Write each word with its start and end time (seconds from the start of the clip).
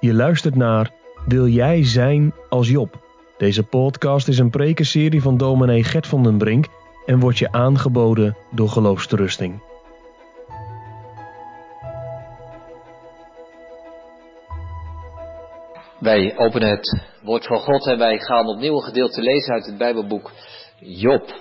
Je 0.00 0.14
luistert 0.14 0.54
naar 0.54 0.90
Wil 1.26 1.46
jij 1.46 1.84
zijn 1.84 2.34
als 2.48 2.68
Job? 2.68 3.00
Deze 3.36 3.62
podcast 3.62 4.28
is 4.28 4.38
een 4.38 4.50
prekenserie 4.50 5.22
van 5.22 5.36
dominee 5.36 5.84
Gert 5.84 6.06
van 6.06 6.22
den 6.22 6.38
Brink 6.38 6.66
en 7.06 7.20
wordt 7.20 7.38
je 7.38 7.52
aangeboden 7.52 8.36
door 8.50 8.68
Geloofsterusting. 8.68 9.62
Wij 15.98 16.38
openen 16.38 16.70
het 16.70 17.00
woord 17.22 17.46
van 17.46 17.58
God 17.58 17.86
en 17.86 17.98
wij 17.98 18.18
gaan 18.18 18.46
opnieuw 18.46 18.76
een 18.76 18.82
gedeelte 18.82 19.20
lezen 19.20 19.54
uit 19.54 19.66
het 19.66 19.78
Bijbelboek 19.78 20.32
Job, 20.78 21.34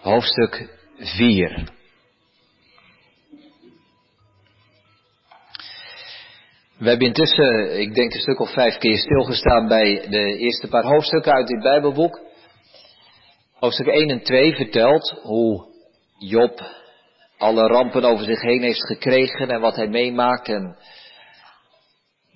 hoofdstuk 0.00 0.78
4. 0.98 1.68
We 6.84 6.90
hebben 6.90 7.08
intussen, 7.08 7.80
ik 7.80 7.94
denk 7.94 8.14
een 8.14 8.20
stuk 8.20 8.40
of 8.40 8.52
vijf 8.52 8.78
keer 8.78 8.98
stilgestaan 8.98 9.68
bij 9.68 10.06
de 10.08 10.36
eerste 10.36 10.68
paar 10.68 10.84
hoofdstukken 10.84 11.32
uit 11.32 11.46
dit 11.46 11.62
Bijbelboek. 11.62 12.20
Hoofdstuk 13.54 13.86
1 13.86 14.08
en 14.08 14.22
2 14.22 14.54
vertelt 14.54 15.20
hoe 15.22 15.66
Job 16.18 16.60
alle 17.38 17.66
rampen 17.66 18.04
over 18.04 18.24
zich 18.24 18.40
heen 18.40 18.62
heeft 18.62 18.86
gekregen 18.86 19.50
en 19.50 19.60
wat 19.60 19.76
hij 19.76 19.88
meemaakt 19.88 20.48
en 20.48 20.76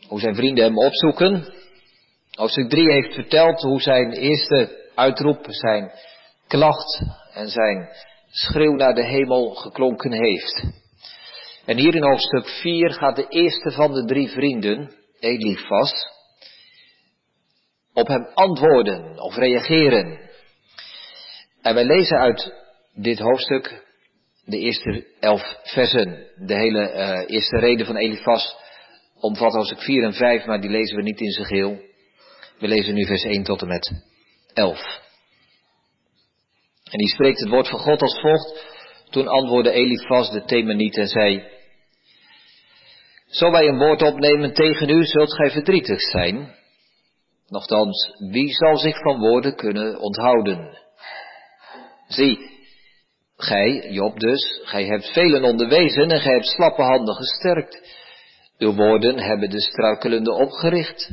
hoe 0.06 0.20
zijn 0.20 0.34
vrienden 0.34 0.64
hem 0.64 0.78
opzoeken. 0.78 1.52
Hoofdstuk 2.30 2.68
3 2.68 2.92
heeft 2.92 3.14
verteld 3.14 3.60
hoe 3.60 3.80
zijn 3.80 4.12
eerste 4.12 4.90
uitroep, 4.94 5.46
zijn 5.48 5.90
klacht 6.46 7.02
en 7.32 7.48
zijn 7.48 7.88
schreeuw 8.30 8.74
naar 8.74 8.94
de 8.94 9.04
hemel 9.04 9.54
geklonken 9.54 10.12
heeft. 10.12 10.86
En 11.68 11.76
hier 11.76 11.94
in 11.94 12.02
hoofdstuk 12.02 12.48
4 12.48 12.92
gaat 12.92 13.16
de 13.16 13.28
eerste 13.28 13.70
van 13.70 13.92
de 13.94 14.04
drie 14.04 14.28
vrienden, 14.28 14.94
Elifas, 15.20 15.92
op 17.92 18.06
hem 18.06 18.26
antwoorden 18.34 19.18
of 19.18 19.36
reageren. 19.36 20.30
En 21.62 21.74
wij 21.74 21.84
lezen 21.84 22.18
uit 22.18 22.52
dit 22.94 23.18
hoofdstuk 23.18 23.84
de 24.44 24.58
eerste 24.58 25.06
elf 25.20 25.56
versen. 25.62 26.26
De 26.36 26.54
hele 26.54 26.92
uh, 26.92 27.36
eerste 27.36 27.58
reden 27.58 27.86
van 27.86 27.96
Elifas 27.96 28.56
omvat 29.20 29.52
hoofdstuk 29.52 29.82
4 29.82 30.04
en 30.04 30.14
5, 30.14 30.44
maar 30.44 30.60
die 30.60 30.70
lezen 30.70 30.96
we 30.96 31.02
niet 31.02 31.20
in 31.20 31.30
zijn 31.30 31.46
geheel. 31.46 31.80
We 32.58 32.68
lezen 32.68 32.94
nu 32.94 33.06
vers 33.06 33.24
1 33.24 33.42
tot 33.42 33.62
en 33.62 33.68
met 33.68 33.92
11. 34.54 35.00
En 36.84 36.98
die 36.98 37.08
spreekt 37.08 37.40
het 37.40 37.48
woord 37.48 37.68
van 37.68 37.78
God 37.78 38.02
als 38.02 38.20
volgt. 38.20 38.76
Toen 39.10 39.28
antwoordde 39.28 39.70
Elifas 39.70 40.30
de 40.30 40.44
Themaniet 40.44 40.96
en 40.96 41.08
zei, 41.08 41.56
Zo 43.28 43.50
wij 43.50 43.68
een 43.68 43.78
woord 43.78 44.02
opnemen 44.02 44.52
tegen 44.52 44.88
u, 44.88 45.04
zult 45.04 45.34
gij 45.34 45.50
verdrietig 45.50 46.00
zijn. 46.00 46.54
Nochtans, 47.48 48.14
wie 48.30 48.52
zal 48.52 48.76
zich 48.76 48.98
van 48.98 49.18
woorden 49.18 49.56
kunnen 49.56 49.98
onthouden? 49.98 50.78
Zie, 52.08 52.50
gij, 53.36 53.90
Job 53.90 54.20
dus, 54.20 54.60
gij 54.64 54.84
hebt 54.84 55.12
velen 55.12 55.44
onderwezen 55.44 56.10
en 56.10 56.20
gij 56.20 56.32
hebt 56.32 56.46
slappe 56.46 56.82
handen 56.82 57.14
gesterkt. 57.14 57.96
Uw 58.58 58.74
woorden 58.74 59.18
hebben 59.18 59.50
de 59.50 59.60
struikelende 59.60 60.32
opgericht. 60.32 61.10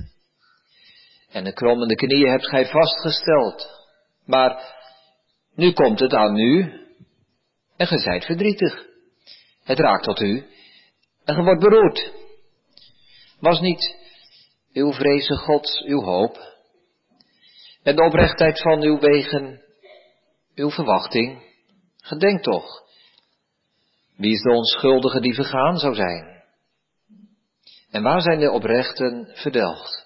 En 1.32 1.44
de 1.44 1.54
krommende 1.54 1.96
knieën 1.96 2.30
hebt 2.30 2.48
gij 2.48 2.66
vastgesteld. 2.66 3.70
Maar 4.26 4.74
nu 5.56 5.72
komt 5.72 6.00
het 6.00 6.14
aan 6.14 6.38
u 6.38 6.72
en 7.78 7.88
gij 7.88 7.98
zijt 7.98 8.26
verdrietig. 8.26 8.86
Het 9.64 9.80
raakt 9.80 10.04
tot 10.04 10.20
u 10.20 10.46
en 11.26 11.36
ge 11.36 11.44
wordt 11.44 11.60
beroerd. 11.60 12.12
Was 13.40 13.60
niet 13.60 13.96
uw 14.74 14.94
vrezen 14.94 15.38
Gods 15.38 15.84
uw 15.86 16.02
hoop 16.02 16.54
en 17.84 17.96
de 17.96 18.04
oprechtheid 18.04 18.62
van 18.62 18.82
uw 18.82 19.00
wegen 19.00 19.62
uw 20.56 20.70
verwachting? 20.70 21.44
Gedenk 21.98 22.44
toch, 22.44 22.84
wie 24.18 24.34
is 24.34 24.42
de 24.42 24.52
onschuldige 24.52 25.20
die 25.20 25.34
vergaan 25.34 25.78
zou 25.78 25.96
zijn? 25.96 26.44
En 27.92 28.04
waar 28.04 28.22
zijn 28.22 28.40
de 28.40 28.52
oprechten 28.52 29.30
verdelgd? 29.34 30.06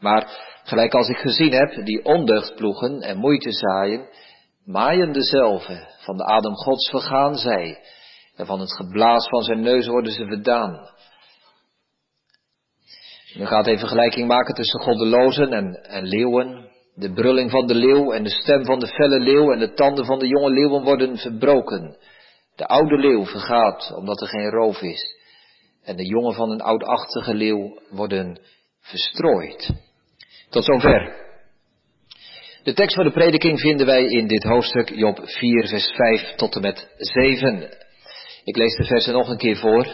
Maar 0.00 0.48
gelijk 0.64 0.94
als 0.94 1.08
ik 1.08 1.16
gezien 1.16 1.52
heb, 1.52 1.84
die 1.84 2.04
ondeugd 2.04 2.54
ploegen 2.54 3.00
en 3.00 3.16
moeite 3.16 3.52
zaaien, 3.52 4.08
maaien 4.64 5.12
dezelfde, 5.12 5.88
van 5.98 6.16
de 6.16 6.24
adem 6.24 6.54
gods 6.54 6.90
vergaan 6.90 7.34
zij, 7.34 7.82
en 8.40 8.46
van 8.46 8.60
het 8.60 8.72
geblaas 8.72 9.28
van 9.28 9.42
zijn 9.42 9.60
neus 9.60 9.86
worden 9.86 10.12
ze 10.12 10.26
verdaan. 10.26 10.88
Nu 13.34 13.46
gaat 13.46 13.66
even 13.66 13.78
vergelijking 13.78 14.28
maken 14.28 14.54
tussen 14.54 14.80
goddelozen 14.80 15.52
en, 15.52 15.74
en 15.74 16.04
leeuwen. 16.04 16.68
De 16.94 17.12
brulling 17.12 17.50
van 17.50 17.66
de 17.66 17.74
leeuw 17.74 18.12
en 18.12 18.22
de 18.22 18.30
stem 18.30 18.64
van 18.64 18.78
de 18.78 18.86
felle 18.86 19.20
leeuw 19.20 19.52
en 19.52 19.58
de 19.58 19.72
tanden 19.72 20.04
van 20.04 20.18
de 20.18 20.26
jonge 20.26 20.50
leeuwen 20.50 20.82
worden 20.82 21.16
verbroken. 21.16 21.96
De 22.56 22.66
oude 22.66 22.96
leeuw 22.98 23.24
vergaat, 23.24 23.92
omdat 23.96 24.20
er 24.20 24.28
geen 24.28 24.50
roof 24.50 24.80
is 24.80 25.18
en 25.84 25.96
de 25.96 26.06
jongen 26.06 26.34
van 26.34 26.50
een 26.50 26.60
oudachtige 26.60 27.34
leeuw 27.34 27.78
worden 27.90 28.40
verstrooid. 28.80 29.70
Tot 30.50 30.64
zover. 30.64 31.28
De 32.62 32.72
tekst 32.72 32.94
voor 32.94 33.04
de 33.04 33.12
prediking 33.12 33.60
vinden 33.60 33.86
wij 33.86 34.04
in 34.04 34.26
dit 34.26 34.42
hoofdstuk 34.42 34.88
Job 34.88 35.20
4, 35.22 35.68
vers 35.68 35.86
5 35.86 36.34
tot 36.34 36.54
en 36.54 36.62
met 36.62 36.88
7. 36.96 37.68
Ik 38.44 38.56
lees 38.56 38.76
de 38.76 38.84
versen 38.84 39.12
nog 39.12 39.28
een 39.28 39.38
keer 39.38 39.56
voor. 39.56 39.86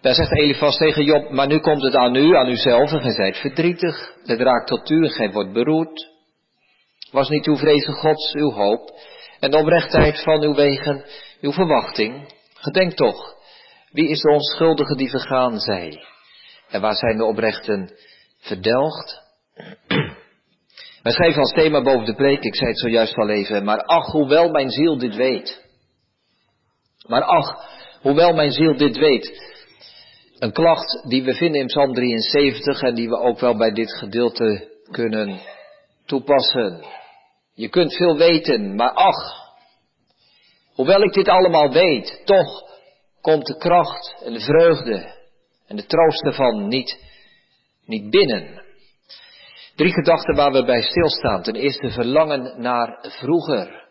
Daar 0.00 0.14
zegt 0.14 0.32
Elifas 0.32 0.76
tegen 0.76 1.04
Job, 1.04 1.30
maar 1.30 1.46
nu 1.46 1.58
komt 1.58 1.82
het 1.82 1.94
aan 1.94 2.14
u, 2.14 2.36
aan 2.36 2.48
uzelf, 2.48 2.92
en 2.92 3.00
gij 3.00 3.12
zijt 3.12 3.36
verdrietig. 3.36 4.14
Het 4.24 4.40
raakt 4.40 4.66
tot 4.66 4.90
u 4.90 5.08
gij 5.08 5.30
wordt 5.30 5.52
beroerd. 5.52 6.10
Was 7.10 7.28
niet 7.28 7.46
uw 7.46 7.56
vrezen 7.56 7.92
Gods 7.92 8.32
uw 8.32 8.50
hoop, 8.50 9.00
en 9.40 9.50
de 9.50 9.58
oprechtheid 9.58 10.22
van 10.22 10.42
uw 10.42 10.54
wegen 10.54 11.04
uw 11.40 11.52
verwachting? 11.52 12.32
Gedenk 12.54 12.92
toch, 12.92 13.34
wie 13.90 14.08
is 14.08 14.20
de 14.20 14.30
onschuldige 14.30 14.96
die 14.96 15.10
vergaan 15.10 15.58
zij? 15.58 16.04
En 16.68 16.80
waar 16.80 16.96
zijn 16.96 17.16
de 17.16 17.24
oprechten 17.24 17.90
verdelgd? 18.38 19.20
Wij 21.02 21.12
schrijven 21.12 21.40
als 21.40 21.52
thema 21.52 21.82
boven 21.82 22.04
de 22.04 22.14
preek, 22.14 22.42
ik 22.42 22.54
zei 22.54 22.68
het 22.68 22.78
zojuist 22.78 23.16
al 23.16 23.28
even, 23.28 23.64
maar 23.64 23.82
ach, 23.82 24.06
hoewel 24.06 24.50
mijn 24.50 24.70
ziel 24.70 24.98
dit 24.98 25.14
weet. 25.14 25.62
Maar 27.06 27.22
ach, 27.22 27.68
hoewel 28.00 28.32
mijn 28.32 28.50
ziel 28.50 28.76
dit 28.76 28.96
weet. 28.96 29.50
Een 30.38 30.52
klacht 30.52 31.08
die 31.08 31.22
we 31.24 31.34
vinden 31.34 31.60
in 31.60 31.66
Psalm 31.66 31.94
73 31.94 32.82
en 32.82 32.94
die 32.94 33.08
we 33.08 33.18
ook 33.18 33.40
wel 33.40 33.56
bij 33.56 33.70
dit 33.70 33.92
gedeelte 33.92 34.68
kunnen 34.90 35.40
toepassen. 36.06 36.84
Je 37.54 37.68
kunt 37.68 37.94
veel 37.94 38.16
weten, 38.16 38.74
maar 38.74 38.92
ach, 38.92 39.52
hoewel 40.74 41.02
ik 41.02 41.12
dit 41.12 41.28
allemaal 41.28 41.72
weet, 41.72 42.22
toch 42.24 42.62
komt 43.20 43.46
de 43.46 43.56
kracht 43.56 44.22
en 44.24 44.32
de 44.32 44.40
vreugde 44.40 45.14
en 45.66 45.76
de 45.76 45.86
troost 45.86 46.24
ervan 46.24 46.68
niet, 46.68 46.98
niet 47.84 48.10
binnen. 48.10 48.62
Drie 49.76 49.92
gedachten 49.92 50.34
waar 50.34 50.52
we 50.52 50.64
bij 50.64 50.82
stilstaan. 50.82 51.42
Ten 51.42 51.54
eerste 51.54 51.90
verlangen 51.90 52.60
naar 52.60 52.98
vroeger. 53.00 53.88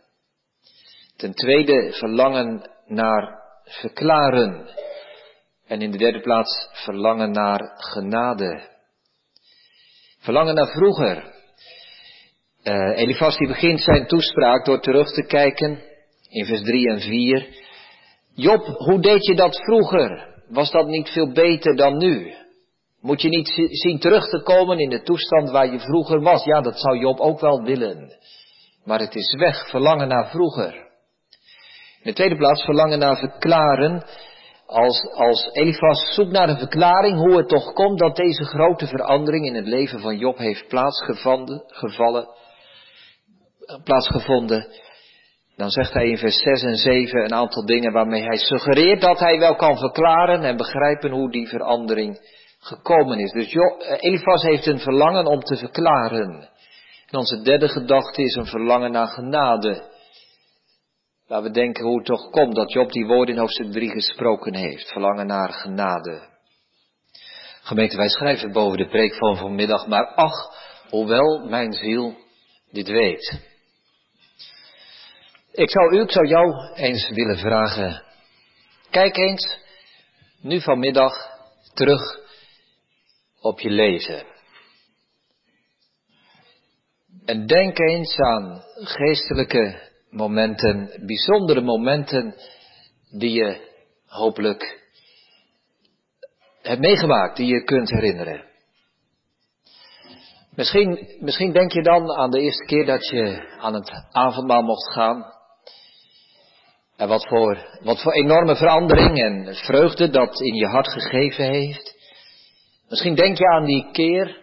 Ten 1.18 1.34
tweede 1.34 1.94
verlangen 1.94 2.70
naar 2.92 3.40
verklaren. 3.64 4.68
En 5.68 5.82
in 5.82 5.92
de 5.92 5.98
derde 5.98 6.20
plaats 6.20 6.70
verlangen 6.72 7.32
naar 7.32 7.72
genade. 7.76 8.70
Verlangen 10.20 10.56
naar 10.56 10.72
vroeger. 10.72 11.34
Uh, 12.64 12.98
Elifas 12.98 13.38
die 13.38 13.48
begint 13.48 13.80
zijn 13.80 14.08
toespraak 14.08 14.66
door 14.66 14.80
terug 14.80 15.14
te 15.14 15.24
kijken 15.24 15.84
in 16.30 16.46
vers 16.46 16.62
3 16.62 16.90
en 16.90 17.00
4 17.00 17.60
Job, 18.34 18.66
hoe 18.66 19.02
deed 19.02 19.26
je 19.26 19.36
dat 19.36 19.64
vroeger? 19.64 20.28
Was 20.50 20.72
dat 20.72 20.88
niet 20.88 21.10
veel 21.10 21.32
beter 21.32 21.76
dan 21.76 21.98
nu? 21.98 22.34
Moet 23.02 23.22
je 23.22 23.30
niet 23.30 23.70
zien 23.72 24.00
terug 24.00 24.30
te 24.30 24.42
komen 24.44 24.80
in 24.80 24.90
de 24.90 25.02
toestand 25.02 25.50
waar 25.50 25.72
je 25.72 25.80
vroeger 25.80 26.22
was? 26.22 26.44
Ja, 26.44 26.62
dat 26.62 26.80
zou 26.80 27.00
Job 27.00 27.20
ook 27.20 27.40
wel 27.40 27.64
willen. 27.64 28.18
Maar 28.86 29.00
het 29.00 29.16
is 29.16 29.36
weg, 29.36 29.70
verlangen 29.70 30.08
naar 30.08 30.30
vroeger. 30.30 30.91
In 32.04 32.10
de 32.10 32.14
tweede 32.14 32.38
plaats 32.38 32.64
verlangen 32.64 33.00
naar 33.00 33.18
verklaren. 33.18 34.04
Als, 34.66 35.08
als 35.14 35.50
Elifas 35.52 36.14
zoekt 36.14 36.32
naar 36.32 36.50
een 36.50 36.58
verklaring 36.58 37.18
hoe 37.18 37.38
het 37.38 37.48
toch 37.48 37.74
komt 37.74 38.00
dat 38.00 38.16
deze 38.16 38.44
grote 38.44 38.88
verandering 38.88 39.46
in 39.46 39.56
het 39.56 39.66
leven 39.66 40.00
van 40.00 40.18
Job 40.18 40.38
heeft 40.38 40.68
plaatsgevonden, 40.68 41.64
gevallen, 41.68 42.28
plaatsgevonden 43.84 44.68
dan 45.62 45.70
zegt 45.70 45.94
hij 45.94 46.08
in 46.08 46.18
vers 46.18 46.38
6 46.38 46.64
en 46.64 46.76
7 46.76 47.24
een 47.24 47.34
aantal 47.34 47.66
dingen 47.66 47.92
waarmee 47.92 48.24
hij 48.24 48.38
suggereert 48.38 49.02
dat 49.02 49.20
hij 49.20 49.40
wel 49.40 49.56
kan 49.56 49.78
verklaren 49.78 50.44
en 50.44 50.58
begrijpen 50.58 51.12
hoe 51.12 51.32
die 51.32 51.48
verandering 51.48 52.20
gekomen 52.60 53.20
is. 53.20 53.32
Dus 53.32 53.54
eh, 53.54 53.98
Elifas 54.00 54.42
heeft 54.42 54.66
een 54.66 54.80
verlangen 54.80 55.26
om 55.26 55.40
te 55.40 55.58
verklaren. 55.58 56.50
En 57.10 57.18
onze 57.18 57.42
derde 57.42 57.68
gedachte 57.68 58.22
is 58.22 58.36
een 58.36 58.46
verlangen 58.46 58.92
naar 58.92 59.08
genade. 59.08 59.84
Waar 61.32 61.44
we 61.44 61.52
denken 61.52 61.84
hoe 61.84 61.98
het 61.98 62.06
toch 62.06 62.30
komt 62.30 62.56
dat 62.56 62.72
Job 62.72 62.92
die 62.92 63.06
woorden 63.06 63.36
in 63.36 63.40
hoofdstuk 63.40 63.72
3 63.72 63.90
gesproken 63.90 64.56
heeft. 64.56 64.92
Verlangen 64.92 65.28
naar 65.28 65.54
genade. 65.54 66.30
Gemeente, 67.62 67.98
wij 67.98 68.10
schrijven 68.10 68.52
boven 68.52 68.78
de 68.78 68.88
preek 68.88 69.16
van 69.16 69.38
vanmiddag, 69.38 69.88
maar 69.88 70.06
ach, 70.06 70.54
hoewel 70.90 71.46
mijn 71.46 71.74
ziel 71.74 72.18
dit 72.72 72.88
weet. 72.88 73.40
Ik 75.52 75.70
zou 75.70 75.96
u, 75.96 76.02
ik 76.02 76.12
zou 76.12 76.28
jou 76.28 76.74
eens 76.76 77.10
willen 77.10 77.38
vragen. 77.38 78.04
Kijk 78.90 79.18
eens 79.18 79.58
nu 80.42 80.62
vanmiddag 80.62 81.14
terug 81.74 82.02
op 83.42 83.60
je 83.60 83.70
leven. 83.70 84.24
En 87.26 87.46
denk 87.46 87.80
eens 87.80 88.18
aan 88.18 88.64
geestelijke 88.74 89.91
momenten, 90.12 90.92
bijzondere 91.06 91.62
momenten 91.62 92.36
die 93.12 93.32
je 93.32 93.70
hopelijk 94.06 94.80
hebt 96.62 96.80
meegemaakt, 96.80 97.38
die 97.38 97.54
je 97.54 97.64
kunt 97.64 97.90
herinneren. 97.90 98.50
Misschien, 100.56 101.18
misschien 101.20 101.52
denk 101.52 101.72
je 101.72 101.82
dan 101.82 102.12
aan 102.12 102.32
de 102.32 102.40
eerste 102.40 102.66
keer 102.66 102.86
dat 102.86 103.08
je 103.08 103.56
aan 103.60 103.74
het 103.74 103.92
avondmaal 104.12 104.62
mocht 104.62 104.94
gaan. 104.94 105.26
En 106.98 107.08
wat 107.08 107.28
voor, 107.28 107.80
wat 107.84 108.02
voor 108.02 108.14
enorme 108.14 108.56
verandering 108.56 109.18
en 109.24 109.56
vreugde 109.56 110.10
dat 110.10 110.42
in 110.42 110.56
je 110.56 110.68
hart 110.68 110.92
gegeven 110.92 111.46
heeft. 111.46 111.96
Misschien 112.90 113.16
denk 113.16 113.38
je 113.38 113.48
aan 113.48 113.66
die 113.66 113.92
keer 113.92 114.41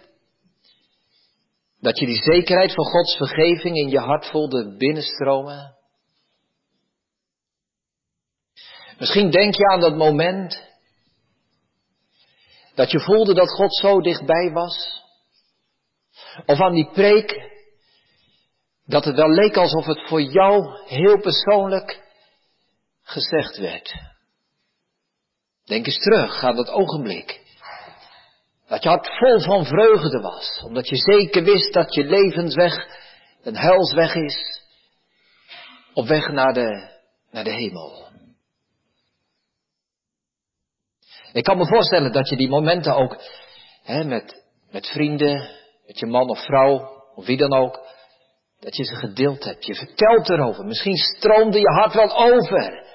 dat 1.80 1.98
je 1.98 2.06
die 2.06 2.22
zekerheid 2.22 2.74
van 2.74 2.84
Gods 2.84 3.16
vergeving 3.16 3.76
in 3.76 3.88
je 3.88 3.98
hart 3.98 4.26
voelde 4.26 4.76
binnenstromen. 4.76 5.76
Misschien 8.98 9.30
denk 9.30 9.54
je 9.54 9.68
aan 9.68 9.80
dat 9.80 9.96
moment 9.96 10.62
dat 12.74 12.90
je 12.90 13.00
voelde 13.00 13.34
dat 13.34 13.50
God 13.50 13.76
zo 13.76 14.00
dichtbij 14.00 14.50
was. 14.52 15.02
Of 16.46 16.60
aan 16.60 16.74
die 16.74 16.90
preek 16.90 17.50
dat 18.84 19.04
het 19.04 19.16
wel 19.16 19.30
leek 19.30 19.56
alsof 19.56 19.86
het 19.86 20.08
voor 20.08 20.22
jou 20.22 20.86
heel 20.86 21.20
persoonlijk 21.20 22.06
gezegd 23.02 23.56
werd. 23.58 23.94
Denk 25.64 25.86
eens 25.86 25.98
terug 25.98 26.42
aan 26.42 26.56
dat 26.56 26.68
ogenblik. 26.68 27.46
Dat 28.68 28.82
je 28.82 28.88
hart 28.88 29.08
vol 29.18 29.40
van 29.40 29.64
vreugde 29.64 30.20
was, 30.20 30.62
omdat 30.64 30.88
je 30.88 30.96
zeker 30.96 31.44
wist 31.44 31.72
dat 31.72 31.94
je 31.94 32.04
levensweg 32.04 32.86
een 33.42 33.56
huilsweg 33.56 34.14
is, 34.14 34.62
op 35.94 36.06
weg 36.06 36.28
naar 36.28 36.52
de, 36.52 36.90
naar 37.30 37.44
de 37.44 37.52
hemel. 37.52 38.06
Ik 41.32 41.44
kan 41.44 41.56
me 41.56 41.66
voorstellen 41.66 42.12
dat 42.12 42.28
je 42.28 42.36
die 42.36 42.48
momenten 42.48 42.94
ook 42.94 43.22
hè, 43.82 44.04
met, 44.04 44.44
met 44.70 44.86
vrienden, 44.86 45.50
met 45.86 45.98
je 45.98 46.06
man 46.06 46.30
of 46.30 46.44
vrouw, 46.44 47.02
of 47.14 47.26
wie 47.26 47.36
dan 47.36 47.52
ook, 47.52 47.80
dat 48.60 48.76
je 48.76 48.84
ze 48.84 48.94
gedeeld 48.94 49.44
hebt. 49.44 49.66
Je 49.66 49.74
vertelt 49.74 50.28
erover. 50.28 50.64
Misschien 50.64 50.96
stroomde 50.96 51.58
je 51.58 51.68
hart 51.68 51.94
wel 51.94 52.16
over. 52.16 52.86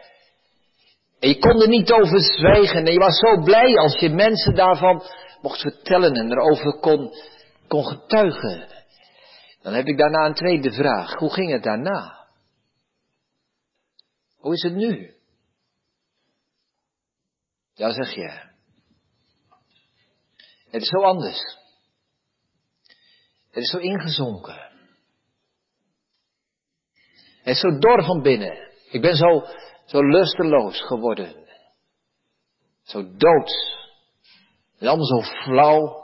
En 1.20 1.30
je 1.30 1.38
kon 1.38 1.62
er 1.62 1.68
niet 1.68 1.92
over 1.92 2.20
zwijgen. 2.20 2.86
En 2.86 2.94
je 2.94 3.00
was 3.00 3.18
zo 3.18 3.42
blij 3.42 3.78
als 3.78 4.00
je 4.00 4.10
mensen 4.10 4.56
daarvan 4.56 5.04
mocht 5.44 5.62
vertellen 5.62 6.13
en 6.13 6.31
erover 6.31 6.80
kon, 6.80 7.13
kon 7.68 7.86
getuigen. 7.86 8.68
Dan 9.62 9.74
heb 9.74 9.86
ik 9.88 9.98
daarna 9.98 10.25
een 10.25 10.34
tweede 10.34 10.72
vraag. 10.72 11.13
Hoe 11.13 11.34
ging 11.34 11.51
het 11.51 11.63
daarna? 11.63 12.28
Hoe 14.36 14.54
is 14.54 14.62
het 14.62 14.74
nu? 14.74 15.13
Ja, 17.74 17.92
zeg 17.92 18.16
je. 18.16 18.51
Het 20.69 20.81
is 20.81 20.88
zo 20.88 21.01
anders. 21.01 21.57
Het 23.51 23.63
is 23.63 23.69
zo 23.69 23.78
ingezonken. 23.78 24.72
Het 27.38 27.56
is 27.56 27.60
zo 27.60 27.78
dor 27.78 28.04
van 28.04 28.22
binnen. 28.22 28.72
Ik 28.92 29.01
ben 29.01 29.16
zo, 29.16 29.46
zo 29.86 30.07
lusteloos 30.07 30.81
geworden. 30.81 31.48
Zo 32.84 33.16
doods. 33.18 33.81
En 34.83 34.89
allemaal 34.89 35.06
zo 35.06 35.21
flauw. 35.21 36.01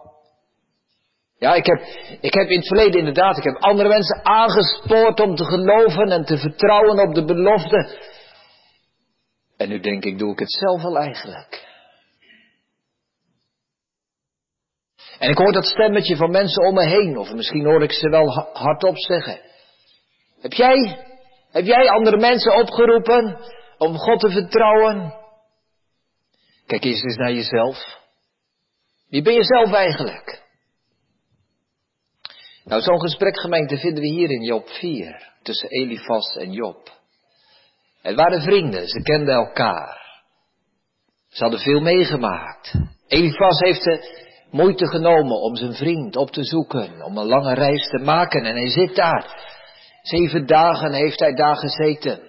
Ja, 1.37 1.53
ik 1.53 1.65
heb, 1.65 1.79
ik 2.21 2.33
heb 2.33 2.49
in 2.49 2.57
het 2.57 2.67
verleden 2.67 2.99
inderdaad, 2.99 3.37
ik 3.37 3.43
heb 3.43 3.55
andere 3.55 3.89
mensen 3.89 4.25
aangespoord 4.25 5.19
om 5.19 5.35
te 5.35 5.43
geloven 5.45 6.11
en 6.11 6.25
te 6.25 6.37
vertrouwen 6.37 7.07
op 7.07 7.15
de 7.15 7.25
belofte. 7.25 7.97
En 9.57 9.69
nu 9.69 9.79
denk 9.79 10.03
ik, 10.03 10.17
doe 10.17 10.31
ik 10.31 10.39
het 10.39 10.51
zelf 10.51 10.81
wel 10.81 10.97
eigenlijk. 10.97 11.67
En 15.19 15.29
ik 15.29 15.37
hoor 15.37 15.51
dat 15.51 15.65
stemmetje 15.65 16.15
van 16.15 16.31
mensen 16.31 16.67
om 16.67 16.73
me 16.73 16.85
heen, 16.85 17.17
of 17.17 17.33
misschien 17.33 17.65
hoor 17.65 17.83
ik 17.83 17.91
ze 17.91 18.09
wel 18.09 18.29
hardop 18.53 18.97
zeggen. 18.97 19.39
Heb 20.41 20.53
jij, 20.53 21.05
heb 21.51 21.65
jij 21.65 21.89
andere 21.89 22.17
mensen 22.17 22.55
opgeroepen 22.55 23.37
om 23.77 23.97
God 23.97 24.19
te 24.19 24.29
vertrouwen? 24.29 25.13
Kijk 26.65 26.83
eens 26.83 27.03
eens 27.03 27.17
naar 27.17 27.31
jezelf. 27.31 27.98
Wie 29.09 29.21
ben 29.21 29.33
je 29.33 29.43
zelf 29.43 29.73
eigenlijk? 29.73 30.41
Nou, 32.63 32.81
zo'n 32.81 33.01
gesprek 33.01 33.39
gemeente 33.39 33.77
vinden 33.77 34.01
we 34.03 34.09
hier 34.09 34.29
in 34.29 34.43
Job 34.43 34.69
4, 34.69 35.31
tussen 35.41 35.69
Elifas 35.69 36.35
en 36.35 36.51
Job. 36.51 36.91
Het 38.01 38.15
waren 38.15 38.41
vrienden, 38.41 38.87
ze 38.87 39.01
kenden 39.01 39.33
elkaar. 39.33 39.97
Ze 41.27 41.43
hadden 41.43 41.59
veel 41.59 41.79
meegemaakt. 41.79 42.73
Elifas 43.07 43.59
heeft 43.59 43.83
de 43.83 44.27
moeite 44.51 44.87
genomen 44.87 45.41
om 45.41 45.55
zijn 45.55 45.73
vriend 45.73 46.15
op 46.15 46.31
te 46.31 46.43
zoeken, 46.43 47.03
om 47.03 47.17
een 47.17 47.27
lange 47.27 47.53
reis 47.53 47.89
te 47.89 47.97
maken 48.03 48.45
en 48.45 48.55
hij 48.55 48.69
zit 48.69 48.95
daar. 48.95 49.47
Zeven 50.01 50.45
dagen 50.45 50.93
heeft 50.93 51.19
hij 51.19 51.33
daar 51.33 51.55
gezeten. 51.55 52.19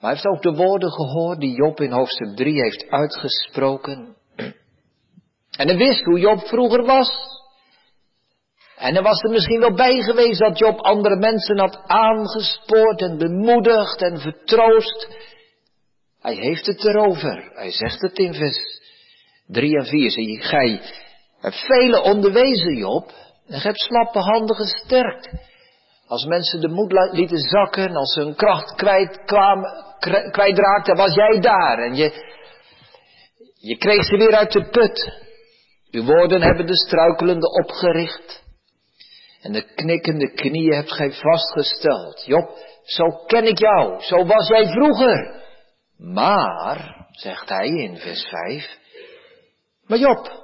Maar 0.00 0.10
hij 0.10 0.10
heeft 0.10 0.26
ook 0.26 0.42
de 0.42 0.54
woorden 0.54 0.90
gehoord 0.90 1.40
die 1.40 1.56
Job 1.56 1.80
in 1.80 1.90
hoofdstuk 1.90 2.36
3 2.36 2.62
heeft 2.62 2.90
uitgesproken. 2.90 4.16
En 5.60 5.68
hij 5.68 5.76
wist 5.76 6.04
hoe 6.04 6.18
Job 6.18 6.46
vroeger 6.46 6.84
was. 6.84 7.10
En 8.76 8.96
er 8.96 9.02
was 9.02 9.22
er 9.22 9.30
misschien 9.30 9.60
wel 9.60 9.74
bij 9.74 10.02
geweest 10.02 10.38
dat 10.38 10.58
Job 10.58 10.78
andere 10.78 11.16
mensen 11.16 11.58
had 11.58 11.82
aangespoord 11.86 13.00
en 13.00 13.18
bemoedigd 13.18 14.02
en 14.02 14.20
vertroost. 14.20 15.08
Hij 16.20 16.34
heeft 16.34 16.66
het 16.66 16.84
erover. 16.84 17.50
Hij 17.54 17.70
zegt 17.70 18.00
het 18.00 18.18
in 18.18 18.34
vers 18.34 18.58
3 19.46 19.76
en 19.78 19.86
4. 19.86 20.10
Zie 20.10 20.40
gij 20.40 20.80
hebt 21.40 21.66
vele 21.66 22.02
onderwezen, 22.02 22.76
Job. 22.76 23.08
En 23.46 23.56
je 23.56 23.62
hebt 23.62 23.80
slappe 23.80 24.18
handen 24.18 24.56
gesterkt. 24.56 25.28
Als 26.06 26.24
mensen 26.24 26.60
de 26.60 26.68
moed 26.68 26.92
lieten 27.12 27.40
zakken, 27.40 27.96
als 27.96 28.12
ze 28.12 28.20
hun 28.20 28.34
kracht 28.34 28.74
kwijt 28.74 29.20
kwijtraakten, 30.30 30.96
was 30.96 31.14
jij 31.14 31.40
daar. 31.40 31.78
En 31.78 31.94
je, 31.94 32.12
je 33.54 33.76
kreeg 33.76 34.04
ze 34.04 34.16
weer 34.16 34.36
uit 34.36 34.52
de 34.52 34.68
put. 34.68 35.28
Uw 35.90 36.04
woorden 36.04 36.42
hebben 36.42 36.66
de 36.66 36.76
struikelende 36.76 37.50
opgericht. 37.50 38.42
En 39.40 39.52
de 39.52 39.74
knikkende 39.74 40.32
knieën 40.32 40.74
hebt 40.74 40.92
gij 40.92 41.12
vastgesteld. 41.12 42.24
Job, 42.26 42.50
zo 42.82 43.10
ken 43.26 43.44
ik 43.44 43.58
jou, 43.58 44.00
zo 44.02 44.26
was 44.26 44.48
jij 44.48 44.66
vroeger. 44.66 45.42
Maar, 45.96 47.06
zegt 47.10 47.48
hij 47.48 47.68
in 47.68 47.96
vers 47.96 48.26
5, 48.28 48.78
maar 49.86 49.98
Job, 49.98 50.40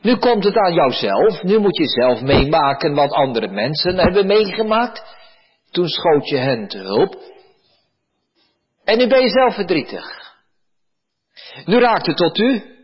nu 0.00 0.16
komt 0.16 0.44
het 0.44 0.56
aan 0.56 0.74
jouzelf, 0.74 1.42
nu 1.42 1.58
moet 1.58 1.76
je 1.76 1.86
zelf 1.86 2.20
meemaken 2.20 2.94
wat 2.94 3.12
andere 3.12 3.48
mensen 3.48 3.98
hebben 3.98 4.26
meegemaakt. 4.26 5.18
Toen 5.70 5.88
schoot 5.88 6.28
je 6.28 6.36
hen 6.36 6.68
te 6.68 6.78
hulp. 6.78 7.16
En 8.84 8.98
nu 8.98 9.06
ben 9.06 9.22
je 9.22 9.28
zelf 9.28 9.54
verdrietig. 9.54 10.34
Nu 11.64 11.78
raakt 11.78 12.06
het 12.06 12.16
tot 12.16 12.38
u. 12.38 12.78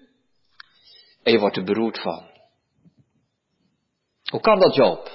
En 1.27 1.33
je 1.33 1.39
wordt 1.39 1.57
er 1.57 1.65
beroerd 1.65 2.01
van. 2.01 2.23
Hoe 4.31 4.41
kan 4.41 4.59
dat, 4.59 4.75
Job? 4.75 5.11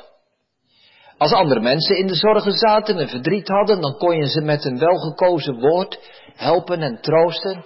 Als 1.18 1.34
andere 1.34 1.62
mensen 1.62 1.98
in 1.98 2.08
de 2.08 2.16
zorgen 2.16 2.52
zaten 2.52 2.98
en 2.98 3.08
verdriet 3.08 3.48
hadden, 3.48 3.82
dan 3.82 3.98
kon 3.98 4.16
je 4.18 4.28
ze 4.28 4.42
met 4.42 4.66
een 4.66 4.78
welgekozen 4.78 5.60
woord 5.60 6.00
helpen 6.36 6.82
en 6.82 7.02
troosten. 7.02 7.66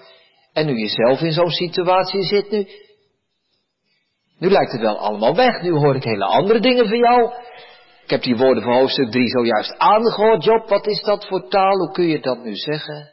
En 0.53 0.65
nu 0.65 0.79
je 0.79 0.87
zelf 0.87 1.21
in 1.21 1.31
zo'n 1.31 1.49
situatie 1.49 2.23
zit, 2.23 2.51
nu, 2.51 2.67
nu 4.39 4.49
lijkt 4.49 4.71
het 4.71 4.81
wel 4.81 4.97
allemaal 4.97 5.35
weg. 5.35 5.61
Nu 5.61 5.71
hoor 5.71 5.95
ik 5.95 6.03
hele 6.03 6.25
andere 6.25 6.59
dingen 6.59 6.87
van 6.87 6.97
jou. 6.97 7.33
Ik 8.03 8.09
heb 8.09 8.21
die 8.21 8.37
woorden 8.37 8.63
van 8.63 8.73
hoofdstuk 8.73 9.11
3 9.11 9.27
zojuist 9.27 9.77
aangehoord. 9.77 10.43
Job, 10.43 10.69
wat 10.69 10.87
is 10.87 11.01
dat 11.01 11.27
voor 11.27 11.49
taal? 11.49 11.77
Hoe 11.77 11.91
kun 11.91 12.07
je 12.07 12.19
dat 12.19 12.43
nu 12.43 12.55
zeggen? 12.55 13.09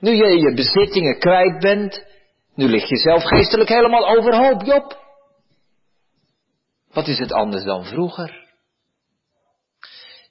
Nu 0.00 0.10
je 0.10 0.38
je 0.38 0.54
bezittingen 0.54 1.18
kwijt 1.18 1.58
bent, 1.60 2.13
nu 2.54 2.68
ligt 2.68 2.88
je 2.88 2.96
zelf 2.96 3.22
geestelijk 3.22 3.68
helemaal 3.68 4.08
overhoop, 4.08 4.62
Job. 4.62 5.02
Wat 6.92 7.08
is 7.08 7.18
het 7.18 7.32
anders 7.32 7.64
dan 7.64 7.84
vroeger? 7.84 8.42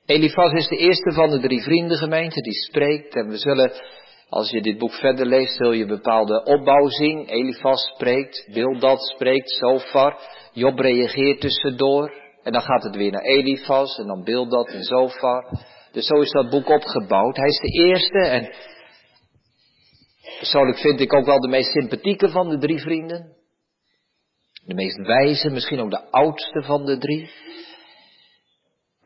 Elifas 0.06 0.52
is 0.52 0.68
de 0.68 0.78
eerste 0.78 1.12
van 1.12 1.30
de 1.30 1.40
drie 1.40 1.62
vriendengemeenten 1.62 2.44
die 2.44 2.54
spreekt 2.54 3.16
en 3.16 3.28
we 3.28 3.38
zullen 3.38 3.72
Als 4.34 4.50
je 4.50 4.62
dit 4.62 4.78
boek 4.78 4.94
verder 4.94 5.26
leest, 5.26 5.56
zul 5.56 5.72
je 5.72 5.86
bepaalde 5.86 6.44
opbouw 6.44 6.88
zien. 6.88 7.26
Elifas 7.26 7.92
spreekt, 7.96 8.48
Bildad 8.54 9.02
spreekt, 9.02 9.52
Zofar. 9.52 10.20
Job 10.54 10.80
reageert 10.80 11.42
tussendoor. 11.42 12.14
En 12.44 12.52
dan 12.52 12.62
gaat 12.62 12.84
het 12.84 12.96
weer 12.96 13.12
naar 13.12 13.22
Elifas 13.22 13.98
en 13.98 14.08
dan 14.08 14.24
Bildad 14.24 14.68
en 14.68 14.84
Zofar. 14.84 15.60
Dus 15.92 16.06
zo 16.06 16.22
is 16.22 16.32
dat 16.32 16.50
boek 16.50 16.70
opgebouwd. 16.70 17.36
Hij 17.36 17.48
is 17.48 17.60
de 17.60 17.84
eerste 17.88 18.20
en 18.20 18.54
persoonlijk 20.38 20.78
vind 20.78 21.00
ik 21.00 21.14
ook 21.14 21.26
wel 21.26 21.40
de 21.40 21.48
meest 21.48 21.72
sympathieke 21.72 22.30
van 22.30 22.50
de 22.50 22.58
drie 22.58 22.80
vrienden. 22.80 23.36
De 24.66 24.74
meest 24.74 24.98
wijze, 24.98 25.50
misschien 25.50 25.80
ook 25.80 25.90
de 25.90 26.12
oudste 26.12 26.64
van 26.64 26.86
de 26.86 26.98
drie. 26.98 27.32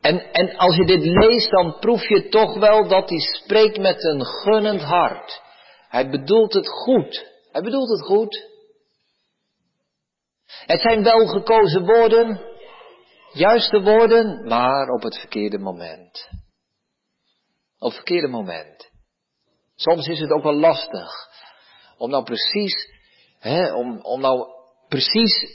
En, 0.00 0.32
en 0.32 0.56
als 0.56 0.76
je 0.76 0.84
dit 0.84 1.04
leest, 1.04 1.50
dan 1.50 1.78
proef 1.78 2.08
je 2.08 2.28
toch 2.28 2.58
wel 2.58 2.88
dat 2.88 3.08
hij 3.08 3.18
spreekt 3.18 3.78
met 3.78 4.04
een 4.04 4.24
gunnend 4.24 4.82
hart. 4.82 5.42
Hij 5.88 6.10
bedoelt 6.10 6.52
het 6.52 6.68
goed. 6.68 7.26
Hij 7.52 7.62
bedoelt 7.62 7.88
het 7.88 8.02
goed. 8.02 8.46
Het 10.66 10.80
zijn 10.80 11.02
wel 11.02 11.26
gekozen 11.26 11.84
woorden, 11.86 12.40
juiste 13.32 13.82
woorden, 13.82 14.48
maar 14.48 14.88
op 14.88 15.02
het 15.02 15.18
verkeerde 15.18 15.58
moment. 15.58 16.28
Op 17.78 17.88
het 17.88 17.94
verkeerde 17.94 18.28
moment. 18.28 18.77
Soms 19.78 20.06
is 20.06 20.20
het 20.20 20.30
ook 20.30 20.42
wel 20.42 20.56
lastig 20.56 21.10
om 21.98 22.10
nou 22.10 22.24
precies, 22.24 22.74
hè, 23.38 23.74
om, 23.74 24.00
om 24.02 24.20
nou 24.20 24.46
precies 24.88 25.46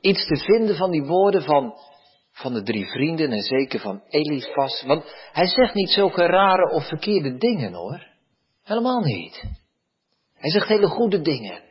iets 0.00 0.26
te 0.26 0.36
vinden 0.36 0.76
van 0.76 0.90
die 0.90 1.04
woorden 1.04 1.42
van, 1.42 1.74
van 2.32 2.54
de 2.54 2.62
drie 2.62 2.86
vrienden 2.86 3.32
en 3.32 3.42
zeker 3.42 3.80
van 3.80 4.02
Elifas. 4.08 4.82
Want 4.82 5.04
hij 5.32 5.46
zegt 5.46 5.74
niet 5.74 5.90
zulke 5.90 6.26
rare 6.26 6.72
of 6.74 6.88
verkeerde 6.88 7.36
dingen 7.36 7.72
hoor. 7.72 8.06
Helemaal 8.64 9.00
niet. 9.00 9.42
Hij 10.34 10.50
zegt 10.50 10.68
hele 10.68 10.88
goede 10.88 11.20
dingen. 11.20 11.62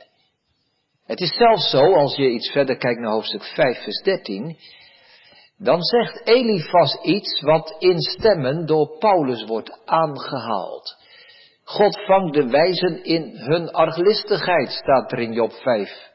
Het 1.05 1.21
is 1.21 1.35
zelfs 1.35 1.69
zo, 1.69 1.93
als 1.93 2.15
je 2.15 2.29
iets 2.29 2.51
verder 2.51 2.77
kijkt 2.77 2.99
naar 2.99 3.11
hoofdstuk 3.11 3.43
5, 3.43 3.83
vers 3.83 4.01
13, 4.01 4.57
dan 5.57 5.83
zegt 5.83 6.27
Elifas 6.27 7.01
iets 7.01 7.41
wat 7.41 7.75
in 7.79 7.99
stemmen 7.99 8.65
door 8.65 8.97
Paulus 8.97 9.45
wordt 9.45 9.79
aangehaald. 9.85 10.97
God 11.69 11.99
vangt 12.05 12.33
de 12.33 12.47
wijzen 12.47 13.03
in 13.03 13.37
hun 13.37 13.71
arglistigheid, 13.71 14.71
staat 14.71 15.11
er 15.11 15.19
in 15.19 15.33
Job 15.33 15.53
5, 15.53 16.11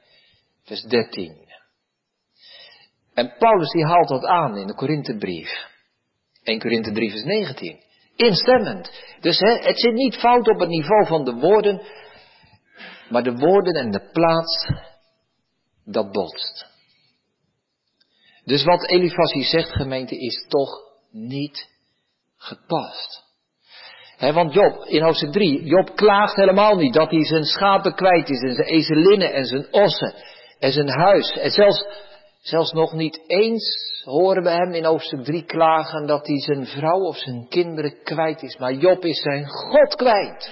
vers 0.64 0.82
13. 0.82 1.49
En 3.14 3.34
Paulus 3.38 3.70
die 3.70 3.84
haalt 3.84 4.08
dat 4.08 4.25
aan 4.25 4.56
in 4.56 4.66
de 4.66 4.75
Korinthebrief. 4.75 5.50
1 6.42 6.58
Korinthe 6.58 6.92
3 6.92 7.11
vers 7.11 7.23
19. 7.23 7.82
Instemmend. 8.16 8.90
Dus 9.20 9.38
hè, 9.38 9.52
het 9.52 9.80
zit 9.80 9.92
niet 9.92 10.16
fout 10.16 10.49
op 10.49 10.61
het 10.61 10.68
niveau 10.68 11.06
van 11.06 11.25
de 11.25 11.34
woorden, 11.34 11.82
maar 13.08 13.23
de 13.23 13.37
woorden 13.37 13.75
en 13.75 13.90
de 13.90 14.11
plaats, 14.12 14.68
dat 15.84 16.12
botst. 16.12 16.66
Dus 18.44 18.64
wat 18.64 18.87
Elifas 18.87 19.32
hier 19.32 19.44
zegt, 19.44 19.70
gemeente, 19.70 20.18
is 20.18 20.46
toch 20.49 20.82
niet 21.11 21.68
gepast. 22.37 23.24
Want 24.18 24.52
Job, 24.52 24.85
in 24.85 25.02
hoofdstuk 25.02 25.33
3, 25.33 25.64
Job 25.64 25.97
klaagt 25.97 26.37
helemaal 26.37 26.76
niet 26.76 26.94
dat 26.94 27.11
hij 27.11 27.25
zijn 27.25 27.44
schapen 27.44 27.94
kwijt 27.94 28.30
is 28.30 28.40
en 28.40 28.54
zijn 28.54 28.68
ezelinnen 28.68 29.33
en 29.33 29.44
zijn 29.44 29.66
ossen 29.71 30.14
en 30.59 30.73
zijn 30.73 30.88
huis. 30.88 31.30
En 31.30 31.50
zelfs 31.50 31.85
Zelfs 32.44 32.73
nog 32.73 32.92
niet 32.92 33.25
eens 33.26 34.02
horen 34.04 34.42
we 34.42 34.50
hem 34.50 34.73
in 34.73 34.85
hoofdstuk 34.85 35.25
3 35.25 35.44
klagen 35.44 36.06
dat 36.06 36.26
hij 36.26 36.40
zijn 36.40 36.66
vrouw 36.66 37.00
of 37.00 37.16
zijn 37.16 37.49
kinderen 37.49 38.02
kwijt 38.02 38.42
is. 38.42 38.56
Maar 38.56 38.73
Job 38.73 39.04
is 39.04 39.23
zijn 39.23 39.49
God 39.49 39.94
kwijt. 39.94 40.50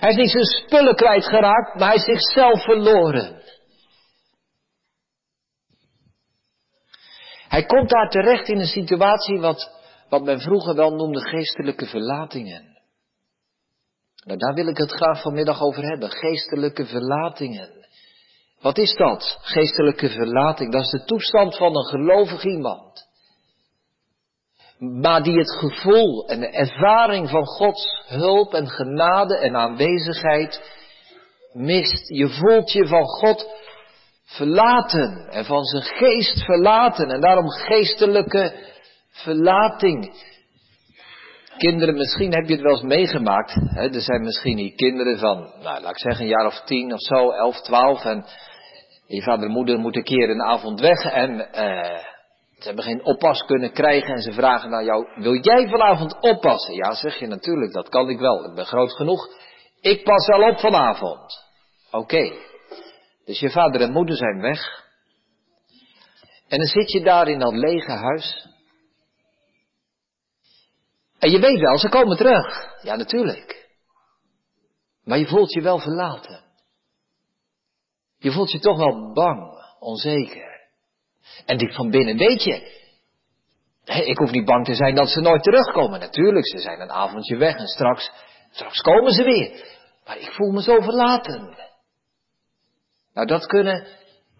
Hij 0.00 0.10
is 0.10 0.16
niet 0.16 0.30
zijn 0.30 0.44
spullen 0.44 0.94
kwijtgeraakt, 0.94 1.74
maar 1.78 1.88
hij 1.88 1.96
is 1.96 2.04
zichzelf 2.04 2.62
verloren. 2.62 3.42
Hij 7.54 7.64
komt 7.64 7.90
daar 7.90 8.08
terecht 8.08 8.48
in 8.48 8.58
een 8.58 8.66
situatie 8.66 9.40
wat, 9.40 9.70
wat 10.08 10.22
men 10.22 10.40
vroeger 10.40 10.74
wel 10.74 10.90
noemde 10.90 11.20
geestelijke 11.20 11.86
verlatingen. 11.86 12.78
Nou, 14.24 14.38
daar 14.38 14.54
wil 14.54 14.66
ik 14.66 14.76
het 14.76 14.92
graag 14.92 15.22
vanmiddag 15.22 15.62
over 15.62 15.82
hebben. 15.82 16.10
Geestelijke 16.10 16.86
verlatingen. 16.86 17.68
Wat 18.60 18.78
is 18.78 18.94
dat? 18.94 19.38
Geestelijke 19.40 20.08
verlating. 20.08 20.72
Dat 20.72 20.82
is 20.82 20.90
de 20.90 21.04
toestand 21.04 21.56
van 21.56 21.76
een 21.76 21.86
gelovig 21.86 22.44
iemand. 22.44 23.06
Maar 24.78 25.22
die 25.22 25.38
het 25.38 25.50
gevoel 25.50 26.28
en 26.28 26.40
de 26.40 26.50
ervaring 26.50 27.30
van 27.30 27.46
Gods 27.46 28.04
hulp 28.06 28.54
en 28.54 28.68
genade 28.68 29.38
en 29.38 29.56
aanwezigheid 29.56 30.72
mist. 31.52 32.08
Je 32.08 32.28
voelt 32.28 32.72
je 32.72 32.86
van 32.86 33.04
God 33.04 33.46
verlaten 34.36 35.26
en 35.30 35.44
van 35.44 35.64
zijn 35.64 35.82
geest 35.82 36.44
verlaten 36.44 37.10
en 37.10 37.20
daarom 37.20 37.48
geestelijke 37.48 38.54
verlating. 39.10 40.22
Kinderen, 41.56 41.94
misschien 41.94 42.34
heb 42.34 42.46
je 42.46 42.52
het 42.52 42.62
wel 42.62 42.72
eens 42.72 42.82
meegemaakt. 42.82 43.54
Hè? 43.54 43.94
Er 43.94 44.00
zijn 44.00 44.22
misschien 44.22 44.56
die 44.56 44.74
kinderen 44.74 45.18
van, 45.18 45.52
nou, 45.62 45.82
laat 45.82 45.90
ik 45.90 45.98
zeggen, 45.98 46.22
een 46.22 46.30
jaar 46.30 46.46
of 46.46 46.62
tien 46.64 46.92
of 46.92 47.00
zo, 47.00 47.30
elf, 47.30 47.60
twaalf. 47.60 48.04
En 48.04 48.24
je 49.06 49.22
vader 49.22 49.46
en 49.46 49.52
moeder 49.52 49.78
moeten 49.78 50.00
een 50.00 50.06
keer 50.06 50.30
een 50.30 50.42
avond 50.42 50.80
weg 50.80 51.04
en 51.04 51.52
eh, 51.52 51.98
ze 52.58 52.66
hebben 52.66 52.84
geen 52.84 53.04
oppas 53.04 53.42
kunnen 53.42 53.72
krijgen. 53.72 54.14
En 54.14 54.22
ze 54.22 54.32
vragen 54.32 54.70
naar 54.70 54.84
jou, 54.84 55.06
wil 55.14 55.40
jij 55.40 55.68
vanavond 55.68 56.20
oppassen? 56.20 56.74
Ja, 56.74 56.94
zeg 56.94 57.18
je 57.18 57.26
natuurlijk, 57.26 57.72
dat 57.72 57.88
kan 57.88 58.08
ik 58.08 58.18
wel. 58.18 58.44
Ik 58.44 58.54
ben 58.54 58.66
groot 58.66 58.92
genoeg. 58.92 59.28
Ik 59.80 60.04
pas 60.04 60.26
wel 60.26 60.48
op 60.48 60.58
vanavond. 60.58 61.44
Oké. 61.90 62.32
Dus 63.24 63.40
je 63.40 63.50
vader 63.50 63.80
en 63.80 63.92
moeder 63.92 64.16
zijn 64.16 64.40
weg. 64.40 64.82
En 66.48 66.58
dan 66.58 66.66
zit 66.66 66.92
je 66.92 67.02
daar 67.02 67.28
in 67.28 67.38
dat 67.38 67.54
lege 67.54 67.92
huis. 67.92 68.48
En 71.18 71.30
je 71.30 71.40
weet 71.40 71.60
wel, 71.60 71.78
ze 71.78 71.88
komen 71.88 72.16
terug. 72.16 72.68
Ja, 72.82 72.96
natuurlijk. 72.96 73.68
Maar 75.04 75.18
je 75.18 75.26
voelt 75.26 75.52
je 75.52 75.62
wel 75.62 75.78
verlaten. 75.78 76.44
Je 78.18 78.32
voelt 78.32 78.52
je 78.52 78.58
toch 78.58 78.76
wel 78.76 79.12
bang, 79.12 79.64
onzeker. 79.78 80.60
En 81.46 81.56
diep 81.56 81.72
van 81.72 81.90
binnen 81.90 82.16
weet 82.16 82.42
je, 82.42 82.82
ik 83.84 84.18
hoef 84.18 84.30
niet 84.30 84.44
bang 84.44 84.64
te 84.64 84.74
zijn 84.74 84.94
dat 84.94 85.08
ze 85.08 85.20
nooit 85.20 85.42
terugkomen. 85.42 86.00
Natuurlijk, 86.00 86.48
ze 86.48 86.58
zijn 86.58 86.80
een 86.80 86.90
avondje 86.90 87.36
weg 87.36 87.56
en 87.56 87.66
straks, 87.66 88.10
straks 88.50 88.80
komen 88.80 89.12
ze 89.12 89.24
weer. 89.24 89.78
Maar 90.04 90.18
ik 90.18 90.32
voel 90.32 90.50
me 90.50 90.62
zo 90.62 90.80
verlaten. 90.80 91.56
Nou, 93.14 93.26
dat 93.26 93.46
kunnen, 93.46 93.86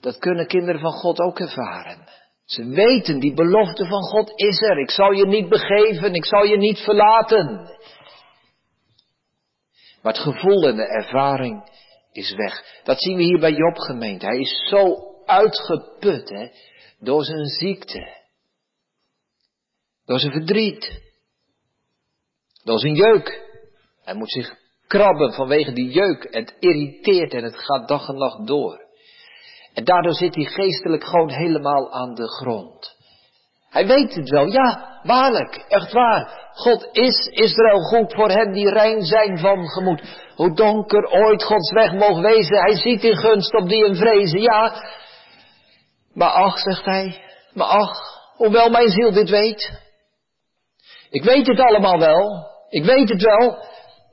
dat 0.01 0.19
kunnen 0.19 0.47
kinderen 0.47 0.81
van 0.81 0.93
God 0.93 1.19
ook 1.19 1.39
ervaren. 1.39 2.09
Ze 2.45 2.69
weten, 2.69 3.19
die 3.19 3.35
belofte 3.35 3.87
van 3.87 4.03
God 4.03 4.33
is 4.35 4.61
er. 4.61 4.79
Ik 4.79 4.91
zal 4.91 5.13
je 5.13 5.27
niet 5.27 5.49
begeven, 5.49 6.15
ik 6.15 6.25
zal 6.25 6.45
je 6.45 6.57
niet 6.57 6.79
verlaten. 6.79 7.47
Maar 10.03 10.13
het 10.13 10.23
gevoel 10.23 10.69
en 10.69 10.77
de 10.77 10.87
ervaring 10.87 11.71
is 12.13 12.35
weg. 12.35 12.81
Dat 12.85 13.01
zien 13.01 13.17
we 13.17 13.23
hier 13.23 13.39
bij 13.39 13.53
Job 13.53 13.77
gemeente. 13.77 14.27
Hij 14.27 14.39
is 14.39 14.69
zo 14.69 14.97
uitgeput 15.25 16.29
hè, 16.29 16.49
door 16.99 17.25
zijn 17.25 17.45
ziekte. 17.45 18.23
Door 20.05 20.19
zijn 20.19 20.33
verdriet. 20.33 21.03
Door 22.65 22.79
zijn 22.79 22.95
jeuk. 22.95 23.43
Hij 24.03 24.15
moet 24.15 24.31
zich 24.31 24.64
krabben 24.95 25.33
vanwege 25.33 25.73
die 25.73 25.91
jeuk. 25.91 26.27
Het 26.31 26.57
irriteert 26.59 27.35
en 27.35 27.45
het 27.45 27.59
gaat 27.59 27.89
dag 27.89 28.09
en 28.09 28.17
nacht 28.17 28.47
door. 28.47 28.83
En 29.75 29.85
daardoor 29.85 30.15
zit 30.15 30.35
hij 30.35 30.45
geestelijk 30.45 31.05
gewoon 31.05 31.31
helemaal 31.31 31.93
aan 31.93 32.15
de 32.15 32.29
grond. 32.29 32.97
Hij 33.71 33.87
weet 33.87 34.15
het 34.15 34.31
wel, 34.31 34.47
ja, 34.47 35.01
waarlijk, 35.03 35.65
echt 35.69 35.93
waar. 35.93 36.51
God 36.53 36.89
is 36.93 37.27
Israël 37.27 37.81
goed 37.81 38.15
voor 38.15 38.31
hen 38.31 38.53
die 38.53 38.71
rein 38.71 39.03
zijn 39.03 39.39
van 39.39 39.69
gemoed. 39.69 40.03
Hoe 40.35 40.55
donker 40.55 41.11
ooit 41.11 41.43
Gods 41.43 41.73
weg 41.73 41.93
mogen 41.93 42.23
wezen, 42.23 42.57
hij 42.57 42.75
ziet 42.75 43.03
in 43.03 43.17
gunst 43.17 43.55
op 43.55 43.69
die 43.69 43.85
en 43.85 43.97
vrezen, 43.97 44.41
ja. 44.41 44.73
Maar 46.13 46.31
ach, 46.31 46.59
zegt 46.59 46.85
hij, 46.85 47.23
maar 47.53 47.67
ach, 47.67 47.99
hoewel 48.37 48.71
mijn 48.71 48.89
ziel 48.89 49.13
dit 49.13 49.31
weet. 49.31 49.73
Ik 51.11 51.25
weet 51.25 51.47
het 51.47 51.61
allemaal 51.61 51.99
wel, 51.99 52.47
ik 52.69 52.85
weet 52.85 53.09
het 53.09 53.23
wel, 53.23 53.59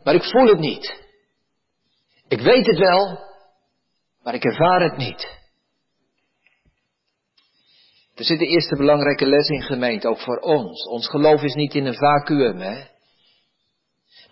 maar 0.04 0.16
ik 0.16 0.24
voel 0.24 0.48
het 0.48 0.60
niet. 0.60 1.00
Ik 2.28 2.42
weet 2.42 2.66
het 2.66 2.78
wel, 2.78 3.20
maar 4.24 4.34
ik 4.34 4.44
ervaar 4.44 4.82
het 4.82 4.98
niet. 4.98 5.40
Er 8.16 8.24
zit 8.24 8.40
de 8.40 8.48
eerste 8.48 8.76
belangrijke 8.76 9.26
les 9.26 9.48
in 9.48 9.62
gemeente, 9.62 10.08
ook 10.08 10.20
voor 10.20 10.38
ons. 10.38 10.88
Ons 10.88 11.10
geloof 11.10 11.42
is 11.42 11.54
niet 11.54 11.74
in 11.74 11.86
een 11.86 11.98
vacuüm, 11.98 12.60
hè. 12.60 12.84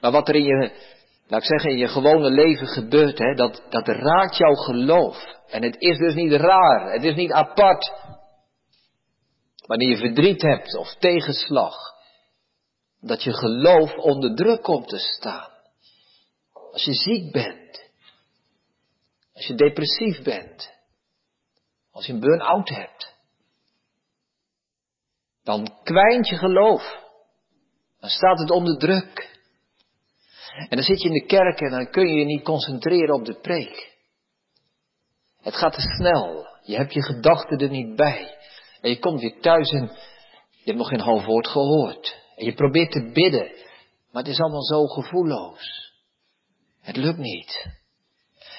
Maar 0.01 0.11
wat 0.11 0.27
er 0.27 0.35
in 0.35 0.43
je, 0.43 0.71
laat 1.27 1.41
ik 1.41 1.47
zeggen, 1.47 1.71
in 1.71 1.77
je 1.77 1.87
gewone 1.87 2.29
leven 2.29 2.67
gebeurt, 2.67 3.17
hè, 3.17 3.33
dat, 3.33 3.63
dat 3.69 3.87
raakt 3.87 4.37
jouw 4.37 4.53
geloof. 4.53 5.25
En 5.47 5.63
het 5.63 5.75
is 5.79 5.97
dus 5.97 6.13
niet 6.13 6.31
raar, 6.31 6.91
het 6.91 7.03
is 7.03 7.15
niet 7.15 7.31
apart. 7.31 7.91
Wanneer 9.65 9.89
je 9.89 9.97
verdriet 9.97 10.41
hebt 10.41 10.77
of 10.77 10.95
tegenslag. 10.99 11.75
dat 13.01 13.23
je 13.23 13.33
geloof 13.33 13.95
onder 13.95 14.35
druk 14.35 14.61
komt 14.61 14.87
te 14.87 14.97
staan. 14.97 15.58
Als 16.71 16.83
je 16.83 16.93
ziek 16.93 17.31
bent. 17.31 17.89
Als 19.33 19.47
je 19.47 19.55
depressief 19.55 20.23
bent. 20.23 20.77
Als 21.91 22.05
je 22.05 22.13
een 22.13 22.19
burn-out 22.19 22.69
hebt. 22.69 23.13
Dan 25.43 25.79
kwijnt 25.83 26.27
je 26.27 26.37
geloof. 26.37 27.07
Dan 27.99 28.09
staat 28.09 28.39
het 28.39 28.51
onder 28.51 28.77
druk. 28.77 29.37
En 30.69 30.77
dan 30.77 30.83
zit 30.83 31.01
je 31.01 31.07
in 31.07 31.13
de 31.13 31.25
kerk 31.25 31.59
en 31.59 31.69
dan 31.69 31.91
kun 31.91 32.07
je 32.07 32.19
je 32.19 32.25
niet 32.25 32.43
concentreren 32.43 33.15
op 33.15 33.25
de 33.25 33.39
preek. 33.39 33.97
Het 35.41 35.55
gaat 35.55 35.73
te 35.73 35.81
snel. 35.81 36.47
Je 36.63 36.75
hebt 36.75 36.93
je 36.93 37.03
gedachten 37.03 37.57
er 37.57 37.69
niet 37.69 37.95
bij. 37.95 38.37
En 38.81 38.89
je 38.89 38.99
komt 38.99 39.21
weer 39.21 39.41
thuis 39.41 39.71
en 39.71 39.91
je 40.49 40.65
hebt 40.65 40.77
nog 40.77 40.87
geen 40.87 40.99
half 40.99 41.25
woord 41.25 41.47
gehoord. 41.47 42.17
En 42.35 42.45
je 42.45 42.53
probeert 42.53 42.91
te 42.91 43.11
bidden. 43.13 43.51
Maar 44.11 44.23
het 44.23 44.31
is 44.31 44.39
allemaal 44.39 44.63
zo 44.63 44.85
gevoelloos. 44.85 45.88
Het 46.89 46.97
lukt 46.97 47.17
niet. 47.17 47.65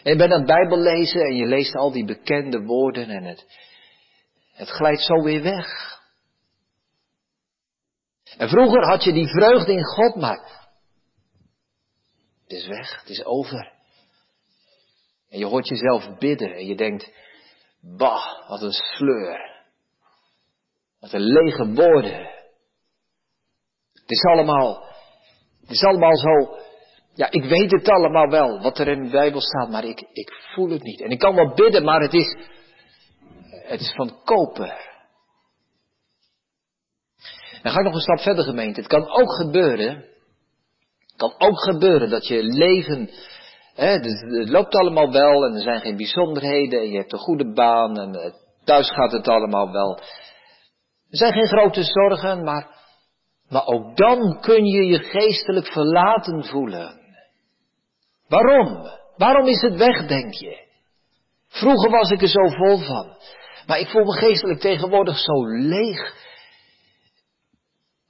En 0.03 0.13
je 0.13 0.17
bent 0.17 0.33
aan 0.33 0.39
het 0.39 0.47
Bijbel 0.47 0.79
lezen 0.79 1.21
en 1.21 1.35
je 1.35 1.47
leest 1.47 1.75
al 1.75 1.93
die 1.93 2.05
bekende 2.05 2.63
woorden 2.63 3.09
en 3.09 3.25
het, 3.25 3.47
het 4.53 4.69
glijdt 4.69 5.01
zo 5.01 5.23
weer 5.23 5.43
weg. 5.43 5.99
En 8.37 8.49
vroeger 8.49 8.87
had 8.87 9.05
je 9.05 9.13
die 9.13 9.29
vreugde 9.29 9.73
in 9.73 9.85
God, 9.85 10.15
maar 10.15 10.69
het 12.43 12.53
is 12.53 12.67
weg, 12.67 13.01
het 13.01 13.09
is 13.09 13.25
over. 13.25 13.73
En 15.29 15.39
je 15.39 15.47
hoort 15.47 15.69
jezelf 15.69 16.19
bidden 16.19 16.53
en 16.53 16.67
je 16.67 16.77
denkt, 16.77 17.13
bah, 17.81 18.49
wat 18.49 18.63
een 18.63 18.73
sleur. 18.73 19.65
Wat 21.01 21.13
een 21.13 21.33
lege 21.33 21.73
woorden. 21.73 22.29
Het 23.93 24.11
is 24.11 24.23
allemaal, 24.23 24.85
het 25.61 25.71
is 25.71 25.85
allemaal 25.85 26.17
zo, 26.17 26.59
ja, 27.21 27.31
ik 27.31 27.45
weet 27.45 27.71
het 27.71 27.89
allemaal 27.89 28.29
wel, 28.29 28.61
wat 28.61 28.79
er 28.79 28.89
in 28.89 29.03
de 29.05 29.11
Bijbel 29.11 29.41
staat, 29.41 29.71
maar 29.71 29.85
ik, 29.85 30.01
ik 30.13 30.33
voel 30.55 30.71
het 30.71 30.83
niet. 30.83 31.01
En 31.01 31.11
ik 31.11 31.19
kan 31.19 31.35
wel 31.35 31.55
bidden, 31.55 31.85
maar 31.85 32.01
het 32.01 32.13
is, 32.13 32.37
het 33.49 33.81
is 33.81 33.93
van 33.97 34.21
koper. 34.25 34.89
Dan 37.63 37.73
ga 37.73 37.79
ik 37.79 37.85
nog 37.85 37.95
een 37.95 38.01
stap 38.01 38.21
verder 38.21 38.45
gemeente. 38.45 38.81
Het 38.81 38.89
kan 38.89 39.09
ook 39.09 39.33
gebeuren, 39.33 39.95
het 41.07 41.17
kan 41.17 41.35
ook 41.39 41.61
gebeuren 41.61 42.11
dat 42.11 42.27
je 42.27 42.43
leven, 42.43 43.11
hè, 43.75 43.87
het 43.87 44.49
loopt 44.49 44.75
allemaal 44.75 45.13
wel 45.13 45.45
en 45.45 45.55
er 45.55 45.63
zijn 45.63 45.81
geen 45.81 45.97
bijzonderheden 45.97 46.81
en 46.81 46.91
je 46.91 46.99
hebt 46.99 47.13
een 47.13 47.19
goede 47.19 47.53
baan 47.53 47.99
en 47.99 48.15
eh, 48.15 48.33
thuis 48.65 48.91
gaat 48.91 49.13
het 49.13 49.29
allemaal 49.29 49.73
wel. 49.73 49.99
Er 51.11 51.17
zijn 51.17 51.33
geen 51.33 51.49
grote 51.49 51.83
zorgen, 51.83 52.45
maar, 52.45 52.67
maar 53.49 53.67
ook 53.67 53.97
dan 53.97 54.41
kun 54.41 54.65
je 54.65 54.85
je 54.85 54.99
geestelijk 54.99 55.67
verlaten 55.67 56.45
voelen. 56.45 57.00
Waarom? 58.31 58.89
Waarom 59.17 59.47
is 59.47 59.61
het 59.61 59.77
weg, 59.77 60.07
denk 60.07 60.35
je? 60.35 60.69
Vroeger 61.49 61.91
was 61.91 62.11
ik 62.11 62.23
er 62.23 62.29
zo 62.29 62.47
vol 62.47 62.79
van. 62.79 63.17
Maar 63.67 63.79
ik 63.79 63.89
voel 63.89 64.05
me 64.05 64.13
geestelijk 64.13 64.61
tegenwoordig 64.61 65.19
zo 65.19 65.47
leeg. 65.47 66.15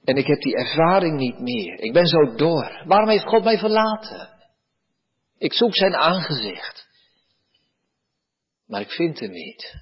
En 0.03 0.15
ik 0.15 0.27
heb 0.27 0.41
die 0.41 0.55
ervaring 0.55 1.17
niet 1.17 1.39
meer. 1.39 1.79
Ik 1.79 1.93
ben 1.93 2.05
zo 2.05 2.35
door. 2.35 2.83
Waarom 2.85 3.09
heeft 3.09 3.27
God 3.27 3.43
mij 3.43 3.57
verlaten? 3.57 4.29
Ik 5.37 5.53
zoek 5.53 5.75
zijn 5.75 5.95
aangezicht. 5.95 6.87
Maar 8.67 8.81
ik 8.81 8.91
vind 8.91 9.19
hem 9.19 9.31
niet. 9.31 9.75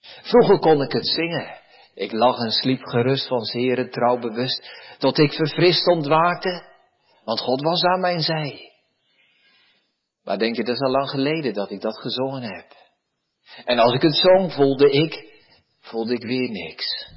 Vroeger 0.00 0.58
kon 0.58 0.82
ik 0.82 0.92
het 0.92 1.06
zingen. 1.06 1.58
Ik 1.94 2.12
lag 2.12 2.38
en 2.38 2.50
sliep 2.50 2.82
gerust 2.82 3.26
van 3.26 3.44
zere 3.44 3.88
trouw 3.88 4.18
bewust, 4.18 4.70
tot 4.98 5.18
ik 5.18 5.32
verfrist 5.32 5.86
ontwaakte, 5.86 6.69
want 7.30 7.42
God 7.42 7.60
was 7.60 7.82
aan 7.82 8.00
mijn 8.00 8.20
zij. 8.20 8.72
Maar 10.24 10.38
denk 10.38 10.56
je, 10.56 10.64
dat 10.64 10.74
is 10.74 10.80
al 10.80 10.90
lang 10.90 11.10
geleden 11.10 11.54
dat 11.54 11.70
ik 11.70 11.80
dat 11.80 11.98
gezongen 11.98 12.42
heb. 12.42 12.66
En 13.64 13.78
als 13.78 13.92
ik 13.92 14.02
het 14.02 14.16
zong, 14.16 14.52
voelde 14.52 14.90
ik, 14.90 15.42
voelde 15.80 16.14
ik 16.14 16.22
weer 16.22 16.50
niks. 16.50 17.12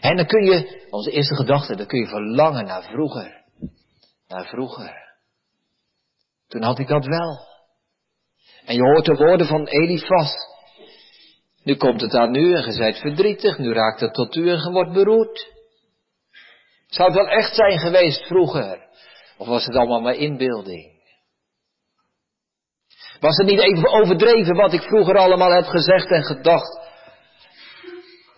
En 0.00 0.16
dan 0.16 0.26
kun 0.26 0.44
je, 0.44 0.86
onze 0.90 1.10
eerste 1.10 1.34
gedachte, 1.34 1.76
dan 1.76 1.86
kun 1.86 2.00
je 2.00 2.06
verlangen 2.06 2.64
naar 2.64 2.82
vroeger. 2.82 3.44
Naar 4.28 4.46
vroeger. 4.46 5.14
Toen 6.48 6.62
had 6.62 6.78
ik 6.78 6.88
dat 6.88 7.06
wel. 7.06 7.38
En 8.64 8.74
je 8.74 8.82
hoort 8.82 9.04
de 9.04 9.14
woorden 9.14 9.46
van 9.46 9.66
Elifas. 9.66 10.34
Nu 11.62 11.76
komt 11.76 12.00
het 12.00 12.14
aan 12.14 12.30
nu 12.30 12.54
en 12.54 12.64
je 12.64 12.72
zijt 12.72 12.96
verdrietig, 12.96 13.58
nu 13.58 13.72
raakt 13.72 14.00
het 14.00 14.14
tot 14.14 14.34
u 14.34 14.50
en 14.50 14.62
je 14.62 14.70
wordt 14.70 14.92
beroerd. 14.92 15.52
Zou 16.92 17.08
het 17.08 17.18
wel 17.18 17.28
echt 17.28 17.54
zijn 17.54 17.78
geweest 17.78 18.26
vroeger? 18.26 18.86
Of 19.36 19.46
was 19.46 19.64
het 19.64 19.76
allemaal 19.76 20.00
maar 20.00 20.14
inbeelding? 20.14 21.00
Was 23.20 23.36
het 23.36 23.46
niet 23.46 23.60
even 23.60 23.88
overdreven 23.88 24.56
wat 24.56 24.72
ik 24.72 24.82
vroeger 24.82 25.16
allemaal 25.16 25.52
heb 25.52 25.64
gezegd 25.64 26.10
en 26.10 26.24
gedacht? 26.24 26.80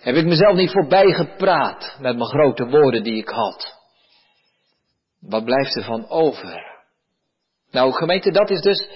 Heb 0.00 0.14
ik 0.14 0.24
mezelf 0.24 0.56
niet 0.56 0.70
voorbij 0.70 1.12
gepraat 1.12 1.96
met 2.00 2.16
mijn 2.16 2.28
grote 2.28 2.66
woorden 2.66 3.02
die 3.02 3.16
ik 3.16 3.28
had? 3.28 3.74
Wat 5.20 5.44
blijft 5.44 5.76
er 5.76 5.84
van 5.84 6.08
over? 6.08 6.82
Nou, 7.70 7.92
gemeente, 7.92 8.30
dat 8.30 8.50
is 8.50 8.60
dus, 8.60 8.88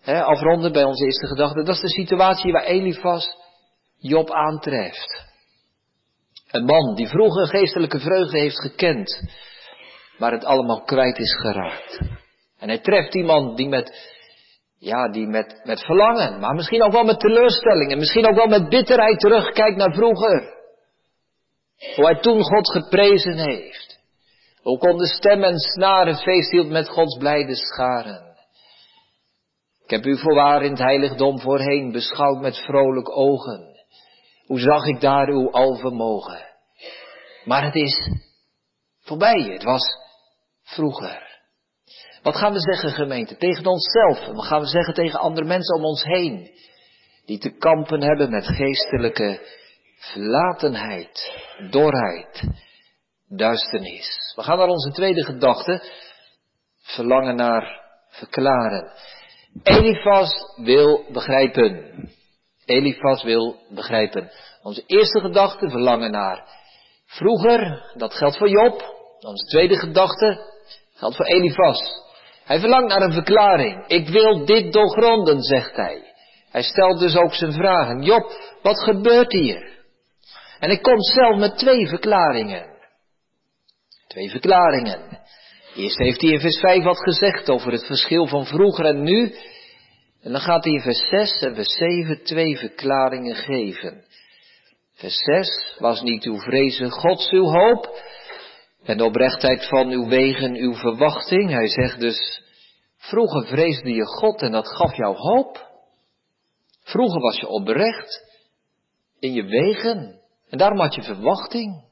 hè, 0.00 0.22
afronden 0.22 0.72
bij 0.72 0.84
onze 0.84 1.04
eerste 1.04 1.26
gedachte, 1.26 1.62
dat 1.62 1.74
is 1.74 1.80
de 1.80 2.02
situatie 2.02 2.52
waar 2.52 2.64
Elifas 2.64 3.36
Job 3.98 4.30
aantreft. 4.30 5.25
Een 6.56 6.64
man 6.64 6.94
die 6.94 7.08
vroeger 7.08 7.46
geestelijke 7.46 8.00
vreugde 8.00 8.38
heeft 8.38 8.60
gekend, 8.60 9.22
maar 10.18 10.32
het 10.32 10.44
allemaal 10.44 10.82
kwijt 10.82 11.18
is 11.18 11.34
geraakt. 11.40 12.00
En 12.58 12.68
hij 12.68 12.78
treft 12.78 13.14
iemand 13.14 13.56
die 13.56 13.68
met, 13.68 14.14
ja, 14.78 15.08
die 15.08 15.26
met, 15.26 15.60
met 15.64 15.84
verlangen, 15.84 16.40
maar 16.40 16.54
misschien 16.54 16.82
ook 16.82 16.92
wel 16.92 17.04
met 17.04 17.20
teleurstelling 17.20 17.92
en 17.92 17.98
misschien 17.98 18.26
ook 18.26 18.34
wel 18.34 18.46
met 18.46 18.68
bitterheid 18.68 19.18
terugkijkt 19.18 19.76
naar 19.76 19.92
vroeger. 19.92 20.54
Hoe 21.96 22.04
hij 22.04 22.20
toen 22.20 22.42
God 22.42 22.70
geprezen 22.70 23.38
heeft. 23.38 23.98
Hoe 24.62 24.78
kon 24.78 24.96
de 24.96 25.06
stem 25.06 25.42
en 25.42 25.58
snaren 25.58 26.16
feest 26.16 26.50
hield 26.50 26.68
met 26.68 26.88
Gods 26.88 27.18
blijde 27.18 27.54
scharen. 27.54 28.36
Ik 29.84 29.90
heb 29.90 30.04
u 30.04 30.18
voorwaar 30.18 30.62
in 30.62 30.70
het 30.70 30.80
heiligdom 30.80 31.40
voorheen 31.40 31.92
beschouwd 31.92 32.40
met 32.40 32.58
vrolijk 32.58 33.16
ogen. 33.16 33.74
Hoe 34.46 34.60
zag 34.60 34.86
ik 34.86 35.00
daar 35.00 35.28
uw 35.28 35.50
alvermogen? 35.50 36.45
Maar 37.46 37.64
het 37.64 37.74
is 37.74 38.10
voorbij. 39.00 39.40
Het 39.40 39.62
was 39.62 39.82
vroeger. 40.62 41.34
Wat 42.22 42.36
gaan 42.36 42.52
we 42.52 42.60
zeggen, 42.60 42.90
gemeente? 42.90 43.36
Tegen 43.36 43.66
onszelf. 43.66 44.18
En 44.18 44.34
wat 44.34 44.44
gaan 44.44 44.60
we 44.60 44.66
zeggen 44.66 44.94
tegen 44.94 45.18
andere 45.18 45.46
mensen 45.46 45.76
om 45.76 45.84
ons 45.84 46.04
heen? 46.04 46.50
Die 47.24 47.38
te 47.38 47.50
kampen 47.50 48.02
hebben 48.02 48.30
met 48.30 48.46
geestelijke 48.46 49.40
verlatenheid, 49.96 51.32
dorheid, 51.70 52.42
duisternis. 53.28 54.32
We 54.36 54.42
gaan 54.42 54.58
naar 54.58 54.68
onze 54.68 54.90
tweede 54.90 55.24
gedachte. 55.24 55.82
Verlangen 56.82 57.36
naar 57.36 57.82
verklaren. 58.08 58.92
Elifas 59.62 60.32
wil 60.56 61.06
begrijpen. 61.12 61.94
Elifas 62.64 63.22
wil 63.22 63.60
begrijpen. 63.70 64.30
Onze 64.62 64.82
eerste 64.86 65.20
gedachte, 65.20 65.70
verlangen 65.70 66.10
naar 66.10 66.55
vroeger, 67.16 67.92
dat 67.94 68.14
geldt 68.14 68.36
voor 68.36 68.48
Job. 68.48 68.94
Onze 69.20 69.46
tweede 69.46 69.76
gedachte, 69.76 70.40
geldt 70.94 71.16
voor 71.16 71.26
Elifas. 71.26 71.80
Hij 72.44 72.60
verlangt 72.60 72.88
naar 72.88 73.02
een 73.02 73.12
verklaring. 73.12 73.86
Ik 73.86 74.08
wil 74.08 74.44
dit 74.44 74.72
doorgronden, 74.72 75.42
zegt 75.42 75.76
hij. 75.76 76.14
Hij 76.50 76.62
stelt 76.62 77.00
dus 77.00 77.16
ook 77.16 77.34
zijn 77.34 77.52
vragen. 77.52 78.02
Job, 78.02 78.32
wat 78.62 78.82
gebeurt 78.82 79.32
hier? 79.32 79.74
En 80.58 80.68
hij 80.68 80.78
komt 80.78 81.06
zelf 81.06 81.36
met 81.36 81.58
twee 81.58 81.88
verklaringen. 81.88 82.66
Twee 84.08 84.30
verklaringen. 84.30 85.18
Eerst 85.74 85.98
heeft 85.98 86.20
hij 86.20 86.30
in 86.30 86.40
vers 86.40 86.58
5 86.58 86.84
wat 86.84 87.02
gezegd 87.02 87.50
over 87.50 87.72
het 87.72 87.86
verschil 87.86 88.26
van 88.26 88.46
vroeger 88.46 88.84
en 88.84 89.02
nu. 89.02 89.34
En 90.22 90.32
dan 90.32 90.40
gaat 90.40 90.64
hij 90.64 90.72
in 90.72 90.80
vers 90.80 91.08
6 91.08 91.38
en 91.38 91.54
vers 91.54 91.72
7 91.72 92.22
twee 92.22 92.56
verklaringen 92.56 93.34
geven. 93.34 94.04
Vers 94.96 95.16
6 95.16 95.76
was 95.78 96.00
niet 96.00 96.24
uw 96.24 96.38
vrezen 96.38 96.90
Gods 96.90 97.30
uw 97.30 97.44
hoop 97.44 98.02
en 98.82 98.96
de 98.96 99.04
oprechtheid 99.04 99.68
van 99.68 99.88
uw 99.88 100.08
wegen 100.08 100.54
uw 100.54 100.74
verwachting. 100.74 101.50
Hij 101.50 101.68
zegt 101.68 102.00
dus, 102.00 102.42
vroeger 102.96 103.46
vreesde 103.46 103.90
je 103.90 104.04
God 104.04 104.42
en 104.42 104.52
dat 104.52 104.68
gaf 104.68 104.96
jou 104.96 105.16
hoop. 105.16 105.70
Vroeger 106.82 107.20
was 107.20 107.36
je 107.36 107.48
oprecht 107.48 108.24
in 109.18 109.32
je 109.32 109.44
wegen 109.44 110.20
en 110.48 110.58
daarom 110.58 110.78
had 110.78 110.94
je 110.94 111.02
verwachting. 111.02 111.84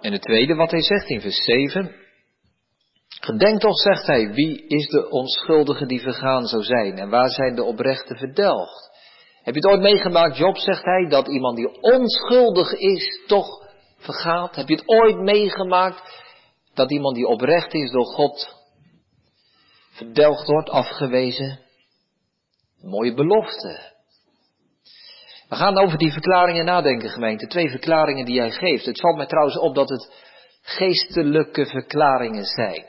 En 0.00 0.12
het 0.12 0.22
tweede 0.22 0.54
wat 0.54 0.70
hij 0.70 0.82
zegt 0.82 1.08
in 1.08 1.20
vers 1.20 1.44
7, 1.44 1.94
Gedenk 3.20 3.60
toch, 3.60 3.80
zegt 3.80 4.06
hij, 4.06 4.32
wie 4.32 4.66
is 4.66 4.88
de 4.88 5.10
onschuldige 5.10 5.86
die 5.86 6.00
vergaan 6.00 6.46
zou 6.46 6.62
zijn 6.62 6.98
en 6.98 7.08
waar 7.08 7.30
zijn 7.30 7.54
de 7.54 7.64
oprechten 7.64 8.16
verdelgd? 8.16 8.89
Heb 9.42 9.54
je 9.54 9.60
het 9.60 9.70
ooit 9.70 9.80
meegemaakt, 9.80 10.36
Job, 10.36 10.56
zegt 10.56 10.84
hij, 10.84 11.06
dat 11.08 11.28
iemand 11.28 11.56
die 11.56 11.80
onschuldig 11.80 12.72
is, 12.72 13.22
toch 13.26 13.68
vergaat? 13.96 14.56
Heb 14.56 14.68
je 14.68 14.74
het 14.74 14.88
ooit 14.88 15.16
meegemaakt 15.16 16.02
dat 16.74 16.90
iemand 16.90 17.14
die 17.14 17.26
oprecht 17.26 17.74
is 17.74 17.90
door 17.90 18.04
God 18.04 18.56
verdelgd 19.90 20.46
wordt, 20.46 20.70
afgewezen? 20.70 21.60
Mooie 22.82 23.14
belofte. 23.14 23.90
We 25.48 25.56
gaan 25.56 25.78
over 25.78 25.98
die 25.98 26.12
verklaringen 26.12 26.64
nadenken, 26.64 27.08
gemeente. 27.08 27.46
Twee 27.46 27.70
verklaringen 27.70 28.24
die 28.24 28.40
hij 28.40 28.50
geeft. 28.50 28.86
Het 28.86 29.00
valt 29.00 29.16
mij 29.16 29.26
trouwens 29.26 29.58
op 29.58 29.74
dat 29.74 29.88
het 29.88 30.12
geestelijke 30.62 31.66
verklaringen 31.66 32.44
zijn. 32.44 32.84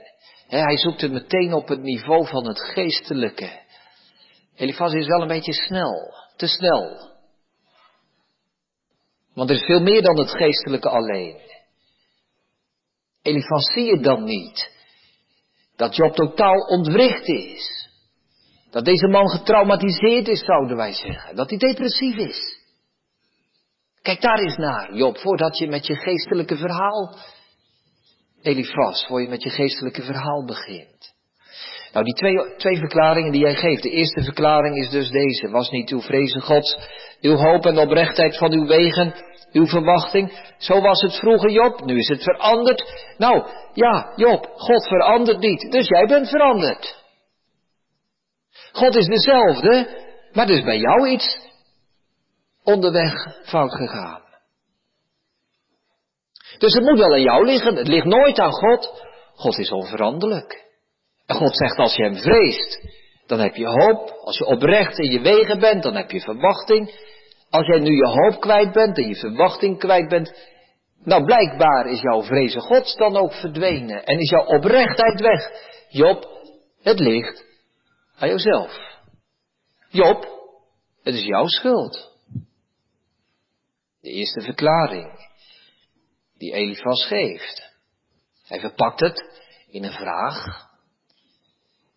hij 0.47 0.77
zoekt 0.77 1.01
het 1.01 1.11
meteen 1.11 1.53
op 1.53 1.67
het 1.67 1.81
niveau 1.81 2.27
van 2.27 2.47
het 2.47 2.59
geestelijke. 2.59 3.59
Elifas 4.55 4.93
is 4.93 5.07
wel 5.07 5.21
een 5.21 5.27
beetje 5.27 5.53
snel, 5.53 6.13
te 6.41 6.47
snel. 6.47 7.09
Want 9.33 9.49
er 9.49 9.55
is 9.55 9.65
veel 9.65 9.81
meer 9.81 10.01
dan 10.01 10.19
het 10.19 10.29
geestelijke 10.29 10.89
alleen. 10.89 11.39
Elifas 13.21 13.73
zie 13.73 13.85
je 13.85 13.99
dan 13.99 14.23
niet 14.23 14.71
dat 15.75 15.95
Job 15.95 16.15
totaal 16.15 16.59
ontwricht 16.59 17.27
is. 17.27 17.89
Dat 18.69 18.85
deze 18.85 19.07
man 19.07 19.29
getraumatiseerd 19.29 20.27
is, 20.27 20.45
zouden 20.45 20.77
wij 20.77 20.93
zeggen. 20.93 21.35
Dat 21.35 21.49
hij 21.49 21.59
depressief 21.59 22.15
is. 22.15 22.59
Kijk 24.01 24.21
daar 24.21 24.39
eens 24.39 24.57
naar, 24.57 24.93
Job, 24.95 25.17
voordat 25.17 25.57
je 25.57 25.67
met 25.67 25.85
je 25.85 25.95
geestelijke 25.95 26.57
verhaal, 26.57 27.15
Elifas, 28.41 29.05
voor 29.05 29.21
je 29.21 29.27
met 29.27 29.43
je 29.43 29.49
geestelijke 29.49 30.01
verhaal 30.01 30.45
begint. 30.45 31.10
Nou, 31.93 32.05
die 32.05 32.13
twee, 32.13 32.55
twee 32.57 32.77
verklaringen 32.77 33.31
die 33.31 33.41
jij 33.41 33.55
geeft. 33.55 33.83
De 33.83 33.89
eerste 33.89 34.23
verklaring 34.23 34.77
is 34.77 34.89
dus 34.89 35.09
deze. 35.09 35.49
Was 35.49 35.69
niet 35.69 35.89
uw 35.89 36.01
vrezen 36.01 36.41
Gods, 36.41 36.77
uw 37.21 37.35
hoop 37.35 37.65
en 37.65 37.77
oprechtheid 37.77 38.37
van 38.37 38.51
uw 38.51 38.65
wegen, 38.65 39.13
uw 39.51 39.65
verwachting. 39.65 40.53
Zo 40.57 40.81
was 40.81 41.01
het 41.01 41.15
vroeger, 41.15 41.51
Job. 41.51 41.85
Nu 41.85 41.97
is 41.97 42.07
het 42.07 42.23
veranderd. 42.23 43.13
Nou, 43.17 43.47
ja, 43.73 44.13
Job, 44.15 44.49
God 44.53 44.87
verandert 44.87 45.39
niet. 45.39 45.71
Dus 45.71 45.87
jij 45.87 46.05
bent 46.05 46.29
veranderd. 46.29 46.99
God 48.71 48.95
is 48.95 49.05
dezelfde, 49.05 49.87
maar 50.31 50.49
er 50.49 50.57
is 50.57 50.63
bij 50.63 50.77
jou 50.77 51.07
iets 51.09 51.39
onderweg 52.63 53.13
fout 53.43 53.75
gegaan. 53.75 54.21
Dus 56.57 56.73
het 56.73 56.83
moet 56.83 56.97
wel 56.97 57.13
aan 57.13 57.21
jou 57.21 57.45
liggen, 57.45 57.75
het 57.75 57.87
ligt 57.87 58.05
nooit 58.05 58.39
aan 58.39 58.51
God. 58.51 59.03
God 59.35 59.57
is 59.57 59.71
onveranderlijk. 59.71 60.70
God 61.33 61.55
zegt 61.57 61.77
als 61.77 61.95
je 61.95 62.03
hem 62.03 62.15
vreest, 62.15 62.87
dan 63.25 63.39
heb 63.39 63.55
je 63.55 63.67
hoop. 63.67 64.19
Als 64.23 64.37
je 64.37 64.45
oprecht 64.45 64.99
in 64.99 65.11
je 65.11 65.21
wegen 65.21 65.59
bent, 65.59 65.83
dan 65.83 65.95
heb 65.95 66.11
je 66.11 66.21
verwachting. 66.21 67.09
Als 67.49 67.67
jij 67.67 67.79
nu 67.79 67.95
je 67.95 68.07
hoop 68.07 68.41
kwijt 68.41 68.71
bent 68.71 68.97
en 68.97 69.07
je 69.07 69.15
verwachting 69.15 69.79
kwijt 69.79 70.07
bent, 70.09 70.33
nou 71.03 71.25
blijkbaar 71.25 71.85
is 71.85 72.01
jouw 72.01 72.23
vrezen 72.23 72.61
Gods 72.61 72.95
dan 72.95 73.17
ook 73.17 73.33
verdwenen 73.33 74.05
en 74.05 74.19
is 74.19 74.29
jouw 74.29 74.45
oprechtheid 74.45 75.19
weg. 75.19 75.69
Job, 75.89 76.29
het 76.81 76.99
ligt 76.99 77.45
aan 78.17 78.27
jouzelf. 78.27 78.79
Job, 79.89 80.27
het 81.03 81.15
is 81.15 81.25
jouw 81.25 81.47
schuld. 81.47 82.09
De 84.01 84.09
eerste 84.09 84.41
verklaring 84.41 85.29
die 86.37 86.53
Elifas 86.53 87.05
geeft. 87.05 87.69
Hij 88.47 88.59
verpakt 88.59 88.99
het 88.99 89.41
in 89.69 89.83
een 89.83 89.91
vraag, 89.91 90.69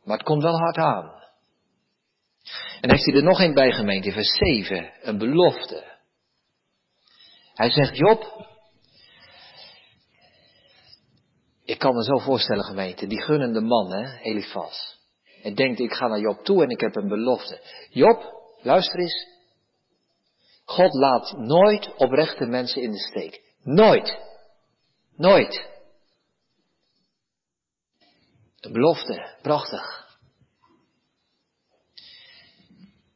maar 0.04 0.16
het 0.16 0.26
komt 0.26 0.42
wel 0.42 0.58
hard 0.58 0.76
aan. 0.76 1.22
En 2.80 2.90
heeft 2.90 3.04
hij 3.04 3.14
er 3.14 3.22
nog 3.22 3.40
een 3.40 3.54
bij 3.54 3.72
gemeend 3.72 4.04
in 4.04 4.12
vers 4.12 4.36
7, 4.36 4.92
een 5.02 5.18
belofte. 5.18 5.84
Hij 7.54 7.70
zegt, 7.70 7.96
Job, 7.96 8.46
ik 11.64 11.78
kan 11.78 11.94
me 11.94 12.02
zo 12.02 12.18
voorstellen 12.18 12.64
gemeente, 12.64 13.06
die 13.06 13.22
gunnende 13.22 13.60
man, 13.60 13.92
hè, 13.92 14.18
Elifas. 14.20 14.98
En 15.42 15.54
denkt, 15.54 15.80
ik 15.80 15.92
ga 15.92 16.06
naar 16.06 16.20
Job 16.20 16.44
toe 16.44 16.62
en 16.62 16.68
ik 16.68 16.80
heb 16.80 16.96
een 16.96 17.08
belofte. 17.08 17.60
Job, 17.90 18.22
luister 18.62 19.00
eens. 19.00 19.26
God 20.64 20.94
laat 20.94 21.36
nooit 21.36 21.94
oprechte 21.96 22.46
mensen 22.46 22.82
in 22.82 22.90
de 22.90 22.98
steek. 22.98 23.42
Nooit. 23.62 24.18
Nooit. 25.16 25.73
Een 28.64 28.72
belofte, 28.72 29.36
prachtig. 29.42 30.04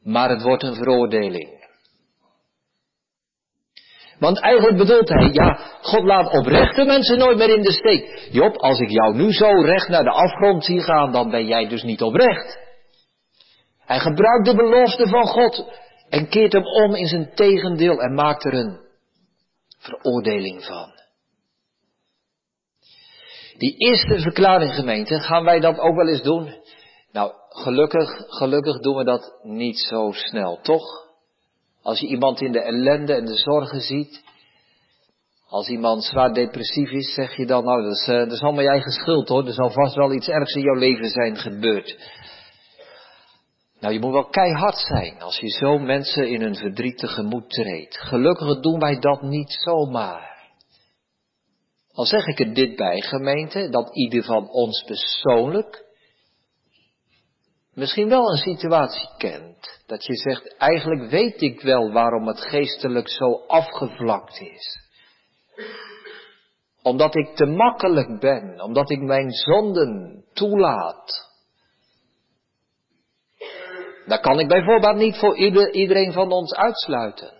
Maar 0.03 0.29
het 0.29 0.41
wordt 0.41 0.63
een 0.63 0.75
veroordeling. 0.75 1.57
Want 4.19 4.39
eigenlijk 4.39 4.77
bedoelt 4.77 5.09
hij, 5.09 5.29
ja, 5.31 5.53
God 5.81 6.03
laat 6.03 6.33
oprechte 6.33 6.83
mensen 6.83 7.17
nooit 7.17 7.37
meer 7.37 7.55
in 7.55 7.61
de 7.61 7.71
steek. 7.71 8.27
Job, 8.31 8.55
als 8.57 8.79
ik 8.79 8.89
jou 8.89 9.15
nu 9.15 9.31
zo 9.31 9.61
recht 9.61 9.87
naar 9.87 10.03
de 10.03 10.11
afgrond 10.11 10.65
zie 10.65 10.81
gaan, 10.81 11.11
dan 11.11 11.29
ben 11.29 11.45
jij 11.45 11.67
dus 11.67 11.83
niet 11.83 12.01
oprecht. 12.01 12.59
Hij 13.79 13.99
gebruikt 13.99 14.45
de 14.45 14.55
belofte 14.55 15.07
van 15.07 15.27
God 15.27 15.65
en 16.09 16.29
keert 16.29 16.53
hem 16.53 16.65
om 16.65 16.95
in 16.95 17.07
zijn 17.07 17.31
tegendeel 17.35 18.01
en 18.01 18.13
maakt 18.13 18.45
er 18.45 18.53
een 18.53 18.79
veroordeling 19.77 20.65
van. 20.65 20.98
Die 23.59 23.75
eerste 23.77 24.19
verklaring 24.19 24.73
gemeente, 24.73 25.19
gaan 25.19 25.43
wij 25.43 25.59
dat 25.59 25.79
ook 25.79 25.95
wel 25.95 26.07
eens 26.07 26.21
doen? 26.21 26.55
Nou, 27.11 27.31
gelukkig, 27.49 28.09
gelukkig 28.27 28.79
doen 28.79 28.95
we 28.95 29.03
dat 29.03 29.39
niet 29.43 29.79
zo 29.79 30.11
snel, 30.11 30.59
toch? 30.61 31.07
Als 31.81 31.99
je 31.99 32.07
iemand 32.07 32.41
in 32.41 32.51
de 32.51 32.61
ellende 32.61 33.13
en 33.13 33.25
de 33.25 33.37
zorgen 33.37 33.81
ziet, 33.81 34.23
als 35.47 35.69
iemand 35.69 36.03
zwaar 36.03 36.33
depressief 36.33 36.91
is, 36.91 37.13
zeg 37.13 37.35
je 37.35 37.45
dan, 37.45 37.63
nou, 37.63 37.83
dat 37.83 37.91
is, 37.91 38.07
uh, 38.07 38.17
dat 38.17 38.31
is 38.31 38.41
allemaal 38.41 38.63
je 38.63 38.69
eigen 38.69 38.91
schuld 38.91 39.27
hoor, 39.27 39.45
er 39.45 39.53
zal 39.53 39.69
vast 39.69 39.95
wel 39.95 40.13
iets 40.13 40.27
ergs 40.27 40.53
in 40.53 40.61
jouw 40.61 40.75
leven 40.75 41.09
zijn 41.09 41.37
gebeurd. 41.37 41.97
Nou, 43.79 43.93
je 43.93 43.99
moet 43.99 44.13
wel 44.13 44.29
keihard 44.29 44.77
zijn 44.77 45.21
als 45.21 45.39
je 45.39 45.49
zo 45.49 45.77
mensen 45.77 46.29
in 46.29 46.41
hun 46.41 46.55
verdriet 46.55 46.97
tegemoet 46.97 47.49
treedt. 47.49 47.97
Gelukkig 47.97 48.59
doen 48.59 48.79
wij 48.79 48.99
dat 48.99 49.21
niet 49.21 49.51
zomaar. 49.51 50.28
Al 51.99 52.05
zeg 52.05 52.25
ik 52.25 52.39
er 52.39 52.53
dit 52.53 52.75
bij, 52.75 53.01
gemeente, 53.01 53.69
dat 53.69 53.95
ieder 53.95 54.23
van 54.23 54.49
ons 54.49 54.83
persoonlijk 54.83 55.85
misschien 57.73 58.09
wel 58.09 58.31
een 58.31 58.37
situatie 58.37 59.09
kent. 59.17 59.81
Dat 59.85 60.05
je 60.05 60.15
zegt, 60.15 60.57
eigenlijk 60.57 61.09
weet 61.09 61.41
ik 61.41 61.61
wel 61.61 61.91
waarom 61.91 62.27
het 62.27 62.39
geestelijk 62.39 63.09
zo 63.09 63.33
afgevlakt 63.47 64.41
is. 64.41 64.77
Omdat 66.81 67.15
ik 67.15 67.35
te 67.35 67.45
makkelijk 67.45 68.19
ben, 68.19 68.61
omdat 68.61 68.89
ik 68.89 68.99
mijn 68.99 69.31
zonden 69.31 70.23
toelaat. 70.33 71.29
Daar 74.05 74.21
kan 74.21 74.39
ik 74.39 74.47
bijvoorbeeld 74.47 74.97
niet 74.97 75.17
voor 75.17 75.37
iedereen 75.71 76.11
van 76.11 76.31
ons 76.31 76.53
uitsluiten. 76.53 77.33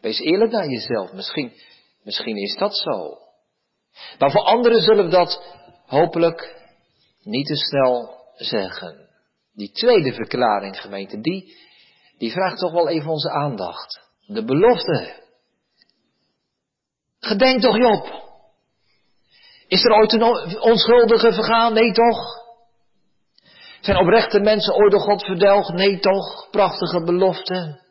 Wees 0.00 0.18
eerlijk 0.18 0.50
naar 0.50 0.68
jezelf, 0.68 1.12
misschien, 1.12 1.52
misschien 2.02 2.36
is 2.36 2.56
dat 2.56 2.76
zo. 2.76 3.24
Maar 4.18 4.30
voor 4.30 4.44
anderen 4.44 4.80
zullen 4.80 5.04
we 5.04 5.10
dat 5.10 5.42
hopelijk 5.86 6.64
niet 7.22 7.46
te 7.46 7.56
snel 7.56 8.24
zeggen. 8.36 9.08
Die 9.54 9.72
tweede 9.72 10.12
verklaring, 10.12 10.80
gemeente, 10.80 11.20
die, 11.20 11.56
die 12.18 12.30
vraagt 12.30 12.58
toch 12.58 12.72
wel 12.72 12.88
even 12.88 13.10
onze 13.10 13.30
aandacht. 13.30 14.00
De 14.26 14.44
belofte. 14.44 15.24
Gedenk 17.20 17.60
toch 17.60 17.76
Job. 17.76 18.24
Is 19.68 19.84
er 19.84 19.92
ooit 19.92 20.12
een 20.12 20.60
onschuldige 20.60 21.32
vergaan? 21.32 21.72
Nee 21.72 21.92
toch? 21.92 22.44
Zijn 23.80 23.96
oprechte 23.96 24.40
mensen 24.40 24.74
ooit 24.74 24.90
door 24.90 25.00
God 25.00 25.24
verdelgd? 25.24 25.72
Nee 25.72 25.98
toch? 25.98 26.50
Prachtige 26.50 27.02
belofte. 27.04 27.84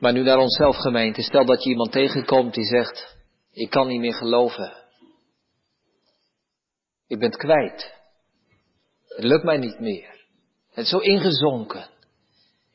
Maar 0.00 0.12
nu 0.12 0.22
naar 0.22 0.38
onszelf 0.38 0.76
gemeente. 0.76 1.22
Stel 1.22 1.44
dat 1.44 1.62
je 1.62 1.70
iemand 1.70 1.92
tegenkomt 1.92 2.54
die 2.54 2.64
zegt, 2.64 3.16
ik 3.52 3.70
kan 3.70 3.86
niet 3.86 4.00
meer 4.00 4.14
geloven. 4.14 4.72
Ik 7.06 7.18
ben 7.18 7.30
het 7.30 7.38
kwijt. 7.38 7.94
Het 9.08 9.24
lukt 9.24 9.44
mij 9.44 9.58
niet 9.58 9.80
meer. 9.80 10.26
Het 10.70 10.84
is 10.84 10.90
zo 10.90 10.98
ingezonken. 10.98 11.88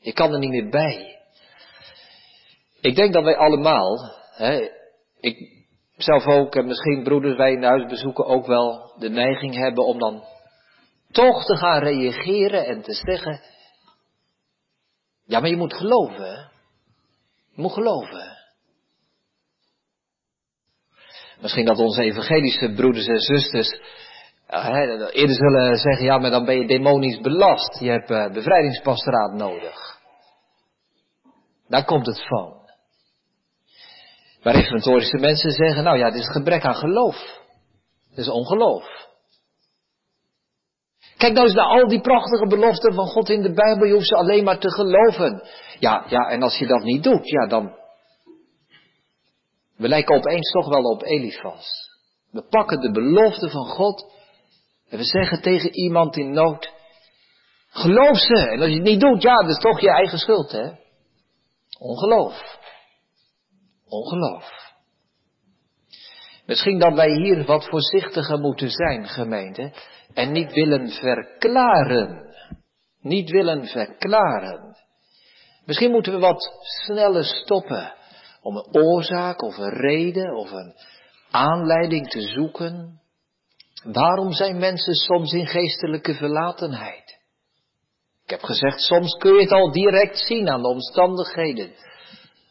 Ik 0.00 0.14
kan 0.14 0.32
er 0.32 0.38
niet 0.38 0.50
meer 0.50 0.70
bij. 0.70 1.18
Ik 2.80 2.96
denk 2.96 3.12
dat 3.12 3.24
wij 3.24 3.36
allemaal, 3.36 4.14
hè, 4.30 4.70
ik 5.20 5.64
zelf 5.96 6.26
ook 6.26 6.54
en 6.54 6.66
misschien 6.66 7.02
broeders 7.02 7.36
wij 7.36 7.52
in 7.52 7.62
huis 7.62 7.86
bezoeken 7.86 8.26
ook 8.26 8.46
wel 8.46 8.94
de 8.98 9.08
neiging 9.08 9.54
hebben 9.54 9.84
om 9.86 9.98
dan 9.98 10.24
toch 11.10 11.44
te 11.44 11.56
gaan 11.56 11.82
reageren 11.82 12.66
en 12.66 12.82
te 12.82 12.92
zeggen, 12.92 13.40
ja 15.24 15.40
maar 15.40 15.50
je 15.50 15.56
moet 15.56 15.74
geloven. 15.74 16.54
Moet 17.56 17.72
geloven. 17.72 18.36
Misschien 21.40 21.64
dat 21.64 21.78
onze 21.78 22.02
evangelische 22.02 22.72
broeders 22.72 23.06
en 23.06 23.20
zusters 23.20 23.80
eerder 24.48 25.36
zullen 25.36 25.76
zeggen, 25.76 26.04
ja, 26.04 26.18
maar 26.18 26.30
dan 26.30 26.44
ben 26.44 26.58
je 26.58 26.66
demonisch 26.66 27.20
belast. 27.20 27.78
Je 27.80 27.90
hebt 27.90 28.10
uh, 28.10 28.32
bevrijdingspastoraat 28.32 29.32
nodig. 29.32 30.00
Daar 31.68 31.84
komt 31.84 32.06
het 32.06 32.26
van. 32.26 32.54
Maar 34.42 34.54
reformatorische 34.54 35.16
mensen 35.16 35.50
zeggen, 35.50 35.84
nou 35.84 35.98
ja, 35.98 36.04
het 36.04 36.14
is 36.14 36.30
gebrek 36.30 36.64
aan 36.64 36.74
geloof. 36.74 37.16
Het 38.08 38.18
is 38.18 38.28
ongeloof. 38.28 39.05
Kijk 41.16 41.32
nou 41.32 41.46
eens 41.46 41.54
naar 41.54 41.66
al 41.66 41.88
die 41.88 42.00
prachtige 42.00 42.46
beloften 42.46 42.94
van 42.94 43.06
God 43.06 43.28
in 43.28 43.42
de 43.42 43.52
Bijbel. 43.52 43.86
Je 43.86 43.92
hoeft 43.92 44.08
ze 44.08 44.16
alleen 44.16 44.44
maar 44.44 44.58
te 44.58 44.70
geloven. 44.70 45.42
Ja, 45.78 46.04
ja, 46.08 46.28
en 46.28 46.42
als 46.42 46.58
je 46.58 46.66
dat 46.66 46.82
niet 46.82 47.02
doet, 47.02 47.28
ja, 47.28 47.46
dan. 47.46 47.74
We 49.76 49.88
lijken 49.88 50.16
opeens 50.16 50.50
toch 50.50 50.68
wel 50.68 50.82
op 50.82 51.02
Elifas. 51.02 51.90
We 52.30 52.42
pakken 52.48 52.80
de 52.80 52.90
belofte 52.90 53.50
van 53.50 53.64
God 53.64 54.12
en 54.88 54.98
we 54.98 55.04
zeggen 55.04 55.42
tegen 55.42 55.74
iemand 55.74 56.16
in 56.16 56.30
nood: 56.30 56.72
Geloof 57.68 58.18
ze. 58.18 58.48
En 58.48 58.60
als 58.60 58.68
je 58.68 58.74
het 58.74 58.84
niet 58.84 59.00
doet, 59.00 59.22
ja, 59.22 59.34
dat 59.34 59.50
is 59.50 59.58
toch 59.58 59.80
je 59.80 59.90
eigen 59.90 60.18
schuld, 60.18 60.52
hè? 60.52 60.70
Ongeloof. 61.78 62.58
Ongeloof. 63.88 64.74
Misschien 66.46 66.78
dat 66.78 66.94
wij 66.94 67.10
hier 67.10 67.44
wat 67.44 67.68
voorzichtiger 67.68 68.38
moeten 68.38 68.70
zijn, 68.70 69.08
gemeente, 69.08 69.72
en 70.16 70.32
niet 70.32 70.52
willen 70.52 70.88
verklaren. 70.90 72.34
Niet 73.00 73.30
willen 73.30 73.66
verklaren. 73.66 74.76
Misschien 75.64 75.90
moeten 75.90 76.12
we 76.12 76.18
wat 76.18 76.50
sneller 76.60 77.24
stoppen 77.24 77.94
om 78.42 78.56
een 78.56 78.82
oorzaak 78.82 79.42
of 79.42 79.56
een 79.56 79.74
reden 79.74 80.36
of 80.36 80.50
een 80.50 80.74
aanleiding 81.30 82.08
te 82.08 82.20
zoeken. 82.20 83.00
Waarom 83.84 84.32
zijn 84.32 84.58
mensen 84.58 84.94
soms 84.94 85.32
in 85.32 85.46
geestelijke 85.46 86.14
verlatenheid? 86.14 87.18
Ik 88.24 88.30
heb 88.30 88.42
gezegd, 88.42 88.80
soms 88.80 89.12
kun 89.12 89.34
je 89.34 89.40
het 89.40 89.52
al 89.52 89.72
direct 89.72 90.18
zien 90.18 90.48
aan 90.48 90.62
de 90.62 90.68
omstandigheden. 90.68 91.70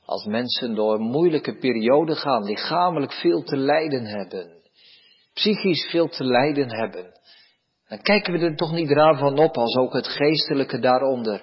Als 0.06 0.25
mensen 0.25 0.75
door 0.75 0.93
een 0.93 1.10
moeilijke 1.10 1.58
periode 1.58 2.15
gaan, 2.15 2.43
lichamelijk 2.43 3.13
veel 3.13 3.43
te 3.43 3.58
lijden 3.58 4.06
hebben, 4.06 4.62
psychisch 5.34 5.89
veel 5.89 6.08
te 6.08 6.23
lijden 6.23 6.75
hebben, 6.75 7.13
dan 7.88 8.02
kijken 8.02 8.34
we 8.34 8.39
er 8.39 8.56
toch 8.56 8.71
niet 8.71 8.89
raar 8.89 9.17
van 9.17 9.39
op 9.39 9.58
als 9.58 9.76
ook 9.76 9.93
het 9.93 10.08
geestelijke 10.08 10.80
daaronder 10.80 11.41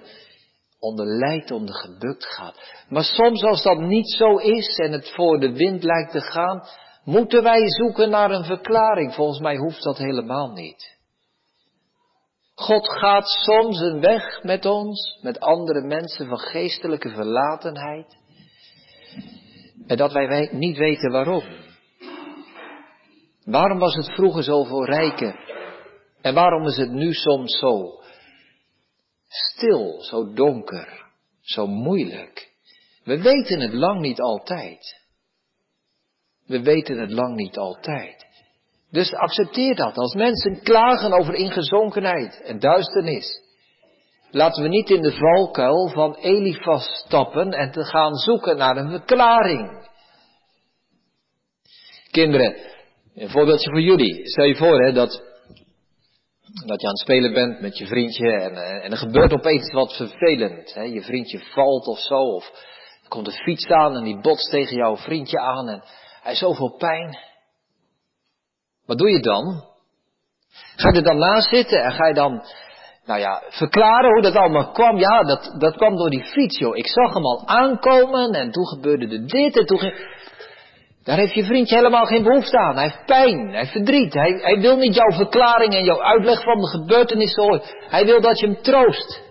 onder 0.83 1.05
lijdt, 1.05 1.51
onder 1.51 1.75
gebukt 1.75 2.25
gaat. 2.25 2.85
Maar 2.89 3.03
soms 3.03 3.43
als 3.43 3.63
dat 3.63 3.79
niet 3.79 4.09
zo 4.09 4.37
is 4.37 4.77
en 4.77 4.91
het 4.91 5.11
voor 5.15 5.39
de 5.39 5.53
wind 5.53 5.83
lijkt 5.83 6.11
te 6.11 6.21
gaan, 6.21 6.63
moeten 7.03 7.43
wij 7.43 7.69
zoeken 7.69 8.09
naar 8.09 8.31
een 8.31 8.43
verklaring. 8.43 9.13
Volgens 9.13 9.39
mij 9.39 9.55
hoeft 9.55 9.83
dat 9.83 9.97
helemaal 9.97 10.51
niet. 10.51 10.97
God 12.55 12.89
gaat 12.89 13.27
soms 13.27 13.79
een 13.79 13.99
weg 13.99 14.43
met 14.43 14.65
ons, 14.65 15.19
met 15.21 15.39
andere 15.39 15.81
mensen 15.81 16.27
van 16.27 16.39
geestelijke 16.39 17.09
verlatenheid. 17.09 18.17
En 19.87 19.97
dat 19.97 20.11
wij 20.11 20.49
niet 20.51 20.77
weten 20.77 21.11
waarom. 21.11 21.43
Waarom 23.43 23.79
was 23.79 23.95
het 23.95 24.13
vroeger 24.13 24.43
zo 24.43 24.63
voor 24.63 24.85
rijken? 24.85 25.35
En 26.23 26.33
waarom 26.33 26.67
is 26.67 26.77
het 26.77 26.91
nu 26.91 27.13
soms 27.13 27.59
zo 27.59 28.01
stil, 29.27 30.01
zo 30.01 30.33
donker, 30.33 31.05
zo 31.41 31.67
moeilijk? 31.67 32.51
We 33.03 33.21
weten 33.21 33.59
het 33.59 33.73
lang 33.73 34.01
niet 34.01 34.19
altijd. 34.19 35.01
We 36.45 36.61
weten 36.61 36.97
het 36.97 37.11
lang 37.11 37.35
niet 37.35 37.57
altijd. 37.57 38.25
Dus 38.91 39.13
accepteer 39.13 39.75
dat. 39.75 39.97
Als 39.97 40.13
mensen 40.13 40.61
klagen 40.61 41.13
over 41.13 41.33
ingezonkenheid 41.33 42.41
en 42.41 42.59
duisternis, 42.59 43.41
laten 44.31 44.63
we 44.63 44.69
niet 44.69 44.89
in 44.89 45.01
de 45.01 45.11
valkuil 45.11 45.89
van 45.89 46.15
Elifas 46.15 47.03
stappen 47.05 47.51
en 47.51 47.71
te 47.71 47.83
gaan 47.83 48.15
zoeken 48.15 48.57
naar 48.57 48.77
een 48.77 48.89
verklaring. 48.89 49.89
Kinderen, 52.11 52.55
een 53.15 53.29
voorbeeldje 53.29 53.69
voor 53.69 53.81
jullie. 53.81 54.29
Stel 54.29 54.45
je 54.45 54.55
voor 54.55 54.83
hè, 54.85 54.93
dat, 54.93 55.32
dat 56.53 56.81
je 56.81 56.87
aan 56.87 56.93
het 56.93 57.01
spelen 57.01 57.33
bent 57.33 57.61
met 57.61 57.77
je 57.77 57.85
vriendje 57.85 58.31
en, 58.31 58.55
en 58.81 58.91
er 58.91 58.97
gebeurt 58.97 59.33
opeens 59.33 59.71
wat 59.71 59.95
vervelend. 59.95 60.73
Hè. 60.73 60.81
Je 60.81 61.01
vriendje 61.01 61.39
valt 61.39 61.87
of 61.87 61.99
zo, 61.99 62.15
of 62.15 62.49
er 63.03 63.09
komt 63.09 63.27
een 63.27 63.43
fiets 63.43 63.67
aan 63.67 63.95
en 63.95 64.03
die 64.03 64.21
botst 64.21 64.49
tegen 64.49 64.75
jouw 64.75 64.97
vriendje 64.97 65.39
aan 65.39 65.69
en 65.69 65.83
hij 66.21 66.31
is 66.31 66.39
zoveel 66.39 66.75
pijn. 66.77 67.17
Wat 68.85 68.97
doe 68.97 69.09
je 69.09 69.19
dan? 69.19 69.63
Ga 70.75 70.89
je 70.89 70.95
er 70.95 71.03
dan 71.03 71.17
naast 71.17 71.49
zitten 71.49 71.83
en 71.83 71.91
ga 71.91 72.07
je 72.07 72.13
dan, 72.13 72.45
nou 73.05 73.19
ja, 73.19 73.43
verklaren 73.49 74.11
hoe 74.11 74.21
dat 74.21 74.35
allemaal 74.35 74.71
kwam? 74.71 74.97
Ja, 74.97 75.23
dat, 75.23 75.55
dat 75.57 75.75
kwam 75.75 75.95
door 75.95 76.09
die 76.09 76.23
fiets, 76.23 76.59
joh. 76.59 76.75
Ik 76.75 76.87
zag 76.87 77.13
hem 77.13 77.25
al 77.25 77.47
aankomen 77.47 78.33
en 78.33 78.51
toen 78.51 78.67
gebeurde 78.67 79.07
er 79.07 79.27
dit 79.27 79.57
en 79.57 79.65
toen 79.65 79.79
ging... 79.79 80.12
Daar 81.03 81.17
heeft 81.17 81.33
je 81.33 81.43
vriendje 81.43 81.75
helemaal 81.75 82.05
geen 82.05 82.23
behoefte 82.23 82.57
aan. 82.57 82.75
Hij 82.75 82.83
heeft 82.83 83.05
pijn, 83.05 83.47
hij 83.47 83.59
heeft 83.59 83.71
verdriet. 83.71 84.13
Hij, 84.13 84.31
hij 84.31 84.59
wil 84.59 84.77
niet 84.77 84.95
jouw 84.95 85.11
verklaring 85.11 85.73
en 85.73 85.83
jouw 85.83 86.01
uitleg 86.01 86.43
van 86.43 86.59
de 86.59 86.67
gebeurtenissen 86.67 87.43
horen. 87.43 87.61
Hij 87.89 88.05
wil 88.05 88.21
dat 88.21 88.39
je 88.39 88.45
hem 88.45 88.61
troost. 88.61 89.21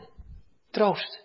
Troost. 0.70 1.20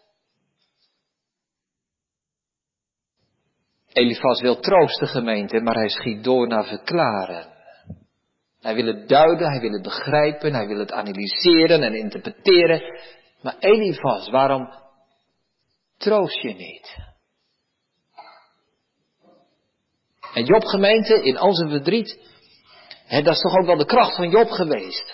Elifas 3.94 4.42
wil 4.42 4.60
troosten 4.60 5.08
gemeente, 5.08 5.60
maar 5.60 5.76
hij 5.76 5.90
schiet 5.90 6.24
door 6.24 6.48
naar 6.48 6.66
verklaren. 6.66 7.46
Hij 8.62 8.76
wil 8.76 8.86
het 8.86 9.08
duiden, 9.08 9.52
hij 9.52 9.60
wil 9.60 9.72
het 9.72 9.82
begrijpen, 9.82 10.54
hij 10.54 10.68
wil 10.68 10.80
het 10.80 10.92
analyseren 10.92 11.84
en 11.84 11.94
interpreteren. 11.94 12.82
Maar 13.42 13.56
Elifas, 13.60 14.30
waarom 14.30 14.70
troost 15.98 16.42
je 16.42 16.54
niet? 16.54 17.07
En 20.38 20.46
Job 20.46 20.66
gemeente, 20.66 21.24
in 21.24 21.38
al 21.38 21.54
zijn 21.54 21.70
verdriet, 21.70 22.20
hè, 23.06 23.22
dat 23.22 23.34
is 23.34 23.42
toch 23.42 23.58
ook 23.58 23.66
wel 23.66 23.78
de 23.78 23.86
kracht 23.86 24.16
van 24.16 24.30
Job 24.30 24.50
geweest. 24.50 25.14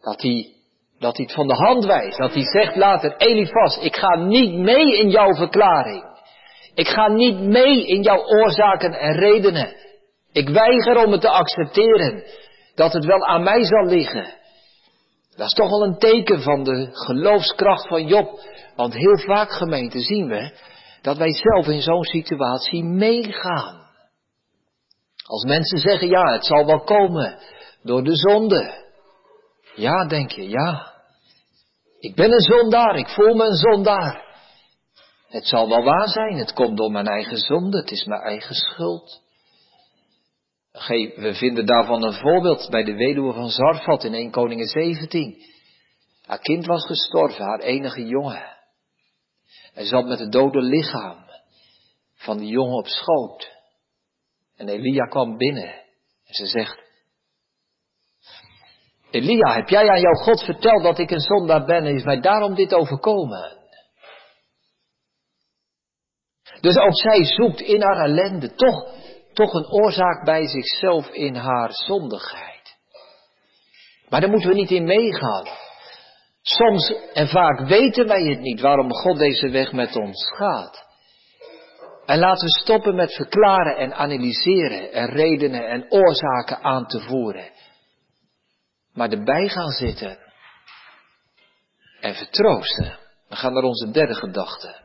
Dat 0.00 0.22
hij, 0.22 0.52
dat 0.98 1.16
hij 1.16 1.24
het 1.24 1.34
van 1.34 1.46
de 1.46 1.54
hand 1.54 1.84
wijst. 1.84 2.18
Dat 2.18 2.32
hij 2.32 2.42
zegt 2.42 2.76
later, 2.76 3.16
Elifas, 3.16 3.78
ik 3.78 3.96
ga 3.96 4.16
niet 4.16 4.54
mee 4.54 4.98
in 4.98 5.10
jouw 5.10 5.34
verklaring. 5.34 6.04
Ik 6.74 6.88
ga 6.88 7.08
niet 7.08 7.38
mee 7.38 7.86
in 7.86 8.02
jouw 8.02 8.24
oorzaken 8.24 8.92
en 8.92 9.14
redenen. 9.14 9.74
Ik 10.32 10.48
weiger 10.48 11.04
om 11.04 11.12
het 11.12 11.20
te 11.20 11.30
accepteren 11.30 12.24
dat 12.74 12.92
het 12.92 13.04
wel 13.04 13.26
aan 13.26 13.42
mij 13.42 13.64
zal 13.64 13.84
liggen. 13.84 14.34
Dat 15.36 15.46
is 15.46 15.52
toch 15.52 15.70
wel 15.70 15.82
een 15.82 15.98
teken 15.98 16.42
van 16.42 16.64
de 16.64 16.88
geloofskracht 16.92 17.88
van 17.88 18.06
Job. 18.06 18.40
Want 18.76 18.94
heel 18.94 19.18
vaak 19.18 19.50
gemeente 19.50 20.00
zien 20.00 20.28
we 20.28 20.52
dat 21.02 21.16
wij 21.16 21.32
zelf 21.32 21.66
in 21.66 21.80
zo'n 21.80 22.04
situatie 22.04 22.84
meegaan. 22.84 23.83
Als 25.24 25.44
mensen 25.44 25.78
zeggen, 25.78 26.08
ja, 26.08 26.32
het 26.32 26.44
zal 26.44 26.66
wel 26.66 26.80
komen 26.80 27.38
door 27.82 28.04
de 28.04 28.16
zonde. 28.16 28.84
Ja, 29.74 30.06
denk 30.06 30.30
je, 30.30 30.48
ja. 30.48 30.92
Ik 31.98 32.14
ben 32.14 32.32
een 32.32 32.40
zondaar, 32.40 32.96
ik 32.96 33.08
voel 33.08 33.34
me 33.34 33.44
een 33.44 33.56
zondaar. 33.56 34.22
Het 35.28 35.46
zal 35.46 35.68
wel 35.68 35.82
waar 35.82 36.08
zijn, 36.08 36.36
het 36.36 36.52
komt 36.52 36.76
door 36.76 36.90
mijn 36.90 37.06
eigen 37.06 37.36
zonde, 37.36 37.78
het 37.78 37.90
is 37.90 38.04
mijn 38.04 38.20
eigen 38.20 38.54
schuld. 38.54 39.22
We 41.16 41.34
vinden 41.34 41.66
daarvan 41.66 42.02
een 42.02 42.12
voorbeeld 42.12 42.70
bij 42.70 42.84
de 42.84 42.94
weduwe 42.94 43.32
van 43.32 43.48
Zarfat 43.48 44.04
in 44.04 44.14
1 44.14 44.30
Koningen 44.30 44.66
17. 44.66 45.42
Haar 46.26 46.38
kind 46.38 46.66
was 46.66 46.86
gestorven, 46.86 47.44
haar 47.44 47.60
enige 47.60 48.06
jongen. 48.06 48.42
Hij 49.72 49.84
zat 49.84 50.06
met 50.06 50.18
het 50.18 50.32
dode 50.32 50.60
lichaam 50.60 51.24
van 52.14 52.38
die 52.38 52.48
jongen 52.48 52.76
op 52.76 52.86
schoot. 52.86 53.53
En 54.56 54.68
Elia 54.68 55.04
kwam 55.04 55.36
binnen 55.36 55.72
en 56.24 56.34
ze 56.34 56.46
zegt, 56.46 56.82
Elia, 59.10 59.54
heb 59.54 59.68
jij 59.68 59.88
aan 59.88 60.00
jouw 60.00 60.14
God 60.14 60.44
verteld 60.44 60.82
dat 60.82 60.98
ik 60.98 61.10
een 61.10 61.20
zondaar 61.20 61.64
ben 61.64 61.84
en 61.84 61.94
is 61.94 62.04
mij 62.04 62.20
daarom 62.20 62.54
dit 62.54 62.74
overkomen? 62.74 63.62
Dus 66.60 66.76
ook 66.76 66.96
zij 66.96 67.24
zoekt 67.24 67.60
in 67.60 67.82
haar 67.82 68.04
ellende 68.04 68.54
toch, 68.54 68.86
toch 69.32 69.52
een 69.52 69.66
oorzaak 69.66 70.24
bij 70.24 70.46
zichzelf 70.46 71.08
in 71.08 71.34
haar 71.34 71.72
zondigheid. 71.72 72.76
Maar 74.08 74.20
daar 74.20 74.30
moeten 74.30 74.48
we 74.48 74.54
niet 74.54 74.70
in 74.70 74.84
meegaan. 74.84 75.46
Soms 76.42 76.94
en 77.12 77.28
vaak 77.28 77.60
weten 77.60 78.06
wij 78.06 78.22
het 78.22 78.40
niet 78.40 78.60
waarom 78.60 78.92
God 78.92 79.18
deze 79.18 79.48
weg 79.48 79.72
met 79.72 79.96
ons 79.96 80.32
gaat. 80.36 80.83
En 82.06 82.18
laten 82.18 82.44
we 82.44 82.60
stoppen 82.60 82.94
met 82.94 83.14
verklaren 83.14 83.76
en 83.76 83.94
analyseren 83.94 84.92
en 84.92 85.06
redenen 85.06 85.68
en 85.68 85.86
oorzaken 85.88 86.62
aan 86.62 86.86
te 86.86 87.00
voeren. 87.00 87.50
Maar 88.92 89.10
erbij 89.10 89.48
gaan 89.48 89.70
zitten 89.70 90.18
en 92.00 92.14
vertroosten. 92.14 92.98
We 93.28 93.36
gaan 93.36 93.52
naar 93.52 93.62
onze 93.62 93.90
derde 93.90 94.14
gedachte. 94.14 94.82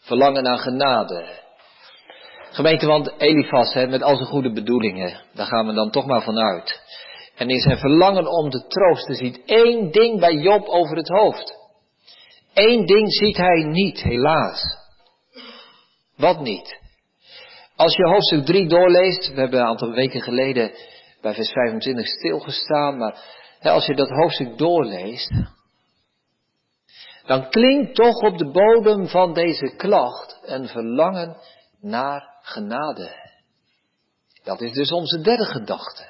Verlangen 0.00 0.42
naar 0.42 0.58
genade. 0.58 1.38
Gemeente, 2.50 2.86
want 2.86 3.12
Elifas, 3.18 3.74
met 3.74 4.02
al 4.02 4.16
zijn 4.16 4.28
goede 4.28 4.52
bedoelingen, 4.52 5.20
daar 5.34 5.46
gaan 5.46 5.66
we 5.66 5.72
dan 5.72 5.90
toch 5.90 6.06
maar 6.06 6.22
vanuit. 6.22 6.80
En 7.36 7.50
in 7.50 7.60
zijn 7.60 7.78
verlangen 7.78 8.26
om 8.26 8.50
te 8.50 8.66
troosten 8.66 9.14
ziet 9.14 9.42
één 9.44 9.90
ding 9.90 10.20
bij 10.20 10.34
Job 10.34 10.66
over 10.66 10.96
het 10.96 11.08
hoofd. 11.08 11.58
Eén 12.54 12.86
ding 12.86 13.12
ziet 13.12 13.36
hij 13.36 13.62
niet, 13.62 14.02
helaas. 14.02 14.79
Wat 16.20 16.40
niet? 16.40 16.78
Als 17.76 17.96
je 17.96 18.08
hoofdstuk 18.08 18.44
3 18.44 18.68
doorleest, 18.68 19.28
we 19.28 19.40
hebben 19.40 19.60
een 19.60 19.66
aantal 19.66 19.90
weken 19.90 20.20
geleden 20.20 20.72
bij 21.20 21.34
vers 21.34 21.50
25 21.50 22.06
stilgestaan, 22.06 22.98
maar 22.98 23.20
als 23.60 23.86
je 23.86 23.94
dat 23.94 24.08
hoofdstuk 24.08 24.58
doorleest, 24.58 25.30
dan 27.26 27.50
klinkt 27.50 27.94
toch 27.94 28.16
op 28.16 28.38
de 28.38 28.50
bodem 28.50 29.08
van 29.08 29.34
deze 29.34 29.76
klacht 29.76 30.38
een 30.42 30.68
verlangen 30.68 31.36
naar 31.80 32.38
genade. 32.42 33.28
Dat 34.42 34.60
is 34.60 34.72
dus 34.72 34.92
onze 34.92 35.20
derde 35.20 35.44
gedachte. 35.44 36.08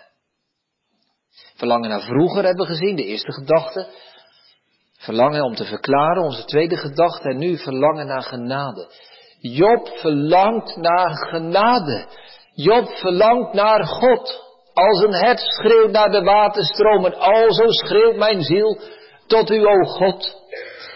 Verlangen 1.55 1.89
naar 1.89 2.03
vroeger 2.03 2.45
hebben 2.45 2.67
we 2.67 2.73
gezien, 2.73 2.97
de 2.97 3.05
eerste 3.05 3.33
gedachte. 3.33 3.89
Verlangen 4.99 5.43
om 5.43 5.55
te 5.55 5.65
verklaren, 5.65 6.23
onze 6.23 6.45
tweede 6.45 6.77
gedachte. 6.77 7.29
En 7.29 7.39
nu 7.39 7.59
verlangen 7.59 8.07
naar 8.07 8.23
genade. 8.23 8.91
Job 9.41 9.89
verlangt 9.89 10.77
naar 10.77 11.29
genade. 11.29 12.07
Job 12.55 12.89
verlangt 12.89 13.53
naar 13.53 13.87
God. 13.87 14.49
Als 14.73 15.03
een 15.03 15.15
hert 15.15 15.41
schreeuwt 15.41 15.91
naar 15.91 16.11
de 16.11 16.23
waterstromen, 16.23 17.19
alzo 17.19 17.65
schreeuwt 17.67 18.17
mijn 18.17 18.43
ziel 18.43 18.79
tot 19.27 19.51
u, 19.51 19.67
o 19.67 19.83
God. 19.83 20.37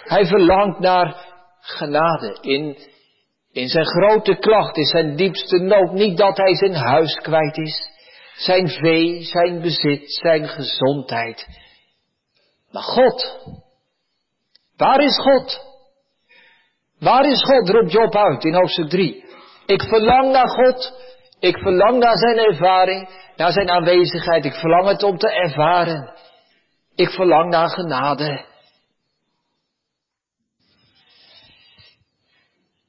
Hij 0.04 0.26
verlangt 0.26 0.78
naar 0.78 1.26
genade 1.60 2.38
in, 2.40 2.78
in 3.52 3.68
zijn 3.68 3.86
grote 3.86 4.36
klacht, 4.36 4.76
in 4.76 4.84
zijn 4.84 5.16
diepste 5.16 5.58
nood. 5.58 5.92
Niet 5.92 6.16
dat 6.16 6.36
hij 6.36 6.54
zijn 6.54 6.74
huis 6.74 7.14
kwijt 7.14 7.56
is, 7.56 7.90
zijn 8.36 8.68
vee, 8.68 9.22
zijn 9.22 9.60
bezit, 9.60 10.12
zijn 10.12 10.48
gezondheid. 10.48 11.46
Maar 12.70 12.82
God, 12.82 13.38
waar 14.76 15.00
is 15.00 15.18
God? 15.18 15.73
Waar 16.98 17.24
is 17.24 17.42
God, 17.42 17.68
roept 17.68 17.92
Job 17.92 18.16
uit 18.16 18.44
in 18.44 18.54
hoofdstuk 18.54 18.88
3. 18.88 19.24
Ik 19.66 19.82
verlang 19.82 20.30
naar 20.32 20.48
God, 20.48 20.92
ik 21.38 21.58
verlang 21.58 21.98
naar 21.98 22.16
zijn 22.16 22.38
ervaring, 22.38 23.08
naar 23.36 23.52
zijn 23.52 23.70
aanwezigheid, 23.70 24.44
ik 24.44 24.54
verlang 24.54 24.88
het 24.88 25.02
om 25.02 25.18
te 25.18 25.30
ervaren. 25.30 26.12
Ik 26.94 27.10
verlang 27.10 27.50
naar 27.50 27.68
genade. 27.68 28.44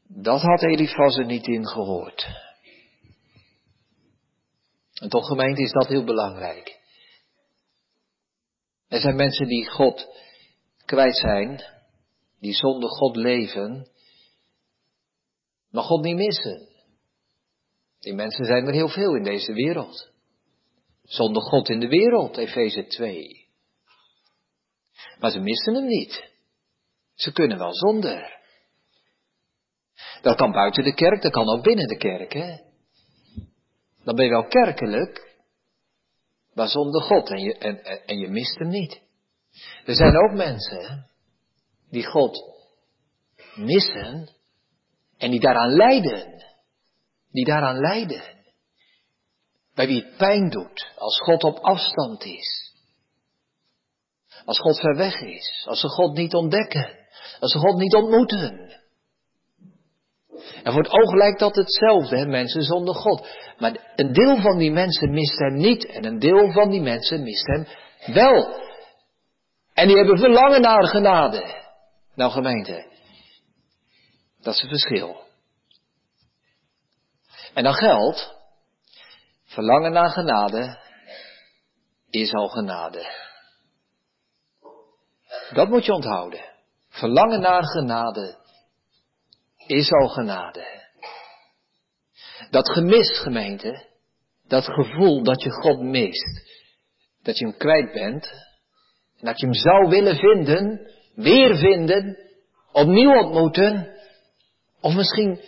Dat 0.08 0.41
had 0.41 0.63
Elifaz 0.63 1.18
er 1.18 1.26
niet 1.26 1.48
in 1.48 1.68
gehoord. 1.68 2.28
En 4.94 5.10
toch 5.10 5.28
gemeente 5.28 5.62
is 5.62 5.72
dat 5.72 5.88
heel 5.88 6.04
belangrijk. 6.04 6.80
Er 8.88 9.00
zijn 9.00 9.15
mensen 9.15 9.48
die 9.48 9.70
God 9.70 10.08
kwijt 10.86 11.18
zijn, 11.18 11.63
die 12.39 12.54
zonder 12.54 12.89
God 12.89 13.15
leven, 13.15 13.88
maar 15.76 15.84
God 15.84 16.04
niet 16.04 16.16
missen. 16.16 16.68
Die 18.00 18.14
mensen 18.14 18.46
zijn 18.46 18.68
er 18.68 18.74
heel 18.74 18.90
veel 18.90 19.16
in 19.16 19.24
deze 19.24 19.54
wereld. 19.54 20.10
Zonder 21.04 21.42
God 21.42 21.70
in 21.70 21.80
de 21.80 21.88
wereld, 21.88 22.38
Efeze 22.38 22.86
2. 22.86 23.48
Maar 25.20 25.32
ze 25.32 25.40
missen 25.40 25.74
hem 25.74 25.86
niet. 25.86 26.32
Ze 27.14 27.32
kunnen 27.32 27.58
wel 27.58 27.74
zonder. 27.74 28.40
Dat 30.22 30.38
kan 30.38 30.52
buiten 30.52 30.84
de 30.84 30.94
kerk, 30.94 31.22
dat 31.22 31.32
kan 31.32 31.50
ook 31.50 31.64
binnen 31.64 31.88
de 31.88 31.98
kerk, 31.98 32.34
hè. 32.34 32.58
Dan 34.04 34.16
ben 34.16 34.26
je 34.26 34.32
wel 34.32 34.48
kerkelijk, 34.48 35.36
maar 36.54 36.68
zonder 36.68 37.02
God 37.02 37.30
en 37.30 37.40
je, 37.40 37.58
en, 37.58 37.84
en, 38.06 38.18
je 38.18 38.28
mist 38.28 38.60
hem 38.60 38.68
niet. 38.68 39.02
Er 39.86 39.96
zijn 39.96 40.18
ook 40.18 40.34
mensen 40.34 41.10
die 41.90 42.06
God 42.06 42.38
missen 43.56 44.35
en 45.17 45.32
die 45.32 45.39
daaraan 45.39 45.71
lijden. 45.71 46.43
Die 47.32 47.45
daaraan 47.45 47.80
lijden. 47.80 48.23
Bij 49.73 49.88
wie 49.88 50.04
het 50.04 50.17
pijn 50.17 50.49
doet 50.49 50.91
als 50.97 51.19
God 51.19 51.43
op 51.43 51.58
afstand 51.58 52.23
is. 52.23 52.73
Als 54.45 54.60
God 54.60 54.80
ver 54.80 54.95
weg 54.95 55.21
is. 55.21 55.65
Als 55.67 55.80
ze 55.80 55.88
God 55.88 56.17
niet 56.17 56.34
ontdekken. 56.34 57.08
Als 57.39 57.51
ze 57.51 57.58
God 57.58 57.78
niet 57.78 57.93
ontmoeten. 57.93 58.65
En 60.63 60.73
voor 60.73 60.84
het 60.84 60.91
oog 60.91 61.13
lijkt 61.13 61.39
dat 61.39 61.56
hetzelfde, 61.56 62.17
hè, 62.17 62.25
mensen 62.25 62.62
zonder 62.62 62.95
God. 62.95 63.28
Maar 63.58 63.93
een 63.95 64.13
deel 64.13 64.41
van 64.41 64.58
die 64.58 64.71
mensen 64.71 65.12
mist 65.12 65.39
hem 65.39 65.56
niet 65.56 65.86
en 65.86 66.06
een 66.06 66.19
deel 66.19 66.51
van 66.51 66.69
die 66.69 66.82
mensen 66.82 67.23
mist 67.23 67.47
hem 67.47 67.67
wel. 68.13 68.63
En 69.73 69.88
die 69.88 69.97
hebben 69.97 70.17
verlangen 70.17 70.62
naar 70.62 70.84
genade. 70.84 71.63
Nou 72.15 72.32
gemeente, 72.32 72.86
dat 74.46 74.54
is 74.54 74.62
het 74.62 74.70
verschil. 74.70 75.24
En 77.54 77.64
dan 77.64 77.74
geldt, 77.74 78.34
verlangen 79.44 79.92
naar 79.92 80.10
genade 80.10 80.80
is 82.10 82.34
al 82.34 82.48
genade. 82.48 83.24
Dat 85.54 85.70
moet 85.70 85.86
je 85.86 85.94
onthouden. 85.94 86.54
Verlangen 86.90 87.42
naar 87.42 87.64
genade 87.64 88.38
is 89.68 89.92
al 89.92 90.08
genade. 90.08 90.84
Dat 92.50 92.72
gemis, 92.72 93.20
gemeente, 93.20 93.86
dat 94.48 94.66
gevoel 94.66 95.24
dat 95.24 95.42
je 95.42 95.52
God 95.52 95.80
mist, 95.80 96.42
dat 97.24 97.38
je 97.38 97.46
hem 97.46 97.58
kwijt 97.58 97.94
bent, 97.94 98.26
en 99.20 99.26
dat 99.26 99.40
je 99.40 99.46
hem 99.46 99.56
zou 99.56 99.90
willen 99.90 100.16
vinden, 100.16 100.92
weer 101.16 101.56
vinden, 101.56 102.18
opnieuw 102.72 103.24
ontmoeten, 103.24 103.95
of 104.86 104.93
misschien, 104.93 105.41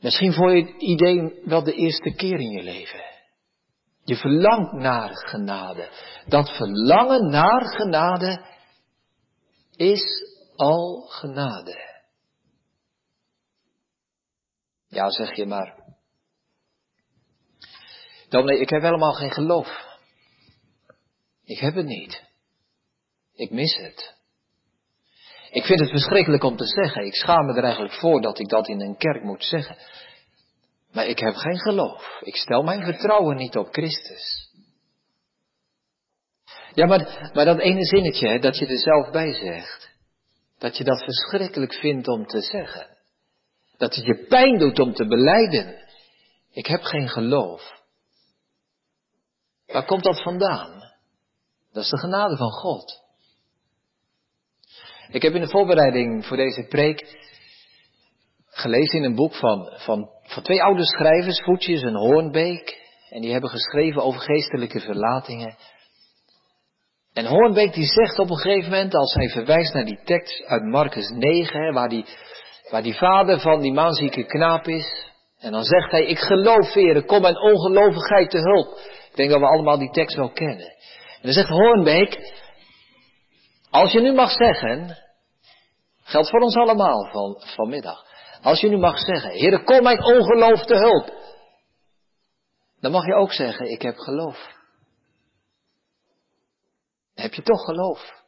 misschien 0.00 0.32
voor 0.32 0.56
je 0.56 0.78
idee 0.78 1.40
wel 1.44 1.62
de 1.62 1.72
eerste 1.72 2.10
keer 2.10 2.40
in 2.40 2.50
je 2.50 2.62
leven. 2.62 3.04
Je 4.04 4.16
verlangt 4.16 4.72
naar 4.72 5.10
genade. 5.16 5.88
Dat 6.26 6.56
verlangen 6.56 7.30
naar 7.30 7.66
genade 7.66 8.44
is 9.76 10.02
al 10.56 11.00
genade. 11.00 12.02
Ja, 14.88 15.10
zeg 15.10 15.36
je 15.36 15.46
maar. 15.46 15.96
nee, 18.28 18.60
ik 18.60 18.70
heb 18.70 18.82
helemaal 18.82 19.12
geen 19.12 19.32
geloof. 19.32 19.98
Ik 21.44 21.58
heb 21.58 21.74
het 21.74 21.86
niet. 21.86 22.22
Ik 23.34 23.50
mis 23.50 23.76
het. 23.76 24.19
Ik 25.50 25.64
vind 25.64 25.80
het 25.80 25.90
verschrikkelijk 25.90 26.42
om 26.42 26.56
te 26.56 26.66
zeggen. 26.66 27.06
Ik 27.06 27.14
schaam 27.14 27.46
me 27.46 27.54
er 27.54 27.64
eigenlijk 27.64 27.94
voor 27.94 28.20
dat 28.20 28.38
ik 28.38 28.48
dat 28.48 28.68
in 28.68 28.80
een 28.80 28.96
kerk 28.96 29.22
moet 29.22 29.44
zeggen. 29.44 29.76
Maar 30.92 31.06
ik 31.06 31.18
heb 31.18 31.34
geen 31.34 31.58
geloof. 31.58 32.20
Ik 32.20 32.36
stel 32.36 32.62
mijn 32.62 32.84
vertrouwen 32.84 33.36
niet 33.36 33.56
op 33.56 33.68
Christus. 33.72 34.50
Ja, 36.74 36.86
maar, 36.86 37.30
maar 37.34 37.44
dat 37.44 37.58
ene 37.58 37.84
zinnetje 37.84 38.38
dat 38.38 38.58
je 38.58 38.66
er 38.66 38.78
zelf 38.78 39.10
bij 39.10 39.32
zegt, 39.32 39.90
dat 40.58 40.76
je 40.76 40.84
dat 40.84 41.04
verschrikkelijk 41.04 41.74
vindt 41.74 42.08
om 42.08 42.26
te 42.26 42.40
zeggen. 42.40 42.86
Dat 43.76 43.94
het 43.94 44.04
je 44.04 44.26
pijn 44.28 44.58
doet 44.58 44.78
om 44.78 44.92
te 44.92 45.06
beleiden. 45.06 45.88
Ik 46.52 46.66
heb 46.66 46.82
geen 46.82 47.08
geloof. 47.08 47.78
Waar 49.66 49.84
komt 49.84 50.04
dat 50.04 50.22
vandaan? 50.22 50.80
Dat 51.72 51.84
is 51.84 51.90
de 51.90 51.98
genade 51.98 52.36
van 52.36 52.50
God. 52.50 53.02
Ik 55.10 55.22
heb 55.22 55.34
in 55.34 55.40
de 55.40 55.48
voorbereiding 55.48 56.26
voor 56.26 56.36
deze 56.36 56.66
preek 56.68 57.18
gelezen 58.46 58.98
in 58.98 59.04
een 59.04 59.14
boek 59.14 59.34
van, 59.34 59.72
van, 59.76 60.10
van 60.22 60.42
twee 60.42 60.62
oude 60.62 60.86
schrijvers, 60.86 61.40
Voetjes 61.40 61.82
en 61.82 61.94
Hoornbeek. 61.94 62.78
En 63.08 63.20
die 63.20 63.32
hebben 63.32 63.50
geschreven 63.50 64.02
over 64.02 64.20
geestelijke 64.20 64.80
verlatingen. 64.80 65.56
En 67.12 67.26
Hoornbeek 67.26 67.72
die 67.74 67.86
zegt 67.86 68.18
op 68.18 68.30
een 68.30 68.36
gegeven 68.36 68.70
moment, 68.70 68.94
als 68.94 69.14
hij 69.14 69.28
verwijst 69.28 69.74
naar 69.74 69.84
die 69.84 70.00
tekst 70.04 70.44
uit 70.44 70.62
Marcus 70.62 71.08
9, 71.08 71.72
waar 71.72 71.88
die 71.88 72.04
waar 72.70 72.82
die 72.82 72.94
vader 72.94 73.40
van 73.40 73.60
die 73.60 73.72
maanzieke 73.72 74.24
knaap 74.24 74.66
is. 74.66 75.08
En 75.38 75.52
dan 75.52 75.64
zegt 75.64 75.90
hij, 75.90 76.04
ik 76.04 76.18
geloof, 76.18 76.72
veren, 76.72 77.04
kom 77.04 77.20
mijn 77.20 77.40
ongelovigheid 77.40 78.30
te 78.30 78.38
hulp. 78.38 78.78
Ik 79.10 79.16
denk 79.16 79.30
dat 79.30 79.40
we 79.40 79.46
allemaal 79.46 79.78
die 79.78 79.90
tekst 79.90 80.16
wel 80.16 80.30
kennen. 80.30 80.66
En 80.66 81.22
dan 81.22 81.32
zegt 81.32 81.48
Hoornbeek, 81.48 82.39
als 83.70 83.92
je 83.92 84.00
nu 84.00 84.12
mag 84.12 84.30
zeggen, 84.30 84.96
geldt 86.02 86.30
voor 86.30 86.40
ons 86.40 86.56
allemaal 86.56 87.10
van, 87.10 87.42
vanmiddag. 87.54 88.04
Als 88.42 88.60
je 88.60 88.68
nu 88.68 88.76
mag 88.76 88.98
zeggen, 88.98 89.30
Heer, 89.30 89.64
kom 89.64 89.82
mijn 89.82 90.04
ongeloof 90.04 90.64
te 90.64 90.74
hulp. 90.74 91.18
Dan 92.80 92.92
mag 92.92 93.06
je 93.06 93.14
ook 93.14 93.32
zeggen, 93.32 93.70
ik 93.70 93.82
heb 93.82 93.96
geloof. 93.96 94.58
heb 97.14 97.34
je 97.34 97.42
toch 97.42 97.64
geloof. 97.64 98.18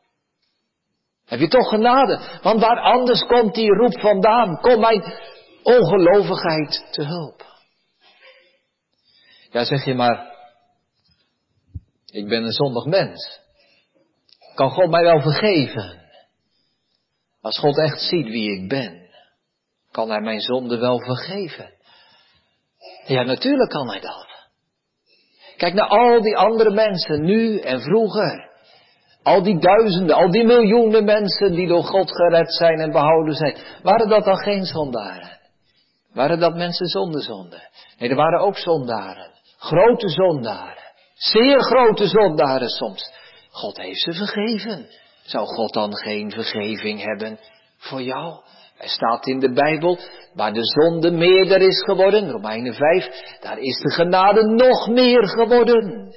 Heb 1.25 1.41
je 1.41 1.49
toch 1.49 1.69
genade? 1.69 2.39
Want 2.43 2.61
waar 2.61 2.81
anders 2.81 3.27
komt 3.27 3.55
die 3.55 3.75
roep 3.75 4.01
vandaan? 4.01 4.61
Kom 4.61 4.81
mijn 4.81 5.03
ongelovigheid 5.63 6.89
te 6.91 7.05
hulp. 7.05 7.45
Ja, 9.51 9.65
zeg 9.65 9.85
je 9.85 9.95
maar. 9.95 10.31
Ik 12.07 12.29
ben 12.29 12.43
een 12.43 12.53
zondig 12.53 12.85
mens. 12.85 13.42
Kan 14.55 14.71
God 14.71 14.91
mij 14.91 15.03
wel 15.03 15.21
vergeven? 15.21 16.01
Als 17.41 17.59
God 17.59 17.79
echt 17.79 18.01
ziet 18.01 18.27
wie 18.27 18.61
ik 18.61 18.69
ben, 18.69 19.09
kan 19.91 20.11
Hij 20.11 20.21
mijn 20.21 20.41
zonde 20.41 20.79
wel 20.79 20.99
vergeven? 20.99 21.73
Ja, 23.07 23.23
natuurlijk 23.23 23.71
kan 23.71 23.89
Hij 23.89 24.01
dat. 24.01 24.27
Kijk 25.57 25.75
naar 25.75 25.89
al 25.89 26.21
die 26.21 26.37
andere 26.37 26.71
mensen, 26.71 27.25
nu 27.25 27.59
en 27.59 27.81
vroeger. 27.81 28.51
Al 29.23 29.43
die 29.43 29.59
duizenden, 29.59 30.17
al 30.17 30.31
die 30.31 30.45
miljoenen 30.45 31.05
mensen 31.05 31.53
die 31.53 31.69
door 31.69 31.85
God 31.85 32.11
gered 32.11 32.55
zijn 32.55 32.81
en 32.81 32.91
behouden 32.91 33.35
zijn. 33.35 33.57
Waren 33.83 34.09
dat 34.09 34.25
dan 34.25 34.37
geen 34.37 34.65
zondaren? 34.65 35.39
Waren 36.13 36.41
dat 36.41 36.55
mensen 36.55 36.87
zonder 36.87 37.23
zonde? 37.23 37.69
Nee, 37.99 38.09
er 38.09 38.17
waren 38.17 38.41
ook 38.41 38.57
zondaren. 38.57 39.31
Grote 39.59 40.09
zondaren. 40.09 40.83
Zeer 41.15 41.61
grote 41.61 42.07
zondaren 42.07 42.69
soms. 42.69 43.13
God 43.53 43.77
heeft 43.77 44.01
ze 44.01 44.13
vergeven. 44.13 44.89
Zou 45.25 45.47
God 45.47 45.73
dan 45.73 45.97
geen 45.97 46.31
vergeving 46.31 47.03
hebben 47.03 47.39
voor 47.77 48.03
jou? 48.03 48.43
Er 48.79 48.89
staat 48.89 49.27
in 49.27 49.39
de 49.39 49.53
Bijbel, 49.53 49.99
waar 50.35 50.53
de 50.53 50.65
zonde 50.65 51.11
meerder 51.11 51.61
is 51.61 51.83
geworden, 51.85 52.31
Romeinen 52.31 52.75
5, 52.75 53.39
daar 53.41 53.59
is 53.59 53.79
de 53.79 53.91
genade 53.91 54.47
nog 54.47 54.89
meer 54.89 55.29
geworden. 55.29 56.15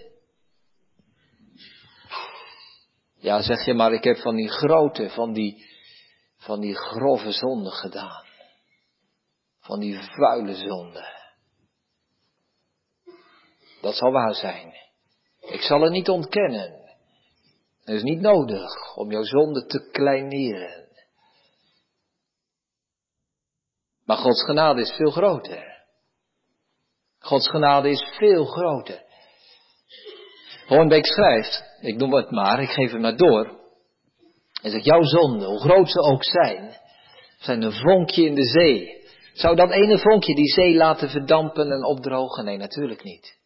Ja, 3.17 3.41
zeg 3.41 3.65
je 3.65 3.73
maar, 3.73 3.93
ik 3.93 4.03
heb 4.03 4.17
van 4.17 4.35
die 4.35 4.49
grote, 4.49 5.09
van 5.09 5.33
die, 5.33 5.65
van 6.37 6.59
die 6.59 6.75
grove 6.75 7.31
zonde 7.31 7.71
gedaan. 7.71 8.23
Van 9.59 9.79
die 9.79 9.99
vuile 10.01 10.55
zonde. 10.55 11.13
Dat 13.81 13.95
zal 13.95 14.11
waar 14.11 14.33
zijn. 14.33 14.73
Ik 15.39 15.61
zal 15.61 15.81
het 15.81 15.91
niet 15.91 16.09
ontkennen. 16.09 16.74
Het 17.85 17.95
is 17.95 18.03
niet 18.03 18.21
nodig 18.21 18.95
om 18.95 19.11
jouw 19.11 19.23
zonde 19.23 19.65
te 19.65 19.89
kleineren. 19.91 20.87
Maar 24.05 24.17
Gods 24.17 24.43
genade 24.43 24.81
is 24.81 24.91
veel 24.91 25.11
groter. 25.11 25.83
Gods 27.19 27.49
genade 27.49 27.89
is 27.89 28.05
veel 28.17 28.45
groter. 28.45 29.03
Hoornbeek 30.67 31.05
schrijft, 31.05 31.63
ik 31.81 31.95
noem 31.95 32.13
het 32.13 32.31
maar, 32.31 32.61
ik 32.61 32.69
geef 32.69 32.91
het 32.91 33.01
maar 33.01 33.17
door. 33.17 33.59
En 34.61 34.71
zegt, 34.71 34.85
jouw 34.85 35.03
zonde, 35.03 35.45
hoe 35.45 35.59
groot 35.59 35.91
ze 35.91 35.99
ook 35.99 36.23
zijn, 36.23 36.77
zijn 37.39 37.61
een 37.61 37.71
vonkje 37.71 38.25
in 38.25 38.35
de 38.35 38.45
zee. 38.45 39.03
Zou 39.33 39.55
dat 39.55 39.71
ene 39.71 39.97
vonkje 39.97 40.35
die 40.35 40.51
zee 40.53 40.75
laten 40.75 41.09
verdampen 41.09 41.71
en 41.71 41.85
opdrogen? 41.85 42.45
Nee, 42.45 42.57
natuurlijk 42.57 43.03
niet. 43.03 43.37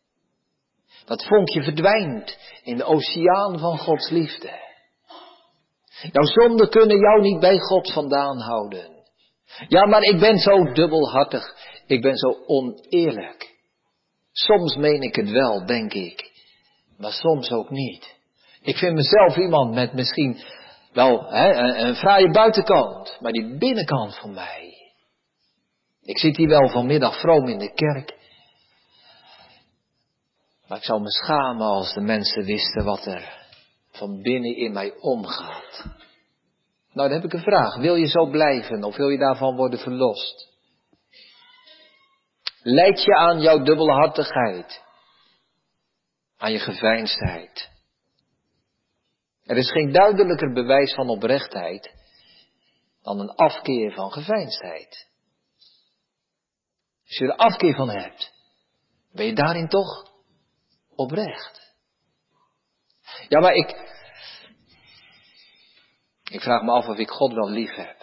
Dat 1.09 1.25
vonkje 1.25 1.63
verdwijnt 1.63 2.37
in 2.63 2.77
de 2.77 2.83
oceaan 2.83 3.59
van 3.59 3.77
Gods 3.77 4.09
liefde. 4.09 4.49
Jouw 6.11 6.25
zonden 6.25 6.69
kunnen 6.69 6.99
jou 6.99 7.21
niet 7.21 7.39
bij 7.39 7.57
God 7.57 7.93
vandaan 7.93 8.39
houden. 8.39 9.05
Ja, 9.67 9.85
maar 9.85 10.01
ik 10.01 10.19
ben 10.19 10.37
zo 10.37 10.63
dubbelhartig. 10.63 11.55
Ik 11.87 12.01
ben 12.01 12.17
zo 12.17 12.43
oneerlijk. 12.45 13.55
Soms 14.31 14.75
meen 14.75 15.01
ik 15.01 15.15
het 15.15 15.29
wel, 15.29 15.65
denk 15.65 15.93
ik. 15.93 16.31
Maar 16.97 17.11
soms 17.11 17.51
ook 17.51 17.69
niet. 17.69 18.15
Ik 18.61 18.77
vind 18.77 18.93
mezelf 18.93 19.37
iemand 19.37 19.73
met 19.73 19.93
misschien 19.93 20.41
wel 20.93 21.25
hè, 21.29 21.53
een, 21.53 21.85
een 21.87 21.95
fraaie 21.95 22.31
buitenkant. 22.31 23.17
Maar 23.19 23.31
die 23.31 23.57
binnenkant 23.57 24.17
van 24.17 24.33
mij. 24.33 24.73
Ik 26.01 26.17
zit 26.17 26.37
hier 26.37 26.47
wel 26.47 26.69
vanmiddag 26.69 27.19
vroom 27.19 27.47
in 27.47 27.59
de 27.59 27.73
kerk. 27.73 28.17
Maar 30.69 30.77
ik 30.77 30.83
zou 30.83 31.01
me 31.01 31.11
schamen 31.11 31.67
als 31.67 31.93
de 31.93 32.01
mensen 32.01 32.43
wisten 32.43 32.83
wat 32.83 33.05
er 33.05 33.47
van 33.91 34.21
binnen 34.21 34.55
in 34.55 34.71
mij 34.71 34.93
omgaat. 34.99 35.83
Nou, 36.93 37.09
dan 37.09 37.11
heb 37.11 37.23
ik 37.23 37.33
een 37.33 37.43
vraag. 37.43 37.75
Wil 37.75 37.95
je 37.95 38.07
zo 38.07 38.25
blijven 38.25 38.83
of 38.83 38.95
wil 38.95 39.09
je 39.09 39.17
daarvan 39.17 39.55
worden 39.55 39.79
verlost? 39.79 40.47
Leid 42.61 43.03
je 43.03 43.15
aan 43.15 43.41
jouw 43.41 43.63
dubbelhartigheid? 43.63 44.83
Aan 46.37 46.51
je 46.51 46.59
geveinsdheid? 46.59 47.69
Er 49.43 49.57
is 49.57 49.71
geen 49.71 49.91
duidelijker 49.91 50.53
bewijs 50.53 50.93
van 50.93 51.09
oprechtheid 51.09 51.93
dan 53.01 53.19
een 53.19 53.35
afkeer 53.35 53.93
van 53.93 54.11
geveinsdheid. 54.11 55.07
Als 57.07 57.17
je 57.17 57.25
er 57.25 57.35
afkeer 57.35 57.75
van 57.75 57.89
hebt, 57.89 58.33
ben 59.11 59.25
je 59.25 59.33
daarin 59.33 59.67
toch 59.67 60.08
oprecht. 60.99 61.75
Ja, 63.27 63.39
maar 63.39 63.53
ik, 63.53 63.69
ik 66.23 66.41
vraag 66.41 66.61
me 66.61 66.71
af 66.71 66.87
of 66.87 66.97
ik 66.97 67.09
God 67.09 67.33
wel 67.33 67.49
lief 67.49 67.75
heb. 67.75 67.97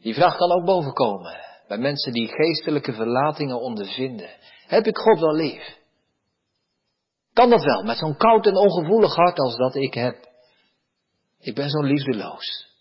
Die 0.00 0.14
vraag 0.14 0.36
kan 0.36 0.52
ook 0.52 0.64
bovenkomen 0.64 1.44
bij 1.68 1.78
mensen 1.78 2.12
die 2.12 2.28
geestelijke 2.28 2.92
verlatingen 2.92 3.60
ondervinden. 3.60 4.30
Heb 4.66 4.86
ik 4.86 4.96
God 4.96 5.20
wel 5.20 5.34
lief? 5.34 5.78
Kan 7.32 7.50
dat 7.50 7.64
wel, 7.64 7.82
met 7.82 7.98
zo'n 7.98 8.16
koud 8.16 8.46
en 8.46 8.56
ongevoelig 8.56 9.14
hart 9.14 9.38
als 9.38 9.56
dat 9.56 9.74
ik 9.74 9.94
heb? 9.94 10.28
Ik 11.38 11.54
ben 11.54 11.68
zo 11.70 11.82
liefdeloos. 11.82 12.74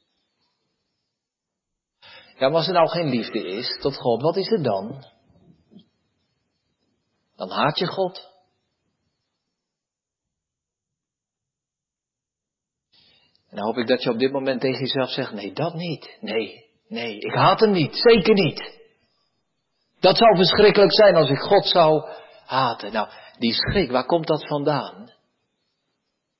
Ja, 2.37 2.47
maar 2.47 2.57
als 2.57 2.67
er 2.67 2.73
nou 2.73 2.89
geen 2.89 3.09
liefde 3.09 3.47
is 3.47 3.77
tot 3.81 3.97
God, 3.97 4.21
wat 4.21 4.35
is 4.35 4.51
er 4.51 4.63
dan? 4.63 5.03
Dan 7.35 7.49
haat 7.49 7.79
je 7.79 7.85
God. 7.85 8.34
En 13.55 13.61
dan 13.61 13.69
hoop 13.69 13.81
ik 13.81 13.87
dat 13.87 14.03
je 14.03 14.09
op 14.09 14.19
dit 14.19 14.31
moment 14.31 14.61
tegen 14.61 14.79
jezelf 14.79 15.09
zegt, 15.09 15.31
nee, 15.31 15.53
dat 15.53 15.73
niet. 15.73 16.17
Nee, 16.19 16.65
nee, 16.87 17.19
ik 17.19 17.33
haat 17.33 17.59
hem 17.59 17.71
niet. 17.71 17.95
Zeker 17.95 18.33
niet. 18.33 18.79
Dat 19.99 20.17
zou 20.17 20.35
verschrikkelijk 20.35 20.93
zijn 20.93 21.15
als 21.15 21.29
ik 21.29 21.39
God 21.39 21.65
zou 21.65 22.09
haten. 22.45 22.91
Nou, 22.91 23.09
die 23.37 23.53
schrik, 23.53 23.91
waar 23.91 24.05
komt 24.05 24.27
dat 24.27 24.47
vandaan? 24.47 25.11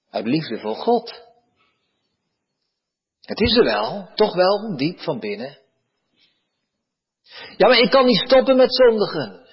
Uit 0.10 0.26
liefde 0.26 0.60
voor 0.60 0.76
God. 0.76 1.24
Het 3.22 3.40
is 3.40 3.58
er 3.58 3.64
wel, 3.64 4.10
toch 4.16 4.36
wel, 4.36 4.76
diep 4.76 5.00
van 5.00 5.20
binnen. 5.20 5.58
Ja, 7.58 7.68
maar 7.68 7.80
ik 7.80 7.90
kan 7.90 8.06
niet 8.06 8.24
stoppen 8.26 8.56
met 8.56 8.76
zondigen. 8.76 9.48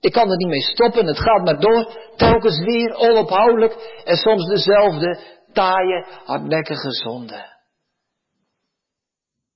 Ik 0.00 0.12
kan 0.12 0.30
er 0.30 0.36
niet 0.36 0.48
mee 0.48 0.60
stoppen, 0.60 1.06
het 1.06 1.20
gaat 1.20 1.44
maar 1.44 1.60
door, 1.60 2.12
telkens 2.16 2.58
weer, 2.58 2.94
onophoudelijk, 2.94 4.02
en 4.04 4.16
soms 4.16 4.48
dezelfde 4.48 5.38
taaie, 5.52 6.06
hardnekkige 6.24 6.92
zonde. 6.92 7.58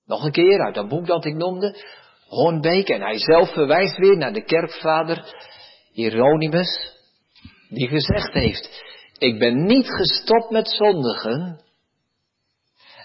Nog 0.07 0.25
een 0.25 0.33
keer 0.33 0.61
uit 0.61 0.75
dat 0.75 0.89
boek 0.89 1.07
dat 1.07 1.25
ik 1.25 1.35
noemde, 1.35 1.77
Hoornbeek, 2.29 2.89
en 2.89 3.01
hij 3.01 3.19
zelf 3.19 3.53
verwijst 3.53 3.97
weer 3.97 4.17
naar 4.17 4.33
de 4.33 4.45
kerkvader 4.45 5.35
Hieronymus, 5.93 6.97
die 7.69 7.89
gezegd 7.89 8.33
heeft, 8.33 8.83
ik 9.19 9.39
ben 9.39 9.65
niet 9.65 9.87
gestopt 9.87 10.51
met 10.51 10.69
zondigen, 10.69 11.61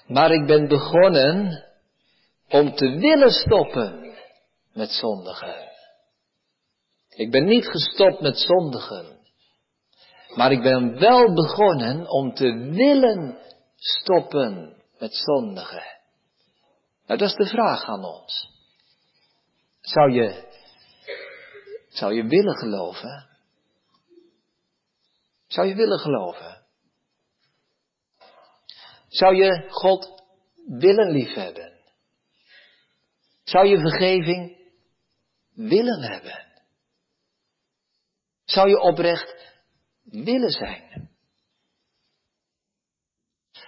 maar 0.07 0.31
ik 0.31 0.45
ben 0.45 0.67
begonnen 0.67 1.63
om 2.49 2.75
te 2.75 2.89
willen 2.89 3.31
stoppen 3.31 4.13
met 4.73 4.89
zondigen. 4.89 5.67
Ik 7.09 7.31
ben 7.31 7.45
niet 7.45 7.67
gestopt 7.67 8.21
met 8.21 8.37
zondigen, 8.37 9.18
maar 10.35 10.51
ik 10.51 10.61
ben 10.61 10.99
wel 10.99 11.33
begonnen 11.33 12.09
om 12.09 12.33
te 12.33 12.53
willen 12.57 13.37
stoppen 13.75 14.83
met 14.99 15.15
zondigen. 15.15 15.83
Nou, 17.05 17.19
dat 17.19 17.29
is 17.29 17.35
de 17.35 17.45
vraag 17.45 17.83
aan 17.83 18.03
ons. 18.03 18.49
Zou 19.81 20.11
je, 20.11 20.47
zou 21.89 22.13
je 22.13 22.23
willen 22.23 22.57
geloven? 22.57 23.27
Zou 25.47 25.67
je 25.67 25.75
willen 25.75 25.99
geloven? 25.99 26.65
Zou 29.07 29.35
je 29.35 29.67
God 29.69 30.23
willen 30.65 31.11
liefhebben? 31.11 31.73
Zou 33.43 33.67
je 33.67 33.77
vergeving 33.79 34.57
willen 35.53 36.01
hebben? 36.01 36.47
Zou 38.45 38.69
je 38.69 38.79
oprecht 38.79 39.35
willen 40.11 40.49
zijn? 40.49 41.09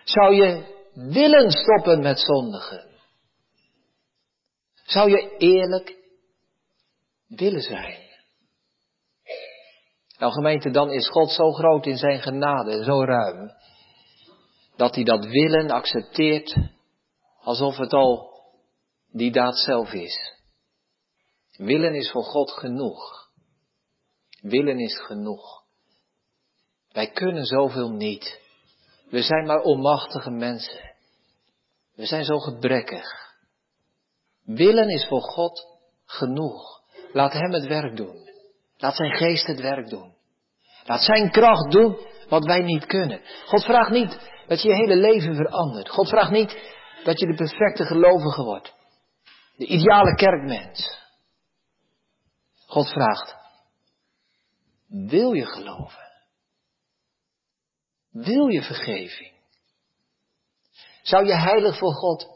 Zou 0.04 0.36
je 0.36 0.80
willen 0.94 1.52
stoppen 1.52 2.02
met 2.02 2.20
zondigen? 2.20 2.90
Zou 4.86 5.10
je 5.10 5.38
eerlijk 5.38 5.98
willen 7.28 7.62
zijn? 7.62 8.10
Nou 10.18 10.34
gemeente, 10.34 10.70
dan 10.70 10.92
is 10.92 11.10
God 11.10 11.32
zo 11.32 11.52
groot 11.52 11.86
in 11.86 11.98
zijn 11.98 12.22
genade 12.22 12.72
en 12.72 12.84
zo 12.84 13.04
ruim, 13.04 13.52
dat 14.76 14.96
hij 14.96 15.04
dat 15.04 15.26
willen 15.26 15.72
accepteert 15.72 16.58
alsof 17.40 17.78
het 17.78 17.94
al 17.94 18.32
die 19.12 19.32
daad 19.32 19.58
zelf 19.58 19.92
is. 19.92 20.40
Willen 21.58 21.96
is 21.96 22.12
voor 22.12 22.24
God 22.24 22.52
genoeg. 22.52 23.30
Willen 24.42 24.80
is 24.80 25.00
genoeg. 25.00 25.61
Wij 26.92 27.12
kunnen 27.12 27.46
zoveel 27.46 27.90
niet. 27.90 28.40
We 29.10 29.22
zijn 29.22 29.46
maar 29.46 29.62
onmachtige 29.62 30.32
mensen. 30.32 30.94
We 31.96 32.06
zijn 32.06 32.24
zo 32.24 32.38
gebrekkig. 32.38 33.06
Willen 34.44 34.90
is 34.90 35.08
voor 35.08 35.22
God 35.22 35.68
genoeg. 36.06 36.82
Laat 37.12 37.34
Hem 37.34 37.54
het 37.54 37.68
werk 37.68 37.98
doen. 37.98 38.30
Laat 38.78 38.96
Zijn 38.96 39.16
geest 39.16 39.48
het 39.48 39.60
werk 39.60 39.90
doen. 39.90 40.14
Laat 40.84 41.02
Zijn 41.02 41.32
kracht 41.32 41.72
doen 41.72 41.98
wat 42.30 42.46
wij 42.46 42.62
niet 42.62 42.86
kunnen. 42.86 43.22
God 43.46 43.64
vraagt 43.64 43.92
niet 43.92 44.30
dat 44.48 44.62
je 44.62 44.68
je 44.68 44.76
hele 44.76 44.96
leven 44.96 45.36
verandert. 45.36 45.90
God 45.90 46.10
vraagt 46.10 46.32
niet 46.32 46.58
dat 47.04 47.20
je 47.20 47.26
de 47.26 47.36
perfecte 47.36 47.86
gelovige 47.86 48.44
wordt. 48.44 48.74
De 49.56 49.66
ideale 49.66 50.16
kerkmens. 50.16 51.00
God 52.66 52.90
vraagt, 52.90 53.36
wil 54.88 55.34
je 55.34 55.46
geloven? 55.46 56.11
Wil 58.12 58.48
je 58.48 58.62
vergeving? 58.62 59.32
Zou 61.02 61.26
je 61.26 61.36
heilig 61.36 61.78
voor 61.78 61.94
God 61.94 62.28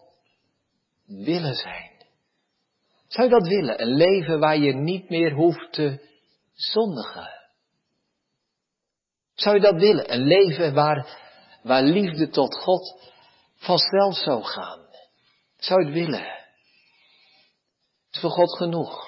willen 1.05 1.55
zijn? 1.55 1.91
Zou 3.07 3.27
je 3.27 3.33
dat 3.39 3.47
willen? 3.47 3.81
Een 3.81 3.95
leven 3.95 4.39
waar 4.39 4.57
je 4.57 4.73
niet 4.73 5.09
meer 5.09 5.31
hoeft 5.33 5.73
te 5.73 6.09
zondigen? 6.53 7.29
Zou 9.33 9.55
je 9.55 9.61
dat 9.61 9.75
willen? 9.75 10.13
Een 10.13 10.27
leven 10.27 10.73
waar, 10.73 11.17
waar 11.63 11.83
liefde 11.83 12.29
tot 12.29 12.55
God 12.55 13.11
vanzelf 13.55 14.15
zou 14.15 14.43
gaan? 14.43 14.85
Zou 15.57 15.79
je 15.79 15.85
het 15.85 15.95
willen? 15.95 16.25
Is 18.11 18.19
voor 18.19 18.29
God 18.29 18.57
genoeg. 18.57 19.07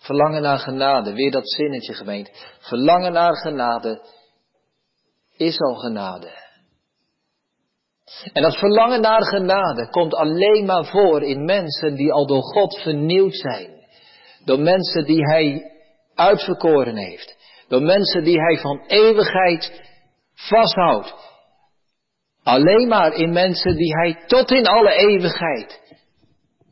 Verlangen 0.00 0.42
naar 0.42 0.58
genade, 0.58 1.12
weer 1.12 1.30
dat 1.30 1.50
zinnetje 1.50 1.94
gemeend. 1.94 2.30
Verlangen 2.58 3.12
naar 3.12 3.36
genade 3.36 4.06
is 5.36 5.58
al 5.58 5.74
genade. 5.74 6.42
En 8.32 8.42
dat 8.42 8.56
verlangen 8.56 9.00
naar 9.00 9.22
genade 9.22 9.88
komt 9.88 10.14
alleen 10.14 10.64
maar 10.64 10.84
voor 10.84 11.22
in 11.22 11.44
mensen 11.44 11.94
die 11.94 12.12
al 12.12 12.26
door 12.26 12.42
God 12.42 12.80
vernieuwd 12.80 13.34
zijn. 13.34 13.86
Door 14.44 14.58
mensen 14.58 15.04
die 15.04 15.24
Hij 15.24 15.72
uitverkoren 16.14 16.96
heeft. 16.96 17.36
Door 17.68 17.82
mensen 17.82 18.24
die 18.24 18.40
Hij 18.40 18.58
van 18.58 18.84
eeuwigheid 18.86 19.82
vasthoudt. 20.34 21.14
Alleen 22.42 22.88
maar 22.88 23.12
in 23.12 23.32
mensen 23.32 23.76
die 23.76 23.96
Hij 23.96 24.24
tot 24.26 24.50
in 24.50 24.66
alle 24.66 24.92
eeuwigheid 24.92 25.80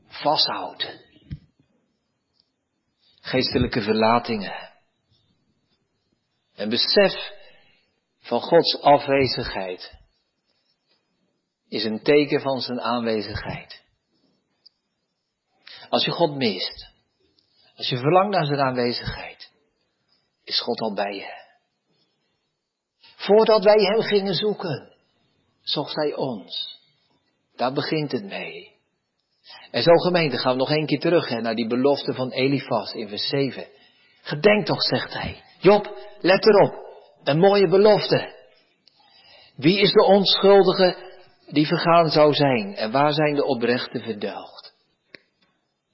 vasthoudt. 0.07 1.01
Geestelijke 3.21 3.81
verlatingen. 3.81 4.71
Een 6.57 6.69
besef 6.69 7.41
van 8.23 8.41
Gods 8.41 8.81
afwezigheid 8.81 9.93
is 11.69 11.85
een 11.85 12.03
teken 12.03 12.41
van 12.41 12.61
zijn 12.61 12.81
aanwezigheid. 12.81 13.83
Als 15.89 16.05
je 16.05 16.11
God 16.11 16.35
mist, 16.35 16.89
als 17.77 17.89
je 17.89 17.97
verlangt 17.97 18.35
naar 18.35 18.47
zijn 18.47 18.61
aanwezigheid, 18.61 19.51
is 20.45 20.61
God 20.61 20.81
al 20.81 20.95
bij 20.95 21.15
je. 21.15 21.41
Voordat 23.17 23.65
wij 23.65 23.83
hem 23.83 24.01
gingen 24.01 24.35
zoeken, 24.35 24.93
zocht 25.63 25.95
hij 25.95 26.15
ons. 26.15 26.81
Daar 27.57 27.73
begint 27.73 28.13
het 28.13 28.25
mee. 28.25 28.71
En 29.71 29.83
zo 29.83 29.93
gemeente 29.93 30.39
gaan 30.39 30.53
we 30.53 30.59
nog 30.59 30.71
een 30.71 30.87
keer 30.87 31.01
terug 31.01 31.29
hè, 31.29 31.41
naar 31.41 31.55
die 31.55 31.67
belofte 31.67 32.15
van 32.15 32.31
Elifas 32.31 32.93
in 32.93 33.09
vers 33.09 33.29
7. 33.29 33.67
Gedenk 34.23 34.67
toch, 34.67 34.83
zegt 34.83 35.13
hij. 35.13 35.43
Job, 35.59 35.97
let 36.21 36.47
erop. 36.47 36.82
Een 37.25 37.39
mooie 37.39 37.69
belofte. 37.69 38.35
Wie 39.57 39.81
is 39.81 39.93
de 39.93 40.05
onschuldige 40.05 40.97
die 41.53 41.67
vergaan 41.67 42.09
zou 42.09 42.33
zijn. 42.33 42.75
En 42.75 42.91
waar 42.91 43.13
zijn 43.13 43.35
de 43.35 43.45
oprechten 43.45 44.01
verdelgd? 44.01 44.75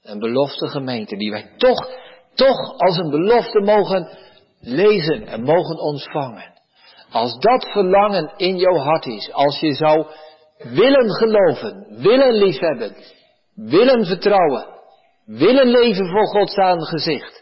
Een 0.03 0.19
belofte 0.19 0.67
gemeente 0.67 1.17
die 1.17 1.31
wij 1.31 1.55
toch, 1.57 1.89
toch 2.35 2.79
als 2.79 2.97
een 2.97 3.11
belofte 3.11 3.61
mogen 3.61 4.19
lezen 4.61 5.27
en 5.27 5.43
mogen 5.43 5.79
ontvangen. 5.79 6.57
Als 7.11 7.39
dat 7.39 7.71
verlangen 7.73 8.33
in 8.37 8.57
jouw 8.57 8.77
hart 8.77 9.07
is, 9.07 9.33
als 9.33 9.61
je 9.61 9.75
zou 9.75 10.07
willen 10.59 11.11
geloven, 11.11 11.87
willen 12.03 12.33
liefhebben, 12.33 12.97
willen 13.55 14.07
vertrouwen, 14.07 14.67
willen 15.25 15.67
leven 15.67 16.09
voor 16.11 16.27
Gods 16.27 16.57
aangezicht, 16.57 17.38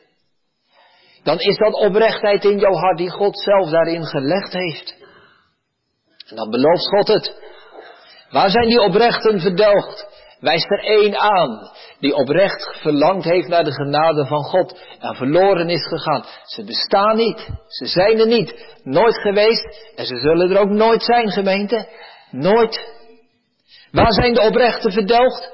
dan 1.26 1.38
is 1.38 1.56
dat 1.56 1.74
oprechtheid 1.74 2.44
in 2.44 2.58
jouw 2.58 2.74
hart 2.74 2.98
die 2.98 3.10
God 3.10 3.40
zelf 3.40 3.70
daarin 3.70 4.04
gelegd 4.04 4.52
heeft. 4.52 4.94
En 6.28 6.36
dan 6.36 6.50
belooft 6.50 6.88
God 6.88 7.08
het. 7.08 7.34
Waar 8.30 8.50
zijn 8.50 8.68
die 8.68 8.80
oprechten 8.80 9.40
verdelgd? 9.40 10.06
Wijst 10.40 10.70
er 10.70 10.84
één 10.84 11.18
aan 11.18 11.70
die 11.98 12.14
oprecht 12.14 12.78
verlangd 12.80 13.24
heeft 13.24 13.48
naar 13.48 13.64
de 13.64 13.72
genade 13.72 14.26
van 14.26 14.42
God 14.42 14.78
en 14.98 15.14
verloren 15.14 15.68
is 15.68 15.86
gegaan. 15.86 16.24
Ze 16.44 16.64
bestaan 16.64 17.16
niet. 17.16 17.48
Ze 17.66 17.86
zijn 17.86 18.18
er 18.18 18.26
niet. 18.26 18.78
Nooit 18.82 19.20
geweest 19.20 19.92
en 19.96 20.06
ze 20.06 20.16
zullen 20.16 20.50
er 20.50 20.60
ook 20.60 20.70
nooit 20.70 21.02
zijn, 21.02 21.30
gemeente. 21.30 21.88
Nooit. 22.30 22.94
Waar 23.90 24.12
zijn 24.12 24.34
de 24.34 24.40
oprechten 24.40 24.92
verdelgd? 24.92 25.50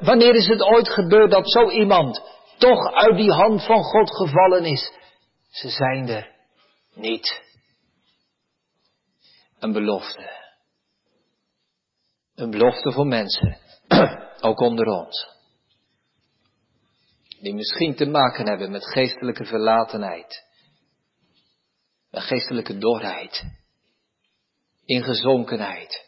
Wanneer 0.00 0.34
is 0.34 0.46
het 0.46 0.62
ooit 0.62 0.88
gebeurd 0.88 1.30
dat 1.30 1.50
zo 1.50 1.70
iemand 1.70 2.35
toch 2.58 2.92
uit 2.92 3.16
die 3.16 3.32
hand 3.32 3.64
van 3.64 3.82
God 3.82 4.16
gevallen 4.16 4.64
is? 4.64 4.92
Ze 5.48 5.68
zijn 5.68 6.08
er 6.08 6.34
niet. 6.94 7.42
Een 9.58 9.72
belofte. 9.72 10.44
Een 12.34 12.50
belofte 12.50 12.92
voor 12.92 13.06
mensen, 13.06 13.58
ook 14.48 14.60
onder 14.60 14.86
ons. 14.86 15.34
Die 17.40 17.54
misschien 17.54 17.94
te 17.94 18.06
maken 18.06 18.48
hebben 18.48 18.70
met 18.70 18.86
geestelijke 18.86 19.44
verlatenheid. 19.44 20.44
Met 22.10 22.22
geestelijke 22.22 22.78
dorheid. 22.78 23.44
Ingezonkenheid. 24.84 26.04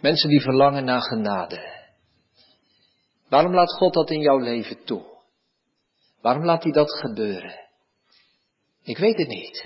Mensen 0.00 0.28
die 0.28 0.40
verlangen 0.40 0.84
naar 0.84 1.02
genade. 1.02 1.77
Waarom 3.28 3.54
laat 3.54 3.72
God 3.72 3.94
dat 3.94 4.10
in 4.10 4.20
jouw 4.20 4.38
leven 4.38 4.84
toe? 4.84 5.04
Waarom 6.20 6.44
laat 6.44 6.62
hij 6.62 6.72
dat 6.72 6.92
gebeuren? 6.92 7.68
Ik 8.82 8.98
weet 8.98 9.16
het 9.16 9.28
niet. 9.28 9.64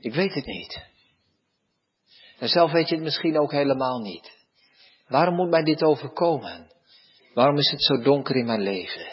Ik 0.00 0.14
weet 0.14 0.34
het 0.34 0.46
niet. 0.46 0.88
En 2.38 2.48
zelf 2.48 2.72
weet 2.72 2.88
je 2.88 2.94
het 2.94 3.04
misschien 3.04 3.38
ook 3.38 3.52
helemaal 3.52 3.98
niet. 3.98 4.30
Waarom 5.08 5.34
moet 5.34 5.50
mij 5.50 5.62
dit 5.62 5.82
overkomen? 5.82 6.70
Waarom 7.34 7.58
is 7.58 7.70
het 7.70 7.84
zo 7.84 8.02
donker 8.02 8.36
in 8.36 8.46
mijn 8.46 8.62
leven? 8.62 9.06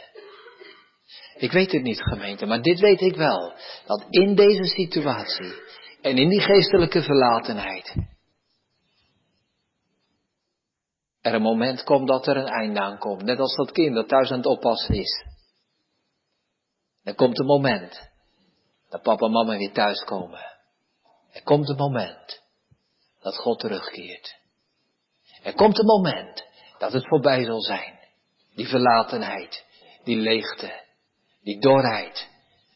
Ik 1.38 1.51
weet 1.51 1.72
het 1.72 1.82
niet, 1.82 2.01
gemeente, 2.01 2.45
maar 2.45 2.62
dit 2.62 2.80
weet 2.80 3.01
ik 3.01 3.16
wel. 3.16 3.53
Dat 3.86 4.05
in 4.10 4.36
deze 4.36 4.64
situatie 4.64 5.53
en 6.01 6.18
in 6.18 6.30
die 6.30 6.41
geestelijke 6.41 7.01
verlatenheid 7.01 7.95
er 11.28 11.34
een 11.34 11.41
moment 11.41 11.84
komt 11.84 12.07
dat 12.07 12.28
er 12.28 12.38
een 12.38 12.47
einde 12.47 12.80
aankomt. 12.80 13.23
Net 13.23 13.39
als 13.39 13.55
dat 13.55 13.71
kind 13.71 13.95
dat 13.95 14.07
thuis 14.07 14.32
aan 14.32 14.38
het 14.38 14.45
oppassen 14.45 14.95
is. 14.95 15.25
Er 17.03 17.15
komt 17.15 17.39
een 17.39 17.45
moment 17.45 18.09
dat 18.89 19.01
papa 19.01 19.25
en 19.25 19.32
mama 19.32 19.57
weer 19.57 19.73
thuiskomen. 19.73 20.45
Er 21.32 21.43
komt 21.43 21.69
een 21.69 21.75
moment 21.75 22.43
dat 23.19 23.38
God 23.38 23.59
terugkeert. 23.59 24.36
Er 25.43 25.53
komt 25.53 25.80
een 25.80 25.86
moment 25.86 26.45
dat 26.78 26.93
het 26.93 27.07
voorbij 27.07 27.43
zal 27.43 27.61
zijn. 27.61 27.99
Die 28.55 28.67
verlatenheid, 28.67 29.65
die 30.03 30.17
leegte, 30.17 30.84
die 31.41 31.59
dorheid, 31.59 32.28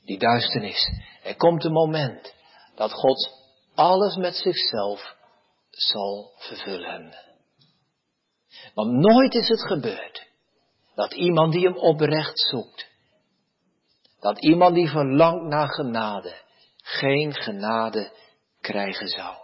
die 0.06 0.18
duisternis. 0.18 0.90
Er 1.24 1.36
komt 1.36 1.64
een 1.64 1.72
moment 1.72 2.34
dat 2.76 2.94
God 2.94 3.30
alles 3.76 4.16
met 4.16 4.36
zichzelf 4.36 5.16
zal 5.70 6.32
vervullen. 6.38 7.31
Want 8.74 8.92
nooit 8.92 9.34
is 9.34 9.48
het 9.48 9.66
gebeurd 9.68 10.28
dat 10.96 11.14
iemand 11.14 11.54
die 11.54 11.66
hem 11.66 11.78
oprecht 11.78 12.40
zoekt, 12.40 12.90
dat 14.20 14.44
iemand 14.44 14.76
die 14.76 14.90
verlangt 14.90 15.44
naar 15.44 15.68
genade, 15.68 16.34
geen 16.78 17.34
genade 17.34 18.12
krijgen 18.62 19.08
zou. 19.08 19.36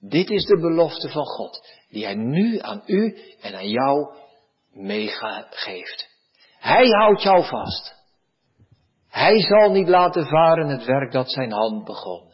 Dit 0.00 0.30
is 0.30 0.44
de 0.44 0.60
belofte 0.60 1.08
van 1.08 1.24
God, 1.24 1.66
die 1.88 2.04
Hij 2.04 2.14
nu 2.14 2.58
aan 2.58 2.82
u 2.86 3.18
en 3.40 3.54
aan 3.54 3.68
jou 3.68 4.14
meegeeft. 4.72 6.08
Hij 6.58 6.86
houdt 6.86 7.22
jou 7.22 7.44
vast. 7.44 7.94
Hij 9.08 9.40
zal 9.40 9.70
niet 9.70 9.88
laten 9.88 10.26
varen 10.26 10.68
het 10.68 10.84
werk 10.84 11.12
dat 11.12 11.30
zijn 11.30 11.52
hand 11.52 11.84
begon. 11.84 12.28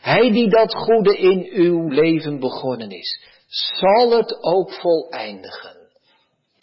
Hij 0.00 0.30
die 0.30 0.48
dat 0.48 0.74
goede 0.74 1.16
in 1.16 1.48
uw 1.52 1.88
leven 1.88 2.40
begonnen 2.40 2.90
is, 2.90 3.20
zal 3.48 4.10
het 4.10 4.42
ook 4.42 4.72
voleindigen. 4.72 5.75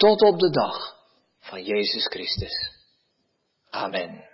Tot 0.04 0.22
op 0.22 0.39
de 0.39 0.49
dag 0.49 0.95
van 1.39 1.64
Jezus 1.64 2.06
Christus. 2.06 2.72
Amen. 3.70 4.33